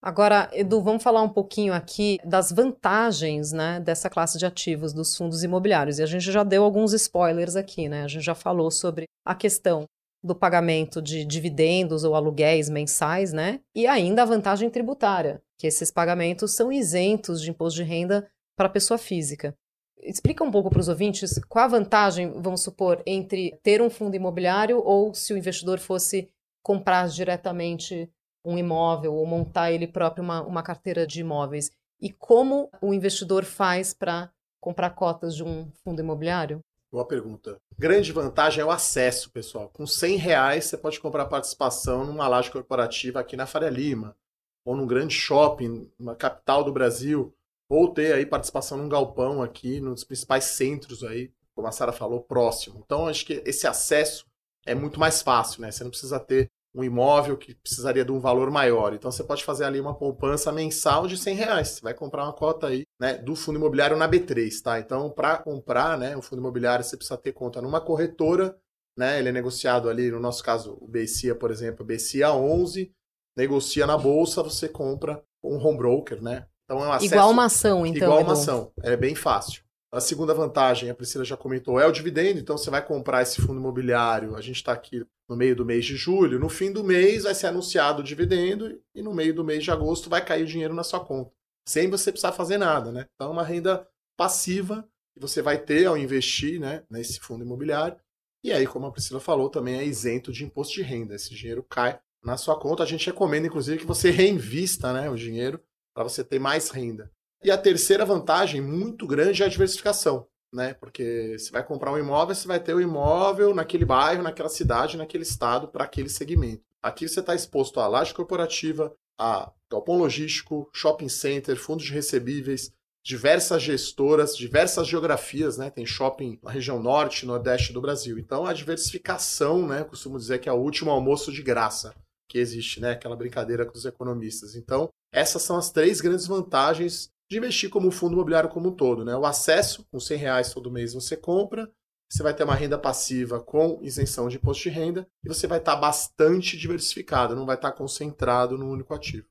Agora, 0.00 0.48
Edu, 0.52 0.80
vamos 0.80 1.02
falar 1.02 1.22
um 1.22 1.28
pouquinho 1.28 1.72
aqui 1.72 2.18
das 2.24 2.52
vantagens 2.52 3.52
né, 3.52 3.80
dessa 3.80 4.08
classe 4.08 4.38
de 4.38 4.46
ativos 4.46 4.92
dos 4.92 5.16
fundos 5.16 5.42
imobiliários. 5.42 5.98
E 5.98 6.02
a 6.02 6.06
gente 6.06 6.30
já 6.30 6.44
deu 6.44 6.62
alguns 6.62 6.92
spoilers 6.92 7.56
aqui, 7.56 7.88
né? 7.88 8.04
A 8.04 8.08
gente 8.08 8.22
já 8.22 8.34
falou 8.34 8.70
sobre 8.70 9.06
a 9.24 9.34
questão 9.34 9.86
do 10.28 10.34
pagamento 10.34 11.02
de 11.02 11.24
dividendos 11.24 12.04
ou 12.04 12.14
aluguéis 12.14 12.68
mensais, 12.68 13.32
né? 13.32 13.60
E 13.74 13.86
ainda 13.86 14.22
a 14.22 14.26
vantagem 14.26 14.70
tributária, 14.70 15.42
que 15.58 15.66
esses 15.66 15.90
pagamentos 15.90 16.54
são 16.54 16.70
isentos 16.70 17.40
de 17.40 17.50
imposto 17.50 17.76
de 17.78 17.82
renda 17.82 18.30
para 18.56 18.66
a 18.66 18.70
pessoa 18.70 18.98
física. 18.98 19.56
Explica 20.00 20.44
um 20.44 20.50
pouco 20.50 20.70
para 20.70 20.80
os 20.80 20.88
ouvintes 20.88 21.40
qual 21.48 21.64
a 21.64 21.68
vantagem, 21.68 22.40
vamos 22.40 22.62
supor, 22.62 23.02
entre 23.04 23.58
ter 23.62 23.82
um 23.82 23.90
fundo 23.90 24.14
imobiliário 24.14 24.80
ou 24.84 25.12
se 25.12 25.32
o 25.32 25.36
investidor 25.36 25.78
fosse 25.78 26.30
comprar 26.62 27.08
diretamente 27.08 28.08
um 28.44 28.56
imóvel 28.56 29.14
ou 29.14 29.26
montar 29.26 29.72
ele 29.72 29.86
próprio 29.86 30.22
uma, 30.22 30.42
uma 30.42 30.62
carteira 30.62 31.06
de 31.06 31.20
imóveis. 31.20 31.70
E 32.00 32.12
como 32.12 32.70
o 32.80 32.94
investidor 32.94 33.44
faz 33.44 33.92
para 33.92 34.30
comprar 34.60 34.90
cotas 34.90 35.34
de 35.34 35.42
um 35.42 35.70
fundo 35.82 36.00
imobiliário? 36.00 36.60
Boa 36.90 37.04
pergunta. 37.06 37.60
Grande 37.78 38.12
vantagem 38.12 38.62
é 38.62 38.64
o 38.64 38.70
acesso, 38.70 39.30
pessoal. 39.30 39.68
Com 39.68 39.86
100 39.86 40.16
reais 40.16 40.64
você 40.64 40.76
pode 40.76 40.98
comprar 40.98 41.26
participação 41.26 42.06
numa 42.06 42.26
laje 42.26 42.50
corporativa 42.50 43.20
aqui 43.20 43.36
na 43.36 43.46
Faria 43.46 43.68
Lima, 43.68 44.16
ou 44.64 44.74
num 44.74 44.86
grande 44.86 45.14
shopping, 45.14 45.90
na 45.98 46.14
capital 46.14 46.64
do 46.64 46.72
Brasil, 46.72 47.34
ou 47.68 47.92
ter 47.92 48.14
aí 48.14 48.24
participação 48.24 48.78
num 48.78 48.88
galpão 48.88 49.42
aqui, 49.42 49.80
nos 49.80 50.02
principais 50.02 50.44
centros 50.44 51.04
aí, 51.04 51.30
como 51.54 51.68
a 51.68 51.72
Sara 51.72 51.92
falou, 51.92 52.22
próximo. 52.22 52.82
Então, 52.84 53.06
acho 53.06 53.26
que 53.26 53.42
esse 53.44 53.66
acesso 53.66 54.26
é 54.64 54.74
muito 54.74 54.98
mais 54.98 55.20
fácil, 55.20 55.60
né? 55.60 55.70
Você 55.70 55.84
não 55.84 55.90
precisa 55.90 56.18
ter 56.18 56.50
um 56.74 56.84
imóvel 56.84 57.36
que 57.36 57.54
precisaria 57.54 58.04
de 58.04 58.12
um 58.12 58.20
valor 58.20 58.50
maior. 58.50 58.94
Então 58.94 59.10
você 59.10 59.24
pode 59.24 59.44
fazer 59.44 59.64
ali 59.64 59.80
uma 59.80 59.94
poupança 59.94 60.52
mensal 60.52 61.06
de 61.06 61.16
100 61.16 61.34
reais. 61.34 61.68
Você 61.68 61.80
vai 61.80 61.94
comprar 61.94 62.24
uma 62.24 62.32
cota 62.32 62.68
aí 62.68 62.84
né, 63.00 63.14
do 63.14 63.34
fundo 63.34 63.58
imobiliário 63.58 63.96
na 63.96 64.08
B3, 64.08 64.62
tá? 64.62 64.78
Então, 64.78 65.10
para 65.10 65.38
comprar 65.38 65.98
né, 65.98 66.16
um 66.16 66.22
fundo 66.22 66.40
imobiliário, 66.40 66.84
você 66.84 66.96
precisa 66.96 67.16
ter 67.16 67.32
conta 67.32 67.62
numa 67.62 67.80
corretora, 67.80 68.56
né? 68.96 69.18
Ele 69.18 69.30
é 69.30 69.32
negociado 69.32 69.88
ali, 69.88 70.10
no 70.10 70.20
nosso 70.20 70.42
caso, 70.42 70.76
o 70.80 70.86
BCIA, 70.86 71.34
por 71.34 71.50
exemplo, 71.50 71.86
BCIA 71.86 72.32
11, 72.32 72.92
negocia 73.36 73.86
na 73.86 73.96
bolsa, 73.96 74.42
você 74.42 74.68
compra 74.68 75.22
um 75.42 75.56
home 75.56 75.78
broker, 75.78 76.22
né? 76.22 76.46
Então 76.64 76.84
é 76.84 76.88
um 76.88 76.92
acesso... 76.92 77.14
Igual 77.14 77.30
uma 77.30 77.44
ação, 77.46 77.86
então. 77.86 78.08
Igual 78.08 78.22
uma 78.22 78.32
ação. 78.34 78.72
É 78.82 78.96
bem 78.96 79.14
fácil. 79.14 79.62
A 79.90 80.00
segunda 80.00 80.34
vantagem, 80.34 80.90
a 80.90 80.94
Priscila 80.94 81.24
já 81.24 81.36
comentou, 81.36 81.80
é 81.80 81.86
o 81.86 81.92
dividendo. 81.92 82.38
Então 82.38 82.58
você 82.58 82.70
vai 82.70 82.84
comprar 82.84 83.22
esse 83.22 83.40
fundo 83.40 83.58
imobiliário. 83.58 84.36
A 84.36 84.40
gente 84.40 84.56
está 84.56 84.72
aqui 84.72 85.04
no 85.28 85.34
meio 85.36 85.56
do 85.56 85.64
mês 85.64 85.84
de 85.86 85.96
julho. 85.96 86.38
No 86.38 86.48
fim 86.48 86.70
do 86.70 86.84
mês 86.84 87.22
vai 87.24 87.34
ser 87.34 87.46
anunciado 87.46 88.00
o 88.00 88.04
dividendo 88.04 88.78
e 88.94 89.02
no 89.02 89.14
meio 89.14 89.34
do 89.34 89.44
mês 89.44 89.64
de 89.64 89.70
agosto 89.70 90.10
vai 90.10 90.22
cair 90.22 90.42
o 90.42 90.46
dinheiro 90.46 90.74
na 90.74 90.84
sua 90.84 91.00
conta, 91.00 91.32
sem 91.66 91.88
você 91.88 92.12
precisar 92.12 92.32
fazer 92.32 92.58
nada, 92.58 92.92
né? 92.92 93.06
Então 93.14 93.28
é 93.28 93.32
uma 93.32 93.44
renda 93.44 93.86
passiva 94.16 94.86
que 95.14 95.20
você 95.20 95.40
vai 95.40 95.58
ter 95.58 95.86
ao 95.86 95.96
investir, 95.96 96.60
né, 96.60 96.84
nesse 96.90 97.18
fundo 97.20 97.44
imobiliário. 97.44 97.98
E 98.44 98.52
aí, 98.52 98.66
como 98.66 98.86
a 98.86 98.92
Priscila 98.92 99.20
falou, 99.20 99.48
também 99.48 99.78
é 99.78 99.84
isento 99.84 100.32
de 100.32 100.44
imposto 100.44 100.74
de 100.74 100.82
renda. 100.82 101.14
Esse 101.14 101.34
dinheiro 101.34 101.62
cai 101.62 101.98
na 102.22 102.36
sua 102.36 102.58
conta. 102.58 102.82
A 102.82 102.86
gente 102.86 103.06
recomenda, 103.06 103.46
inclusive, 103.46 103.78
que 103.78 103.86
você 103.86 104.10
reinvista, 104.10 104.92
né, 104.92 105.08
o 105.10 105.16
dinheiro 105.16 105.60
para 105.94 106.04
você 106.04 106.22
ter 106.22 106.38
mais 106.38 106.70
renda. 106.70 107.10
E 107.42 107.50
a 107.50 107.58
terceira 107.58 108.04
vantagem 108.04 108.60
muito 108.60 109.06
grande 109.06 109.42
é 109.42 109.46
a 109.46 109.48
diversificação, 109.48 110.26
né? 110.52 110.74
Porque 110.74 111.36
você 111.38 111.50
vai 111.50 111.64
comprar 111.64 111.92
um 111.92 111.98
imóvel, 111.98 112.34
você 112.34 112.48
vai 112.48 112.58
ter 112.58 112.74
o 112.74 112.78
um 112.78 112.80
imóvel 112.80 113.54
naquele 113.54 113.84
bairro, 113.84 114.22
naquela 114.22 114.48
cidade, 114.48 114.96
naquele 114.96 115.22
estado, 115.22 115.68
para 115.68 115.84
aquele 115.84 116.08
segmento. 116.08 116.64
Aqui 116.82 117.08
você 117.08 117.20
está 117.20 117.34
exposto 117.34 117.80
a 117.80 117.86
laje 117.86 118.12
corporativa, 118.12 118.92
a 119.18 119.52
galpão 119.70 119.98
logístico, 119.98 120.68
shopping 120.72 121.08
center, 121.08 121.56
fundos 121.56 121.84
de 121.84 121.92
recebíveis, 121.92 122.72
diversas 123.04 123.62
gestoras, 123.62 124.36
diversas 124.36 124.86
geografias, 124.86 125.56
né? 125.56 125.70
Tem 125.70 125.86
shopping 125.86 126.38
na 126.42 126.50
região 126.50 126.82
norte, 126.82 127.24
nordeste 127.24 127.72
do 127.72 127.80
Brasil. 127.80 128.18
Então 128.18 128.46
a 128.46 128.52
diversificação, 128.52 129.66
né? 129.66 129.84
Costumo 129.84 130.18
dizer 130.18 130.40
que 130.40 130.48
é 130.48 130.52
o 130.52 130.60
último 130.60 130.90
almoço 130.90 131.32
de 131.32 131.42
graça 131.42 131.94
que 132.28 132.38
existe, 132.38 132.80
né? 132.80 132.92
Aquela 132.92 133.16
brincadeira 133.16 133.64
com 133.64 133.76
os 133.76 133.84
economistas. 133.84 134.54
Então 134.54 134.88
essas 135.12 135.42
são 135.42 135.56
as 135.56 135.70
três 135.70 136.00
grandes 136.00 136.26
vantagens 136.26 137.10
de 137.28 137.36
investir 137.36 137.68
como 137.70 137.90
fundo 137.90 138.14
imobiliário 138.14 138.48
como 138.48 138.68
um 138.68 138.72
todo. 138.72 139.04
Né? 139.04 139.16
O 139.16 139.26
acesso, 139.26 139.86
com 139.90 140.00
100 140.00 140.16
reais 140.18 140.52
todo 140.52 140.70
mês 140.70 140.94
você 140.94 141.16
compra, 141.16 141.70
você 142.10 142.22
vai 142.22 142.34
ter 142.34 142.44
uma 142.44 142.54
renda 142.54 142.78
passiva 142.78 143.38
com 143.38 143.78
isenção 143.82 144.28
de 144.28 144.36
imposto 144.36 144.62
de 144.62 144.70
renda 144.70 145.06
e 145.22 145.28
você 145.28 145.46
vai 145.46 145.58
estar 145.58 145.76
bastante 145.76 146.56
diversificado, 146.56 147.36
não 147.36 147.44
vai 147.44 147.56
estar 147.56 147.72
concentrado 147.72 148.56
no 148.56 148.70
único 148.70 148.94
ativo. 148.94 149.26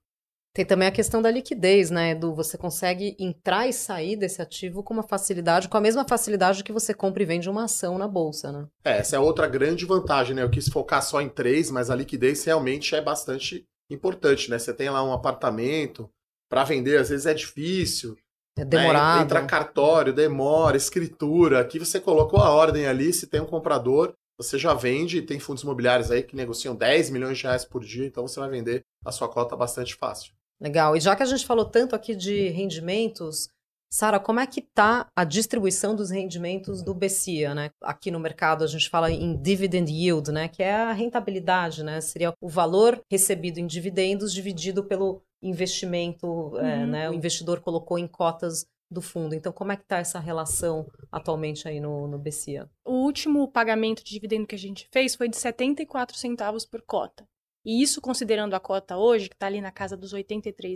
Tem 0.53 0.65
também 0.65 0.87
a 0.87 0.91
questão 0.91 1.21
da 1.21 1.29
liquidez, 1.29 1.91
né, 1.91 2.11
Edu? 2.11 2.33
Você 2.33 2.57
consegue 2.57 3.15
entrar 3.19 3.67
e 3.67 3.73
sair 3.73 4.15
desse 4.15 4.41
ativo 4.41 4.81
com 4.81 4.91
uma 4.91 5.03
facilidade, 5.03 5.69
com 5.69 5.77
a 5.77 5.81
mesma 5.81 6.03
facilidade 6.07 6.63
que 6.63 6.71
você 6.71 6.95
compra 6.95 7.21
e 7.21 7.27
vende 7.27 7.47
uma 7.47 7.65
ação 7.65 7.95
na 7.95 8.07
bolsa, 8.07 8.51
né? 8.51 8.67
É, 8.83 8.97
essa 8.97 9.15
é 9.15 9.19
outra 9.19 9.47
grande 9.47 9.85
vantagem, 9.85 10.35
né? 10.35 10.41
Eu 10.41 10.49
quis 10.49 10.67
focar 10.67 11.03
só 11.03 11.21
em 11.21 11.29
três, 11.29 11.69
mas 11.69 11.91
a 11.91 11.95
liquidez 11.95 12.43
realmente 12.43 12.95
é 12.95 13.01
bastante 13.01 13.67
importante, 13.87 14.49
né? 14.49 14.57
Você 14.57 14.73
tem 14.73 14.89
lá 14.89 15.03
um 15.03 15.13
apartamento, 15.13 16.09
para 16.49 16.63
vender 16.63 16.99
às 16.99 17.09
vezes 17.09 17.25
é 17.25 17.33
difícil. 17.33 18.17
É 18.57 18.65
demorado. 18.65 19.17
Né? 19.17 19.23
Entra 19.23 19.45
cartório, 19.45 20.13
demora, 20.13 20.77
escritura. 20.77 21.59
Aqui 21.59 21.77
você 21.77 21.99
colocou 21.99 22.39
a 22.39 22.49
ordem 22.49 22.87
ali, 22.87 23.13
se 23.13 23.27
tem 23.27 23.39
um 23.39 23.45
comprador, 23.45 24.13
você 24.37 24.57
já 24.57 24.73
vende, 24.73 25.21
tem 25.21 25.39
fundos 25.39 25.63
imobiliários 25.63 26.11
aí 26.11 26.23
que 26.23 26.35
negociam 26.35 26.75
10 26.75 27.09
milhões 27.09 27.37
de 27.37 27.43
reais 27.43 27.65
por 27.65 27.83
dia, 27.83 28.05
então 28.05 28.27
você 28.27 28.39
vai 28.39 28.49
vender 28.49 28.83
a 29.05 29.11
sua 29.11 29.27
cota 29.27 29.55
bastante 29.55 29.95
fácil. 29.95 30.33
Legal. 30.59 30.95
E 30.95 30.99
já 30.99 31.15
que 31.15 31.23
a 31.23 31.25
gente 31.25 31.45
falou 31.45 31.65
tanto 31.65 31.95
aqui 31.95 32.15
de 32.15 32.49
rendimentos, 32.49 33.49
Sara, 33.89 34.19
como 34.19 34.39
é 34.39 34.45
que 34.45 34.59
está 34.59 35.07
a 35.15 35.23
distribuição 35.23 35.95
dos 35.95 36.09
rendimentos 36.09 36.83
do 36.83 36.93
BCIA, 36.93 37.55
né? 37.55 37.69
Aqui 37.81 38.11
no 38.11 38.19
mercado 38.19 38.63
a 38.63 38.67
gente 38.67 38.89
fala 38.89 39.09
em 39.09 39.41
dividend 39.41 39.89
yield, 39.89 40.31
né? 40.31 40.47
Que 40.47 40.61
é 40.61 40.73
a 40.73 40.91
rentabilidade, 40.91 41.83
né? 41.83 42.01
Seria 42.01 42.33
o 42.41 42.49
valor 42.49 42.99
recebido 43.09 43.59
em 43.59 43.67
dividendos 43.67 44.33
dividido 44.33 44.83
pelo 44.83 45.21
investimento, 45.41 46.57
é, 46.57 46.61
uhum. 46.61 46.67
é, 46.67 46.85
né? 46.85 47.09
O 47.09 47.13
investidor 47.13 47.61
colocou 47.61 47.97
em 47.97 48.07
cotas 48.07 48.65
do 48.89 49.01
fundo. 49.01 49.35
Então, 49.35 49.51
como 49.51 49.71
é 49.71 49.75
que 49.75 49.83
está 49.83 49.97
essa 49.97 50.19
relação 50.19 50.89
atualmente 51.11 51.67
aí 51.67 51.79
no, 51.79 52.07
no 52.07 52.17
BCIA? 52.17 52.69
O 52.85 53.03
último 53.03 53.47
pagamento 53.47 54.03
de 54.03 54.11
dividendo 54.11 54.47
que 54.47 54.55
a 54.55 54.59
gente 54.59 54.87
fez 54.91 55.15
foi 55.15 55.27
de 55.27 55.37
74 55.37 56.17
centavos 56.17 56.65
por 56.65 56.81
cota. 56.81 57.27
E 57.65 57.81
isso 57.81 57.99
considerando 57.99 58.53
a 58.53 58.59
cota 58.59 58.97
hoje, 58.97 59.27
que 59.27 59.35
está 59.35 59.47
ali 59.47 59.59
na 59.59 59.71
casa 59.71 59.97
dos 59.97 60.13
R$ 60.13 60.25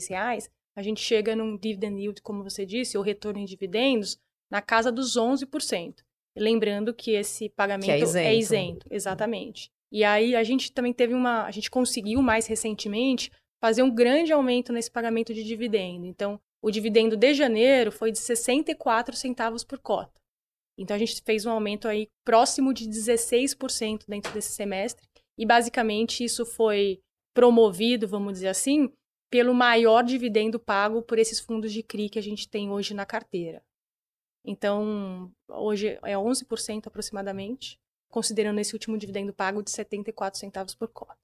reais, 0.10 0.50
a 0.76 0.82
gente 0.82 1.02
chega 1.02 1.36
num 1.36 1.58
dividend 1.58 2.00
yield, 2.00 2.22
como 2.22 2.44
você 2.44 2.66
disse, 2.66 2.98
ou 2.98 3.04
retorno 3.04 3.40
em 3.40 3.46
dividendos, 3.46 4.18
na 4.50 4.62
casa 4.62 4.92
dos 4.92 5.18
11%. 5.18 5.96
Lembrando 6.38 6.94
que 6.94 7.12
esse 7.12 7.50
pagamento 7.50 7.86
que 7.86 7.92
é, 7.92 8.00
isento. 8.00 8.28
é 8.28 8.36
isento, 8.36 8.88
exatamente. 8.90 9.72
E 9.92 10.04
aí 10.04 10.36
a 10.36 10.44
gente 10.44 10.72
também 10.72 10.94
teve 10.94 11.14
uma, 11.14 11.46
a 11.46 11.52
gente 11.52 11.70
conseguiu 11.70 12.22
mais 12.22 12.48
recentemente 12.48 13.30
fazer 13.62 13.84
um 13.84 13.94
grande 13.94 14.34
aumento 14.34 14.74
nesse 14.74 14.90
pagamento 14.90 15.34
de 15.34 15.44
dividendo. 15.44 16.06
Então, 16.06 16.42
o 16.62 16.72
dividendo 16.72 17.16
de 17.16 17.34
janeiro 17.34 17.92
foi 17.92 18.12
de 18.12 18.18
64 18.18 19.16
centavos 19.16 19.64
por 19.64 19.80
cota. 19.80 20.20
Então 20.78 20.96
a 20.96 21.00
gente 21.00 21.22
fez 21.24 21.46
um 21.46 21.52
aumento 21.52 21.88
aí 21.88 22.08
próximo 22.26 22.74
de 22.74 22.90
16% 22.90 24.06
dentro 24.08 24.34
desse 24.34 24.52
semestre, 24.54 25.06
e 25.38 25.46
basicamente 25.46 26.24
isso 26.24 26.46
foi 26.46 27.00
promovido, 27.34 28.08
vamos 28.08 28.34
dizer 28.34 28.48
assim, 28.48 28.92
pelo 29.30 29.54
maior 29.54 30.04
dividendo 30.04 30.60
pago 30.60 31.02
por 31.02 31.18
esses 31.18 31.40
fundos 31.40 31.72
de 31.72 31.84
CRI 31.84 32.10
que 32.10 32.20
a 32.20 32.24
gente 32.24 32.50
tem 32.50 32.70
hoje 32.70 32.94
na 32.94 33.06
carteira. 33.06 33.64
Então, 34.44 35.32
hoje 35.48 36.00
é 36.04 36.16
11% 36.16 36.88
aproximadamente, 36.88 37.78
considerando 38.10 38.60
esse 38.60 38.74
último 38.74 38.98
dividendo 38.98 39.34
pago 39.34 39.64
de 39.64 39.72
74 39.72 40.40
centavos 40.40 40.76
por 40.76 40.88
cota. 40.90 41.18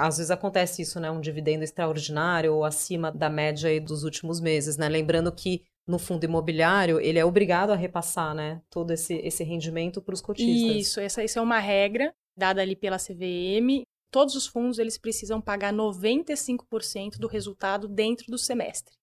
Às 0.00 0.18
vezes 0.18 0.30
acontece 0.30 0.82
isso, 0.82 0.98
né? 0.98 1.10
Um 1.10 1.20
dividendo 1.20 1.64
extraordinário 1.64 2.54
ou 2.54 2.64
acima 2.64 3.12
da 3.12 3.28
média 3.28 3.80
dos 3.80 4.04
últimos 4.04 4.40
meses, 4.40 4.76
né? 4.76 4.88
Lembrando 4.88 5.30
que 5.32 5.64
no 5.86 5.98
fundo 5.98 6.24
imobiliário, 6.24 7.00
ele 7.00 7.18
é 7.18 7.24
obrigado 7.24 7.70
a 7.70 7.76
repassar, 7.76 8.34
né? 8.34 8.62
Todo 8.70 8.92
esse, 8.92 9.14
esse 9.14 9.42
rendimento 9.42 10.00
para 10.00 10.14
os 10.14 10.20
cotistas. 10.20 10.76
Isso, 10.76 11.00
essa, 11.00 11.22
essa 11.22 11.38
é 11.40 11.42
uma 11.42 11.58
regra 11.58 12.14
dada 12.36 12.62
ali 12.62 12.74
pela 12.74 12.96
CVM, 12.96 13.82
todos 14.10 14.34
os 14.34 14.46
fundos 14.46 14.78
eles 14.78 14.96
precisam 14.96 15.40
pagar 15.40 15.72
95% 15.72 17.18
do 17.18 17.28
resultado 17.28 17.86
dentro 17.86 18.26
do 18.28 18.38
semestre. 18.38 18.94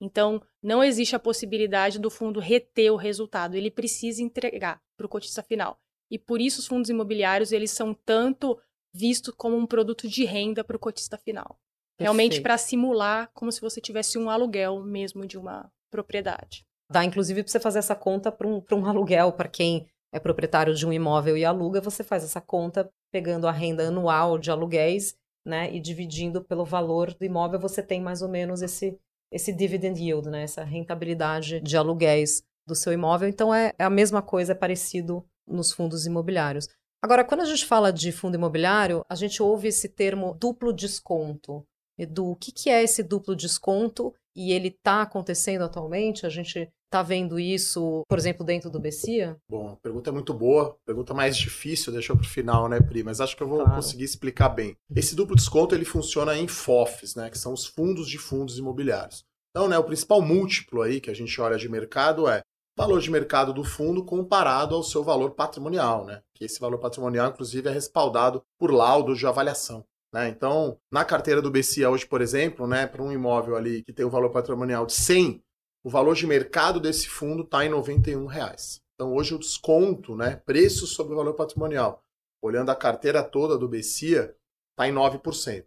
Então, 0.00 0.40
não 0.62 0.82
existe 0.82 1.14
a 1.14 1.18
possibilidade 1.18 1.98
do 1.98 2.10
fundo 2.10 2.40
reter 2.40 2.90
o 2.90 2.96
resultado, 2.96 3.54
ele 3.54 3.70
precisa 3.70 4.22
entregar 4.22 4.80
para 4.96 5.04
o 5.04 5.08
cotista 5.08 5.42
final. 5.42 5.78
E 6.10 6.18
por 6.18 6.40
isso 6.40 6.60
os 6.60 6.66
fundos 6.66 6.90
imobiliários 6.90 7.52
eles 7.52 7.70
são 7.70 7.94
tanto 7.94 8.58
vistos 8.92 9.34
como 9.36 9.56
um 9.56 9.66
produto 9.66 10.08
de 10.08 10.24
renda 10.24 10.64
para 10.64 10.76
o 10.76 10.80
cotista 10.80 11.16
final. 11.16 11.58
Perfeito. 11.96 12.00
Realmente 12.00 12.40
para 12.40 12.58
simular 12.58 13.30
como 13.34 13.52
se 13.52 13.60
você 13.60 13.80
tivesse 13.80 14.18
um 14.18 14.30
aluguel 14.30 14.82
mesmo 14.82 15.26
de 15.26 15.38
uma 15.38 15.70
propriedade. 15.90 16.64
Dá 16.90 17.04
inclusive 17.04 17.42
para 17.42 17.52
você 17.52 17.60
fazer 17.60 17.78
essa 17.78 17.94
conta 17.94 18.32
para 18.32 18.48
um, 18.48 18.62
um 18.72 18.86
aluguel, 18.86 19.32
para 19.32 19.48
quem 19.48 19.86
é 20.12 20.18
proprietário 20.18 20.74
de 20.74 20.86
um 20.86 20.92
imóvel 20.92 21.36
e 21.36 21.44
aluga, 21.44 21.80
você 21.80 22.02
faz 22.02 22.24
essa 22.24 22.40
conta 22.40 22.90
pegando 23.12 23.46
a 23.46 23.52
renda 23.52 23.86
anual 23.86 24.38
de 24.38 24.50
aluguéis, 24.50 25.14
né, 25.46 25.72
e 25.72 25.80
dividindo 25.80 26.44
pelo 26.44 26.64
valor 26.64 27.14
do 27.14 27.24
imóvel, 27.24 27.58
você 27.58 27.82
tem 27.82 28.00
mais 28.00 28.22
ou 28.22 28.28
menos 28.28 28.60
esse 28.62 28.98
esse 29.32 29.52
dividend 29.52 29.96
yield, 30.02 30.28
né, 30.28 30.42
essa 30.42 30.64
rentabilidade 30.64 31.60
de 31.60 31.76
aluguéis 31.76 32.42
do 32.66 32.74
seu 32.74 32.92
imóvel. 32.92 33.28
Então 33.28 33.54
é, 33.54 33.72
é 33.78 33.84
a 33.84 33.90
mesma 33.90 34.20
coisa, 34.20 34.52
é 34.52 34.56
parecido 34.56 35.24
nos 35.46 35.72
fundos 35.72 36.04
imobiliários. 36.04 36.68
Agora, 37.02 37.24
quando 37.24 37.40
a 37.40 37.46
gente 37.46 37.64
fala 37.64 37.92
de 37.92 38.12
fundo 38.12 38.34
imobiliário, 38.34 39.04
a 39.08 39.14
gente 39.14 39.42
ouve 39.42 39.68
esse 39.68 39.88
termo 39.88 40.36
duplo 40.38 40.72
desconto. 40.72 41.64
Edu, 41.98 42.30
o 42.30 42.36
que, 42.36 42.52
que 42.52 42.68
é 42.70 42.82
esse 42.82 43.02
duplo 43.02 43.34
desconto? 43.34 44.14
E 44.36 44.52
ele 44.52 44.68
está 44.68 45.02
acontecendo 45.02 45.62
atualmente? 45.62 46.26
A 46.26 46.28
gente 46.28 46.70
está 46.86 47.02
vendo 47.02 47.38
isso, 47.38 48.02
por 48.08 48.18
exemplo, 48.18 48.44
dentro 48.44 48.68
do 48.68 48.80
Bessia? 48.80 49.36
Bom, 49.48 49.70
a 49.70 49.76
pergunta 49.76 50.10
é 50.10 50.12
muito 50.12 50.34
boa, 50.34 50.76
pergunta 50.84 51.14
mais 51.14 51.36
difícil, 51.36 51.92
deixou 51.92 52.16
para 52.16 52.24
o 52.24 52.28
final, 52.28 52.68
né, 52.68 52.80
Pri? 52.80 53.02
Mas 53.02 53.20
acho 53.20 53.36
que 53.36 53.42
eu 53.42 53.48
vou 53.48 53.58
claro. 53.60 53.76
conseguir 53.76 54.04
explicar 54.04 54.48
bem. 54.48 54.76
Esse 54.94 55.14
duplo 55.14 55.36
desconto 55.36 55.74
ele 55.74 55.84
funciona 55.84 56.36
em 56.36 56.48
FOFs, 56.48 57.14
né, 57.14 57.30
que 57.30 57.38
são 57.38 57.52
os 57.52 57.64
fundos 57.64 58.08
de 58.08 58.18
fundos 58.18 58.58
imobiliários. 58.58 59.22
Então, 59.50 59.68
né, 59.68 59.78
o 59.78 59.84
principal 59.84 60.20
múltiplo 60.20 60.82
aí 60.82 61.00
que 61.00 61.10
a 61.10 61.14
gente 61.14 61.40
olha 61.40 61.56
de 61.56 61.68
mercado 61.68 62.28
é 62.28 62.40
valor 62.80 63.00
de 63.00 63.10
mercado 63.10 63.52
do 63.52 63.62
fundo 63.62 64.04
comparado 64.04 64.74
ao 64.74 64.82
seu 64.82 65.04
valor 65.04 65.32
patrimonial, 65.32 66.04
né? 66.04 66.22
Que 66.34 66.44
esse 66.44 66.58
valor 66.58 66.78
patrimonial, 66.78 67.28
inclusive, 67.28 67.68
é 67.68 67.72
respaldado 67.72 68.42
por 68.58 68.70
laudos 68.70 69.18
de 69.18 69.26
avaliação. 69.26 69.84
Né? 70.12 70.28
Então, 70.28 70.78
na 70.90 71.04
carteira 71.04 71.40
do 71.40 71.50
BCA 71.50 71.90
hoje, 71.90 72.06
por 72.06 72.20
exemplo, 72.20 72.66
né, 72.66 72.86
para 72.86 73.02
um 73.02 73.12
imóvel 73.12 73.56
ali 73.56 73.82
que 73.82 73.92
tem 73.92 74.04
um 74.04 74.10
valor 74.10 74.30
patrimonial 74.30 74.84
de 74.84 74.94
100, 74.94 75.42
o 75.84 75.90
valor 75.90 76.14
de 76.14 76.26
mercado 76.26 76.80
desse 76.80 77.08
fundo 77.08 77.42
está 77.42 77.64
em 77.64 77.68
91 77.68 78.26
reais. 78.26 78.80
Então 78.94 79.14
hoje 79.14 79.34
o 79.34 79.38
desconto, 79.38 80.16
né, 80.16 80.36
preço 80.44 80.86
sobre 80.86 81.14
o 81.14 81.16
valor 81.16 81.34
patrimonial, 81.34 82.02
olhando 82.42 82.70
a 82.70 82.76
carteira 82.76 83.22
toda 83.22 83.56
do 83.56 83.68
BCIA, 83.68 84.34
está 84.72 84.88
em 84.88 84.92
9%. 84.92 85.64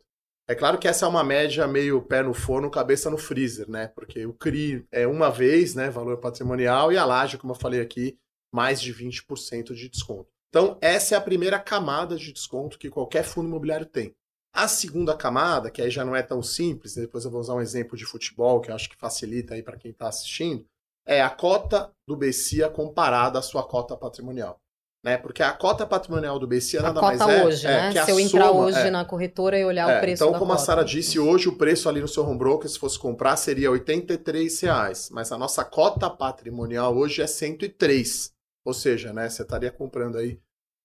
É 0.47 0.53
claro 0.53 0.77
que 0.77 0.87
essa 0.87 1.05
é 1.05 1.07
uma 1.07 1.23
média 1.23 1.65
meio 1.67 2.01
pé 2.01 2.21
no 2.21 2.33
forno, 2.33 2.69
cabeça 2.69 3.09
no 3.09 3.17
freezer, 3.17 3.69
né? 3.69 3.87
Porque 3.87 4.25
o 4.25 4.33
CRI 4.33 4.85
é 4.91 5.07
uma 5.07 5.29
vez, 5.29 5.73
né, 5.73 5.89
valor 5.89 6.17
patrimonial, 6.17 6.91
e 6.91 6.97
a 6.97 7.05
laje, 7.05 7.37
como 7.37 7.53
eu 7.53 7.57
falei 7.57 7.79
aqui, 7.79 8.17
mais 8.53 8.81
de 8.81 8.93
20% 8.93 9.73
de 9.73 9.87
desconto. 9.87 10.29
Então, 10.49 10.77
essa 10.81 11.15
é 11.15 11.17
a 11.17 11.21
primeira 11.21 11.57
camada 11.57 12.15
de 12.17 12.31
desconto 12.31 12.77
que 12.77 12.89
qualquer 12.89 13.23
fundo 13.23 13.47
imobiliário 13.47 13.85
tem. 13.85 14.13
A 14.53 14.67
segunda 14.67 15.17
camada, 15.17 15.71
que 15.71 15.81
aí 15.81 15.89
já 15.89 16.05
não 16.05 16.15
é 16.15 16.21
tão 16.21 16.43
simples, 16.43 16.93
depois 16.93 17.25
eu 17.25 17.31
vou 17.31 17.39
usar 17.39 17.55
um 17.55 17.61
exemplo 17.61 17.97
de 17.97 18.05
futebol 18.05 18.61
que 18.61 18.69
eu 18.69 18.75
acho 18.75 18.89
que 18.89 18.97
facilita 18.97 19.55
aí 19.55 19.63
para 19.63 19.77
quem 19.77 19.91
está 19.91 20.09
assistindo, 20.09 20.63
é 21.07 21.21
a 21.21 21.29
cota 21.29 21.91
do 22.07 22.15
BCIA 22.15 22.69
comparada 22.69 23.39
à 23.39 23.41
sua 23.41 23.63
cota 23.63 23.97
patrimonial. 23.97 24.59
Né? 25.03 25.17
Porque 25.17 25.43
a 25.43 25.51
cota 25.51 25.85
patrimonial 25.85 26.39
do 26.39 26.47
BCIA 26.47 26.79
a 26.79 26.83
nada 26.83 27.01
mais 27.01 27.19
é, 27.19 27.45
hoje, 27.45 27.67
é, 27.67 27.69
né? 27.69 27.93
que 27.93 28.05
Se 28.05 28.11
eu 28.11 28.19
entrar 28.19 28.47
soma, 28.47 28.61
hoje 28.61 28.79
é, 28.79 28.89
na 28.89 29.03
corretora 29.03 29.59
e 29.59 29.65
olhar 29.65 29.89
é, 29.89 29.97
o 29.97 29.99
preço 29.99 30.23
Então, 30.23 30.39
como 30.39 30.51
cota. 30.51 30.61
a 30.61 30.65
Sara 30.65 30.85
disse, 30.85 31.19
hoje 31.19 31.49
o 31.49 31.57
preço 31.57 31.89
ali 31.89 31.99
no 31.99 32.07
seu 32.07 32.25
home 32.25 32.37
broker, 32.37 32.69
se 32.69 32.79
fosse 32.79 32.97
comprar, 32.97 33.35
seria 33.35 33.69
83 33.69 34.61
reais, 34.61 35.09
mas 35.11 35.31
a 35.33 35.37
nossa 35.37 35.65
cota 35.65 36.09
patrimonial 36.09 36.95
hoje 36.95 37.21
é 37.21 37.27
103. 37.27 38.31
Ou 38.63 38.73
seja, 38.73 39.11
né, 39.11 39.29
você 39.29 39.41
estaria 39.41 39.71
comprando 39.71 40.17
aí 40.17 40.39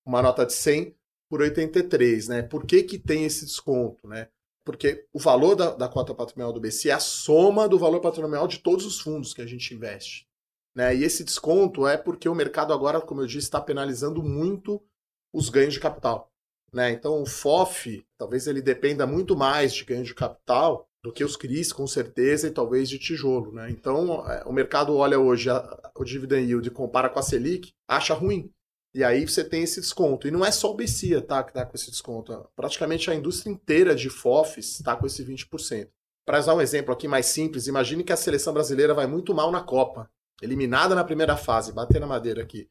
uma 0.04 0.20
nota 0.20 0.44
de 0.44 0.52
100 0.52 0.96
por 1.28 1.40
83, 1.42 2.28
né? 2.28 2.42
Por 2.42 2.64
que, 2.64 2.82
que 2.82 2.98
tem 2.98 3.24
esse 3.24 3.44
desconto, 3.44 4.08
né? 4.08 4.28
Porque 4.64 5.06
o 5.12 5.18
valor 5.18 5.54
da, 5.54 5.70
da 5.70 5.88
cota 5.88 6.14
patrimonial 6.14 6.52
do 6.52 6.60
BC 6.60 6.90
é 6.90 6.92
a 6.92 7.00
soma 7.00 7.68
do 7.68 7.78
valor 7.78 8.00
patrimonial 8.00 8.48
de 8.48 8.58
todos 8.58 8.84
os 8.84 9.00
fundos 9.00 9.32
que 9.32 9.42
a 9.42 9.46
gente 9.46 9.74
investe. 9.74 10.27
Né? 10.74 10.96
E 10.96 11.04
esse 11.04 11.24
desconto 11.24 11.86
é 11.86 11.96
porque 11.96 12.28
o 12.28 12.34
mercado 12.34 12.72
agora, 12.72 13.00
como 13.00 13.22
eu 13.22 13.26
disse, 13.26 13.46
está 13.46 13.60
penalizando 13.60 14.22
muito 14.22 14.82
os 15.32 15.48
ganhos 15.48 15.74
de 15.74 15.80
capital. 15.80 16.32
Né? 16.72 16.90
Então 16.90 17.22
o 17.22 17.26
FOF, 17.26 18.04
talvez 18.16 18.46
ele 18.46 18.60
dependa 18.60 19.06
muito 19.06 19.36
mais 19.36 19.72
de 19.72 19.84
ganho 19.84 20.04
de 20.04 20.14
capital 20.14 20.88
do 21.02 21.12
que 21.12 21.24
os 21.24 21.36
CRIs, 21.36 21.72
com 21.72 21.86
certeza, 21.86 22.48
e 22.48 22.50
talvez 22.50 22.88
de 22.88 22.98
tijolo. 22.98 23.52
Né? 23.52 23.70
Então 23.70 24.28
é, 24.30 24.44
o 24.44 24.52
mercado 24.52 24.96
olha 24.96 25.18
hoje 25.18 25.48
a, 25.48 25.90
o 25.96 26.04
dividend 26.04 26.46
yield 26.46 26.68
e 26.68 26.72
compara 26.72 27.08
com 27.08 27.18
a 27.18 27.22
Selic, 27.22 27.72
acha 27.88 28.14
ruim. 28.14 28.52
E 28.94 29.04
aí 29.04 29.26
você 29.26 29.44
tem 29.44 29.62
esse 29.62 29.80
desconto. 29.80 30.26
E 30.26 30.30
não 30.30 30.44
é 30.44 30.50
só 30.50 30.70
o 30.70 30.74
Becia 30.74 31.20
tá, 31.20 31.42
que 31.42 31.50
está 31.50 31.64
com 31.64 31.76
esse 31.76 31.90
desconto. 31.90 32.48
Praticamente 32.56 33.10
a 33.10 33.14
indústria 33.14 33.50
inteira 33.50 33.94
de 33.94 34.08
FOFs 34.08 34.76
está 34.80 34.96
com 34.96 35.06
esse 35.06 35.24
20%. 35.24 35.88
Para 36.26 36.40
usar 36.40 36.54
um 36.54 36.60
exemplo 36.60 36.92
aqui 36.92 37.08
mais 37.08 37.26
simples, 37.26 37.66
imagine 37.66 38.04
que 38.04 38.12
a 38.12 38.16
seleção 38.16 38.52
brasileira 38.52 38.92
vai 38.92 39.06
muito 39.06 39.34
mal 39.34 39.50
na 39.50 39.62
Copa. 39.62 40.10
Eliminada 40.40 40.94
na 40.94 41.04
primeira 41.04 41.36
fase, 41.36 41.72
bater 41.72 42.00
na 42.00 42.06
madeira 42.06 42.42
aqui. 42.42 42.68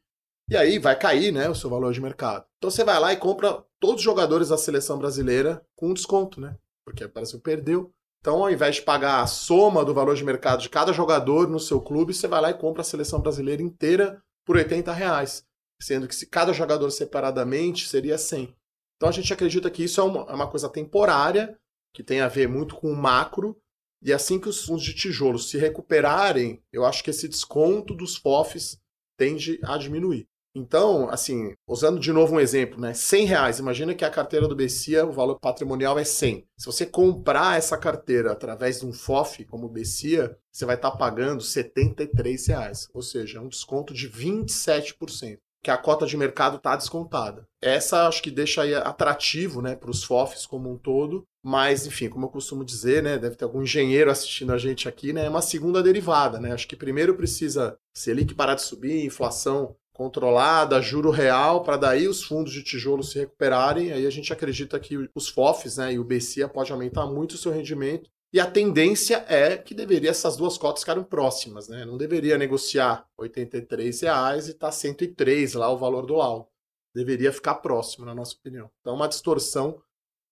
E 0.49 0.55
aí 0.55 0.79
vai 0.79 0.97
cair, 0.97 1.31
né, 1.31 1.49
o 1.49 1.55
seu 1.55 1.69
valor 1.69 1.91
de 1.91 1.99
mercado. 1.99 2.45
Então 2.57 2.71
você 2.71 2.83
vai 2.83 2.99
lá 2.99 3.11
e 3.11 3.17
compra 3.17 3.63
todos 3.79 3.97
os 3.97 4.03
jogadores 4.03 4.49
da 4.49 4.57
seleção 4.57 4.97
brasileira 4.97 5.61
com 5.75 5.93
desconto, 5.93 6.39
né? 6.39 6.57
Porque 6.85 7.03
o 7.03 7.11
Brasil 7.11 7.39
perdeu. 7.39 7.91
Então, 8.21 8.41
ao 8.43 8.49
invés 8.49 8.75
de 8.75 8.81
pagar 8.81 9.21
a 9.21 9.27
soma 9.27 9.85
do 9.85 9.93
valor 9.93 10.15
de 10.15 10.23
mercado 10.23 10.61
de 10.61 10.69
cada 10.69 10.91
jogador 10.91 11.47
no 11.47 11.59
seu 11.59 11.81
clube, 11.81 12.13
você 12.13 12.27
vai 12.27 12.41
lá 12.41 12.49
e 12.49 12.57
compra 12.57 12.81
a 12.81 12.85
seleção 12.85 13.21
brasileira 13.21 13.61
inteira 13.61 14.21
por 14.45 14.55
80 14.55 14.91
reais. 14.93 15.45
Sendo 15.81 16.07
que 16.07 16.15
se 16.15 16.25
cada 16.25 16.53
jogador 16.53 16.89
separadamente 16.89 17.87
seria 17.87 18.17
100. 18.17 18.55
Então 18.95 19.09
a 19.09 19.11
gente 19.11 19.31
acredita 19.31 19.69
que 19.69 19.83
isso 19.83 20.01
é 20.01 20.03
uma, 20.03 20.21
é 20.23 20.33
uma 20.33 20.49
coisa 20.49 20.67
temporária, 20.67 21.57
que 21.93 22.03
tem 22.03 22.21
a 22.21 22.27
ver 22.27 22.47
muito 22.47 22.75
com 22.75 22.91
o 22.91 22.95
macro, 22.95 23.57
e 24.01 24.13
assim 24.13 24.39
que 24.39 24.49
os 24.49 24.63
fundos 24.63 24.83
de 24.83 24.93
tijolo 24.93 25.39
se 25.39 25.57
recuperarem, 25.57 26.61
eu 26.71 26.85
acho 26.85 27.03
que 27.03 27.09
esse 27.09 27.27
desconto 27.27 27.93
dos 27.93 28.15
FOFs 28.15 28.77
tende 29.17 29.59
a 29.63 29.77
diminuir. 29.77 30.27
Então, 30.57 31.07
assim, 31.09 31.53
usando 31.67 31.99
de 31.99 32.11
novo 32.11 32.35
um 32.35 32.39
exemplo, 32.39 32.81
né? 32.81 32.91
100 32.91 33.25
reais. 33.25 33.59
Imagina 33.59 33.93
que 33.93 34.03
a 34.03 34.09
carteira 34.09 34.47
do 34.47 34.55
Bessia, 34.55 35.05
o 35.05 35.11
valor 35.11 35.39
patrimonial 35.39 35.99
é 35.99 36.03
100. 36.03 36.47
Se 36.57 36.65
você 36.65 36.83
comprar 36.83 37.59
essa 37.59 37.77
carteira 37.77 38.31
através 38.31 38.79
de 38.79 38.85
um 38.87 38.91
FOF 38.91 39.45
como 39.45 39.67
o 39.67 39.69
Bessia, 39.69 40.35
você 40.51 40.65
vai 40.65 40.75
estar 40.75 40.91
pagando 40.91 41.43
73 41.43 42.47
reais. 42.47 42.87
Ou 42.91 43.03
seja, 43.03 43.39
um 43.39 43.49
desconto 43.49 43.93
de 43.93 44.09
27% 44.09 45.37
que 45.63 45.71
a 45.71 45.77
cota 45.77 46.05
de 46.05 46.15
mercado 46.15 46.57
está 46.57 46.75
descontada. 46.75 47.47
Essa 47.61 48.07
acho 48.07 48.21
que 48.21 48.31
deixa 48.31 48.61
aí 48.61 48.73
atrativo 48.73 49.61
né, 49.61 49.75
para 49.75 49.89
os 49.89 50.03
FOFs 50.03 50.45
como 50.45 50.71
um 50.71 50.77
todo, 50.77 51.25
mas 51.43 51.85
enfim, 51.85 52.09
como 52.09 52.25
eu 52.25 52.29
costumo 52.29 52.63
dizer, 52.63 53.03
né, 53.03 53.17
deve 53.17 53.35
ter 53.35 53.45
algum 53.45 53.61
engenheiro 53.61 54.11
assistindo 54.11 54.53
a 54.53 54.57
gente 54.57 54.87
aqui, 54.87 55.11
né, 55.11 55.25
é 55.25 55.29
uma 55.29 55.41
segunda 55.41 55.81
derivada. 55.81 56.39
Né? 56.39 56.53
Acho 56.53 56.67
que 56.67 56.75
primeiro 56.75 57.15
precisa 57.15 57.77
Selic 57.93 58.33
parar 58.33 58.55
de 58.55 58.61
subir, 58.61 59.05
inflação 59.05 59.75
controlada, 59.91 60.79
juro 60.79 61.09
real, 61.09 61.63
para 61.63 61.75
daí 61.75 62.07
os 62.07 62.23
fundos 62.23 62.53
de 62.53 62.63
tijolo 62.63 63.01
se 63.03 63.17
recuperarem. 63.17 63.91
Aí 63.91 64.05
a 64.05 64.11
gente 64.11 64.31
acredita 64.31 64.79
que 64.79 65.09
os 65.15 65.27
FOFs 65.27 65.77
né, 65.77 65.93
e 65.93 65.99
o 65.99 66.03
BCA 66.03 66.47
pode 66.47 66.71
aumentar 66.71 67.07
muito 67.07 67.31
o 67.31 67.37
seu 67.37 67.51
rendimento 67.51 68.09
e 68.33 68.39
a 68.39 68.49
tendência 68.49 69.25
é 69.27 69.55
que 69.55 69.73
deveria 69.73 70.09
essas 70.09 70.35
duas 70.35 70.57
cotas 70.57 70.81
ficarem 70.81 71.03
próximas, 71.03 71.69
né? 71.69 71.85
Não 71.85 71.97
deveria 71.97 72.37
negociar 72.37 73.07
83 73.17 74.01
reais 74.01 74.49
e 74.49 74.53
tá 74.53 74.71
103 74.71 75.53
lá 75.53 75.71
o 75.71 75.77
valor 75.77 76.05
do 76.05 76.15
LAU. 76.15 76.51
Deveria 76.93 77.31
ficar 77.31 77.55
próximo, 77.55 78.05
na 78.05 78.13
nossa 78.13 78.35
opinião. 78.35 78.69
Então, 78.81 78.95
uma 78.95 79.07
distorção 79.07 79.81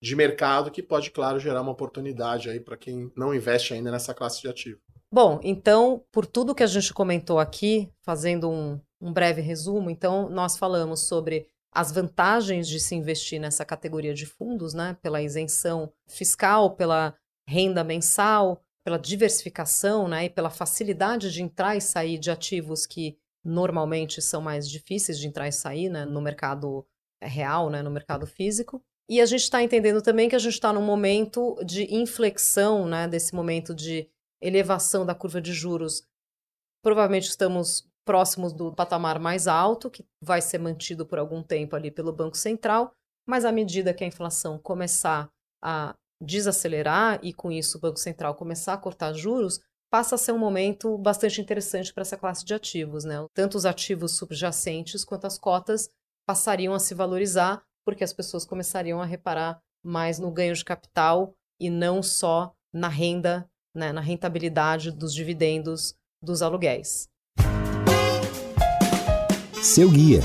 de 0.01 0.15
mercado 0.15 0.71
que 0.71 0.83
pode, 0.83 1.09
claro, 1.11 1.39
gerar 1.39 1.61
uma 1.61 1.71
oportunidade 1.71 2.49
aí 2.49 2.59
para 2.59 2.75
quem 2.75 3.11
não 3.15 3.33
investe 3.33 3.73
ainda 3.73 3.91
nessa 3.91 4.13
classe 4.13 4.41
de 4.41 4.49
ativo. 4.49 4.79
Bom, 5.11 5.39
então, 5.41 6.03
por 6.11 6.25
tudo 6.25 6.53
que 6.53 6.63
a 6.63 6.67
gente 6.67 6.93
comentou 6.93 7.39
aqui, 7.39 7.89
fazendo 8.01 8.49
um, 8.49 8.79
um 8.99 9.13
breve 9.13 9.41
resumo, 9.41 9.89
então, 9.89 10.29
nós 10.29 10.57
falamos 10.57 11.07
sobre 11.07 11.47
as 11.71 11.91
vantagens 11.91 12.67
de 12.67 12.79
se 12.79 12.95
investir 12.95 13.39
nessa 13.39 13.63
categoria 13.63 14.13
de 14.13 14.25
fundos, 14.25 14.73
né? 14.73 14.97
Pela 15.01 15.21
isenção 15.21 15.91
fiscal, 16.07 16.75
pela 16.75 17.15
renda 17.47 17.83
mensal, 17.83 18.61
pela 18.85 18.99
diversificação 18.99 20.07
né, 20.07 20.25
e 20.25 20.29
pela 20.29 20.49
facilidade 20.49 21.31
de 21.31 21.41
entrar 21.41 21.75
e 21.75 21.81
sair 21.81 22.19
de 22.19 22.29
ativos 22.29 22.85
que 22.85 23.17
normalmente 23.43 24.21
são 24.21 24.41
mais 24.41 24.69
difíceis 24.69 25.17
de 25.19 25.27
entrar 25.27 25.47
e 25.47 25.51
sair 25.51 25.89
né, 25.89 26.05
no 26.05 26.21
mercado 26.21 26.85
é, 27.19 27.27
real, 27.27 27.69
né, 27.69 27.81
no 27.81 27.89
mercado 27.89 28.27
físico. 28.27 28.83
E 29.09 29.19
a 29.21 29.25
gente 29.25 29.41
está 29.41 29.61
entendendo 29.61 30.01
também 30.01 30.29
que 30.29 30.35
a 30.35 30.39
gente 30.39 30.53
está 30.53 30.71
num 30.71 30.83
momento 30.83 31.55
de 31.63 31.95
inflexão, 31.95 32.87
né, 32.87 33.07
desse 33.07 33.33
momento 33.33 33.73
de 33.73 34.07
elevação 34.41 35.05
da 35.05 35.15
curva 35.15 35.41
de 35.41 35.53
juros. 35.53 36.07
Provavelmente 36.83 37.29
estamos 37.29 37.87
próximos 38.05 38.53
do 38.53 38.71
patamar 38.71 39.19
mais 39.19 39.47
alto, 39.47 39.89
que 39.89 40.05
vai 40.21 40.41
ser 40.41 40.59
mantido 40.59 41.05
por 41.07 41.17
algum 41.17 41.41
tempo 41.41 41.75
ali 41.75 41.89
pelo 41.89 42.13
Banco 42.13 42.37
Central, 42.37 42.93
mas 43.27 43.45
à 43.45 43.51
medida 43.51 43.93
que 43.93 44.03
a 44.03 44.07
inflação 44.07 44.59
começar 44.59 45.31
a 45.59 45.95
desacelerar 46.21 47.19
e 47.21 47.33
com 47.33 47.51
isso 47.51 47.77
o 47.77 47.81
Banco 47.81 47.99
Central 47.99 48.35
começar 48.35 48.73
a 48.73 48.77
cortar 48.77 49.13
juros, 49.13 49.59
passa 49.89 50.15
a 50.15 50.17
ser 50.17 50.31
um 50.31 50.37
momento 50.37 50.97
bastante 50.97 51.39
interessante 51.39 51.93
para 51.93 52.01
essa 52.01 52.17
classe 52.17 52.43
de 52.43 52.53
ativos, 52.53 53.03
né? 53.03 53.25
Tanto 53.33 53.55
os 53.55 53.65
ativos 53.65 54.17
subjacentes 54.17 55.05
quanto 55.05 55.25
as 55.25 55.37
cotas 55.37 55.89
passariam 56.25 56.73
a 56.73 56.79
se 56.79 56.93
valorizar 56.93 57.63
porque 57.85 58.03
as 58.03 58.11
pessoas 58.11 58.45
começariam 58.45 58.99
a 58.99 59.05
reparar 59.05 59.61
mais 59.83 60.17
no 60.17 60.31
ganho 60.31 60.55
de 60.55 60.65
capital 60.65 61.35
e 61.59 61.69
não 61.69 62.01
só 62.01 62.53
na 62.73 62.89
renda, 62.89 63.47
né, 63.73 63.93
na 63.93 64.01
rentabilidade 64.01 64.91
dos 64.91 65.13
dividendos 65.13 65.95
dos 66.21 66.41
aluguéis. 66.41 67.07
Seu 69.61 69.89
guia 69.89 70.21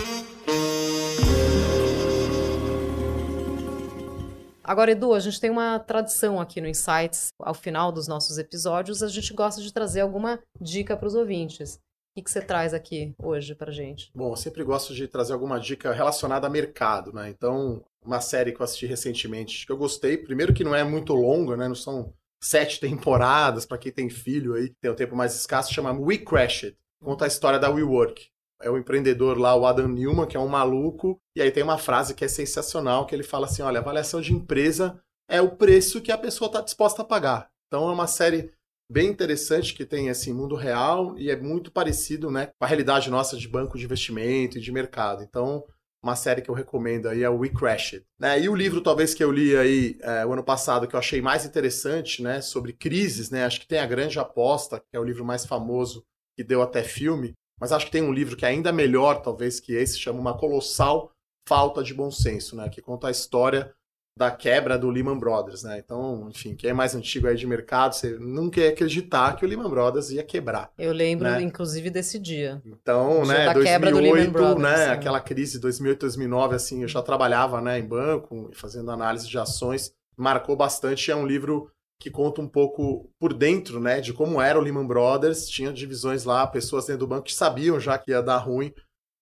Agora, 4.71 4.93
Edu, 4.93 5.15
a 5.15 5.19
gente 5.19 5.41
tem 5.41 5.51
uma 5.51 5.81
tradição 5.81 6.41
aqui 6.41 6.61
no 6.61 6.69
Insights, 6.69 7.33
ao 7.41 7.55
final 7.55 7.91
dos 7.91 8.07
nossos 8.07 8.39
episódios, 8.39 9.03
a 9.03 9.09
gente 9.09 9.35
gosta 9.35 9.61
de 9.61 9.73
trazer 9.73 10.01
alguma 10.01 10.41
dica 10.61 10.97
para 10.97 11.09
os 11.09 11.17
ouvintes. 11.17 11.75
O 11.75 12.23
que, 12.23 12.31
você 12.31 12.41
traz 12.41 12.73
aqui 12.73 13.13
hoje 13.21 13.53
para 13.53 13.73
gente? 13.73 14.13
Bom, 14.15 14.31
eu 14.31 14.37
sempre 14.37 14.63
gosto 14.63 14.95
de 14.95 15.09
trazer 15.09 15.33
alguma 15.33 15.59
dica 15.59 15.93
relacionada 15.93 16.47
a 16.47 16.51
mercado, 16.51 17.13
né? 17.13 17.29
Então, 17.29 17.85
uma 18.01 18.21
série 18.21 18.53
que 18.53 18.61
eu 18.61 18.65
assisti 18.65 18.87
recentemente, 18.87 19.67
que 19.67 19.73
eu 19.73 19.77
gostei, 19.77 20.17
primeiro 20.17 20.55
que 20.55 20.63
não 20.63 20.73
é 20.73 20.85
muito 20.85 21.15
longa, 21.15 21.57
né? 21.57 21.67
Não 21.67 21.75
são 21.75 22.15
sete 22.41 22.79
temporadas, 22.79 23.67
para 23.67 23.77
quem 23.77 23.91
tem 23.91 24.09
filho 24.09 24.55
aí, 24.55 24.73
tem 24.81 24.89
um 24.89 24.95
tempo 24.95 25.17
mais 25.17 25.35
escasso, 25.35 25.75
chama 25.75 25.91
We 25.91 26.19
Crashed. 26.19 26.77
Conta 27.03 27.25
a 27.25 27.29
história 27.29 27.59
da 27.59 27.71
WeWork 27.71 28.31
é 28.61 28.71
o 28.71 28.79
empreendedor 28.79 29.39
lá, 29.39 29.55
o 29.55 29.67
Adam 29.67 29.89
Newman, 29.89 30.27
que 30.27 30.37
é 30.37 30.41
um 30.41 30.49
maluco, 30.49 31.21
e 31.37 31.43
aí 31.43 31.51
tem 31.51 31.63
uma 31.63 31.79
frase 31.79 32.15
que 32.15 32.25
é 32.25 32.29
sensacional, 32.29 33.07
que 33.07 33.15
ele 33.15 33.23
fala 33.23 33.47
assim, 33.47 33.63
olha, 33.63 33.81
avaliação 33.81 34.21
de 34.21 34.33
empresa 34.33 35.01
é 35.29 35.41
o 35.41 35.57
preço 35.57 36.01
que 36.01 36.13
a 36.13 36.19
pessoa 36.19 36.49
está 36.49 36.61
disposta 36.61 37.03
a 37.03 37.05
pagar. 37.05 37.49
Então 37.67 37.89
é 37.89 37.93
uma 37.93 38.07
série 38.07 38.53
bem 38.91 39.09
interessante 39.09 39.73
que 39.73 39.87
tem 39.87 40.11
assim 40.11 40.33
mundo 40.33 40.57
real 40.57 41.17
e 41.17 41.31
é 41.31 41.37
muito 41.37 41.71
parecido, 41.71 42.31
né, 42.31 42.47
com 42.47 42.65
a 42.65 42.67
realidade 42.67 43.09
nossa 43.09 43.37
de 43.37 43.47
banco 43.47 43.79
de 43.79 43.85
investimento 43.85 44.59
e 44.59 44.61
de 44.61 44.73
mercado. 44.73 45.23
Então 45.23 45.65
uma 46.03 46.17
série 46.17 46.41
que 46.41 46.51
eu 46.51 46.55
recomendo 46.55 47.09
aí 47.09 47.23
é 47.23 47.29
We 47.29 47.51
Crashed. 47.51 48.05
Né? 48.19 48.41
E 48.41 48.49
o 48.49 48.55
livro, 48.55 48.81
talvez, 48.81 49.13
que 49.13 49.23
eu 49.23 49.31
li 49.31 49.57
aí 49.57 49.99
é, 50.01 50.25
o 50.25 50.33
ano 50.33 50.43
passado, 50.43 50.89
que 50.89 50.95
eu 50.95 50.99
achei 50.99 51.21
mais 51.21 51.45
interessante, 51.45 52.23
né, 52.23 52.41
sobre 52.41 52.73
crises, 52.73 53.31
né, 53.31 53.45
acho 53.45 53.61
que 53.61 53.69
tem 53.69 53.79
A 53.79 53.87
Grande 53.87 54.19
Aposta, 54.19 54.81
que 54.81 54.97
é 54.97 54.99
o 54.99 55.05
livro 55.05 55.25
mais 55.25 55.45
famoso, 55.45 56.05
que 56.37 56.43
deu 56.43 56.63
até 56.63 56.83
filme, 56.83 57.35
mas 57.61 57.73
acho 57.73 57.87
que 57.87 57.93
tem 57.93 58.03
um 58.03 58.13
livro 58.13 58.37
que 58.37 58.45
é 58.45 58.49
ainda 58.49 58.73
melhor, 58.73 59.21
talvez, 59.21 59.61
que 59.61 59.75
esse, 59.75 59.99
chama 59.99 60.19
Uma 60.19 60.37
Colossal 60.37 61.13
Falta 61.47 61.83
de 61.83 61.93
Bom 61.93 62.11
Senso, 62.11 62.57
né? 62.57 62.69
Que 62.69 62.81
conta 62.81 63.09
a 63.09 63.11
história 63.11 63.73
da 64.17 64.31
quebra 64.31 64.79
do 64.79 64.91
Lehman 64.91 65.19
Brothers, 65.19 65.63
né? 65.63 65.79
Então, 65.79 66.29
enfim, 66.29 66.55
quem 66.55 66.71
é 66.71 66.73
mais 66.73 66.95
antigo 66.95 67.27
aí 67.27 67.37
de 67.37 67.47
mercado, 67.47 67.95
você 67.95 68.19
nunca 68.19 68.61
ia 68.61 68.71
acreditar 68.71 69.35
que 69.37 69.45
o 69.45 69.49
Lehman 69.49 69.69
Brothers 69.69 70.11
ia 70.11 70.23
quebrar. 70.23 70.71
Eu 70.79 70.93
lembro, 70.93 71.31
né? 71.31 71.41
inclusive, 71.43 71.91
desse 71.91 72.19
dia. 72.19 72.61
Então, 72.65 73.23
dia 73.23 73.33
né, 73.33 73.45
da 73.47 73.53
2008, 73.53 73.65
quebra 73.65 73.91
do 73.91 73.99
Lehman 73.99 74.31
Brothers, 74.31 74.63
né, 74.63 74.85
sim. 74.85 74.91
aquela 74.91 75.21
crise 75.21 75.53
de 75.53 75.61
2008, 75.61 76.01
2009, 76.01 76.55
assim, 76.55 76.83
eu 76.83 76.89
já 76.89 77.03
trabalhava, 77.03 77.61
né, 77.61 77.79
em 77.79 77.87
banco, 77.87 78.51
fazendo 78.53 78.91
análise 78.91 79.29
de 79.29 79.39
ações, 79.39 79.93
marcou 80.17 80.55
bastante, 80.55 81.11
é 81.11 81.17
um 81.17 81.27
livro 81.27 81.71
que 82.01 82.11
conta 82.11 82.41
um 82.41 82.49
pouco 82.49 83.13
por 83.21 83.35
dentro, 83.35 83.79
né, 83.79 84.01
de 84.01 84.15
como 84.15 84.41
era 84.41 84.59
o 84.59 84.63
Lehman 84.63 84.87
Brothers. 84.87 85.47
Tinha 85.47 85.71
divisões 85.71 86.25
lá, 86.25 86.47
pessoas 86.47 86.87
dentro 86.87 87.01
do 87.01 87.07
banco 87.07 87.25
que 87.25 87.35
sabiam 87.35 87.79
já 87.79 87.99
que 87.99 88.11
ia 88.11 88.23
dar 88.23 88.39
ruim. 88.39 88.73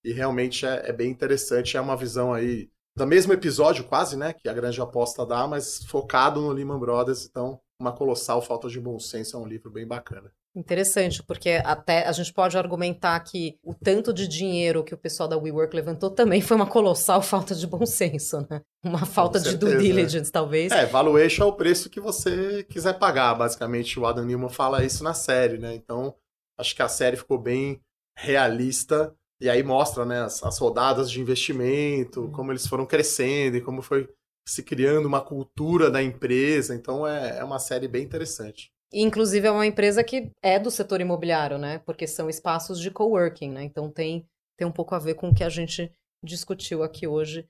E 0.05 0.13
realmente 0.13 0.65
é, 0.65 0.89
é 0.89 0.93
bem 0.93 1.11
interessante. 1.11 1.77
É 1.77 1.81
uma 1.81 1.97
visão 1.97 2.33
aí 2.33 2.71
do 2.97 3.05
mesmo 3.05 3.33
episódio, 3.33 3.85
quase, 3.85 4.17
né, 4.17 4.33
que 4.33 4.49
a 4.49 4.55
grande 4.55 4.81
aposta 4.81 5.27
dá, 5.27 5.47
mas 5.47 5.85
focado 5.87 6.41
no 6.41 6.53
Lehman 6.53 6.79
Brothers. 6.79 7.27
Então, 7.27 7.61
uma 7.81 7.93
colossal 7.93 8.41
falta 8.41 8.69
de 8.69 8.81
bom 8.81 8.99
senso. 9.01 9.37
É 9.37 9.41
um 9.41 9.47
livro 9.47 9.71
bem 9.71 9.87
bacana. 9.87 10.33
Interessante, 10.59 11.23
porque 11.23 11.51
até 11.65 12.05
a 12.05 12.11
gente 12.11 12.33
pode 12.33 12.59
argumentar 12.59 13.21
que 13.21 13.57
o 13.63 13.73
tanto 13.73 14.13
de 14.13 14.27
dinheiro 14.27 14.83
que 14.83 14.93
o 14.93 14.99
pessoal 14.99 15.29
da 15.29 15.39
WeWork 15.39 15.73
levantou 15.73 16.11
também 16.11 16.41
foi 16.41 16.57
uma 16.57 16.67
colossal 16.67 17.23
falta 17.23 17.55
de 17.55 17.65
bom 17.65 17.87
senso, 17.87 18.45
né? 18.51 18.61
Uma 18.83 19.07
falta 19.07 19.39
certeza, 19.39 19.57
de 19.57 19.65
due 19.65 19.79
diligence, 19.81 20.31
é. 20.31 20.33
talvez. 20.33 20.73
É, 20.73 20.85
valuation 20.85 21.45
é 21.45 21.47
o 21.47 21.53
preço 21.53 21.89
que 21.89 22.01
você 22.01 22.65
quiser 22.65 22.99
pagar, 22.99 23.37
basicamente. 23.37 24.01
O 24.01 24.05
Adam 24.05 24.25
Newman 24.25 24.49
fala 24.49 24.85
isso 24.85 25.05
na 25.05 25.15
série, 25.15 25.59
né? 25.59 25.77
Então, 25.77 26.13
acho 26.59 26.75
que 26.75 26.83
a 26.83 26.89
série 26.89 27.17
ficou 27.17 27.39
bem 27.39 27.81
realista 28.19 29.15
e 29.41 29.49
aí 29.49 29.63
mostra, 29.63 30.05
né, 30.05 30.23
as, 30.23 30.43
as 30.43 30.59
rodadas 30.59 31.09
de 31.09 31.21
investimento, 31.21 32.23
uhum. 32.23 32.33
como 32.33 32.51
eles 32.51 32.67
foram 32.67 32.85
crescendo 32.85 33.57
e 33.57 33.61
como 33.61 33.81
foi 33.81 34.09
se 34.45 34.65
criando 34.65 35.07
uma 35.07 35.21
cultura 35.21 35.89
da 35.89 36.03
empresa. 36.03 36.75
Então, 36.75 37.07
é, 37.07 37.39
é 37.39 37.45
uma 37.45 37.61
série 37.61 37.87
bem 37.87 38.03
interessante. 38.03 38.73
Inclusive 38.93 39.47
é 39.47 39.51
uma 39.51 39.67
empresa 39.67 40.03
que 40.03 40.31
é 40.43 40.59
do 40.59 40.71
setor 40.71 41.01
imobiliário, 41.01 41.59
né? 41.59 41.79
Porque 41.81 42.07
são 42.07 42.31
espaços 42.31 42.81
de 42.81 42.91
coworking, 42.91 43.51
né? 43.51 43.65
Então 43.65 43.91
tem, 43.91 44.27
tem 44.57 44.67
um 44.67 44.73
pouco 44.73 44.95
a 44.95 44.99
ver 44.99 45.15
com 45.15 45.29
o 45.29 45.35
que 45.35 45.45
a 45.45 45.49
gente 45.49 45.93
discutiu 46.25 46.83
aqui 46.83 47.07
hoje. 47.07 47.47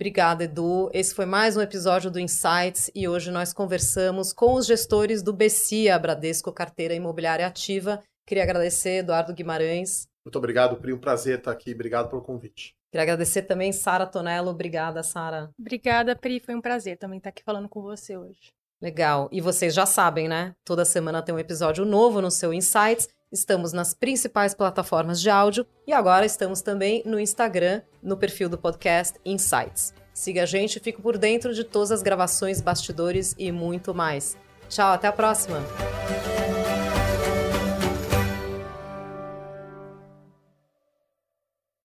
Obrigada, 0.00 0.44
Edu. 0.44 0.90
Esse 0.94 1.14
foi 1.14 1.26
mais 1.26 1.56
um 1.56 1.60
episódio 1.60 2.10
do 2.10 2.18
Insights 2.18 2.90
e 2.94 3.06
hoje 3.06 3.30
nós 3.30 3.52
conversamos 3.52 4.32
com 4.32 4.54
os 4.54 4.66
gestores 4.66 5.22
do 5.22 5.32
BCIA, 5.32 5.98
Bradesco 5.98 6.50
Carteira 6.52 6.94
Imobiliária 6.94 7.46
Ativa. 7.46 8.02
Queria 8.26 8.42
agradecer, 8.42 9.00
Eduardo 9.00 9.34
Guimarães. 9.34 10.08
Muito 10.24 10.36
obrigado, 10.36 10.76
Pri. 10.76 10.92
Um 10.92 10.98
prazer 10.98 11.38
estar 11.38 11.50
aqui. 11.50 11.72
Obrigado 11.72 12.08
pelo 12.08 12.22
convite. 12.22 12.74
Queria 12.90 13.02
agradecer 13.02 13.42
também 13.42 13.72
Sara 13.72 14.06
Tonello. 14.06 14.50
Obrigada, 14.50 15.02
Sara. 15.02 15.50
Obrigada, 15.58 16.16
Pri. 16.16 16.40
Foi 16.40 16.54
um 16.54 16.60
prazer 16.60 16.96
também 16.96 17.18
estar 17.18 17.30
aqui 17.30 17.42
falando 17.44 17.68
com 17.68 17.82
você 17.82 18.16
hoje. 18.16 18.52
Legal. 18.80 19.28
E 19.30 19.40
vocês 19.40 19.74
já 19.74 19.84
sabem, 19.84 20.28
né? 20.28 20.54
Toda 20.64 20.84
semana 20.84 21.22
tem 21.22 21.34
um 21.34 21.38
episódio 21.38 21.84
novo 21.84 22.20
no 22.20 22.30
seu 22.30 22.52
Insights. 22.52 23.08
Estamos 23.30 23.72
nas 23.72 23.94
principais 23.94 24.54
plataformas 24.54 25.20
de 25.20 25.30
áudio 25.30 25.64
e 25.86 25.92
agora 25.92 26.26
estamos 26.26 26.62
também 26.62 27.02
no 27.04 27.20
Instagram, 27.20 27.82
no 28.02 28.16
perfil 28.16 28.48
do 28.48 28.58
podcast 28.58 29.18
Insights. 29.24 29.94
Siga 30.12 30.42
a 30.42 30.46
gente, 30.46 30.80
fique 30.80 31.00
por 31.00 31.16
dentro 31.16 31.54
de 31.54 31.62
todas 31.62 31.92
as 31.92 32.02
gravações, 32.02 32.60
bastidores 32.60 33.34
e 33.38 33.52
muito 33.52 33.94
mais. 33.94 34.36
Tchau, 34.68 34.92
até 34.92 35.06
a 35.06 35.12
próxima! 35.12 35.58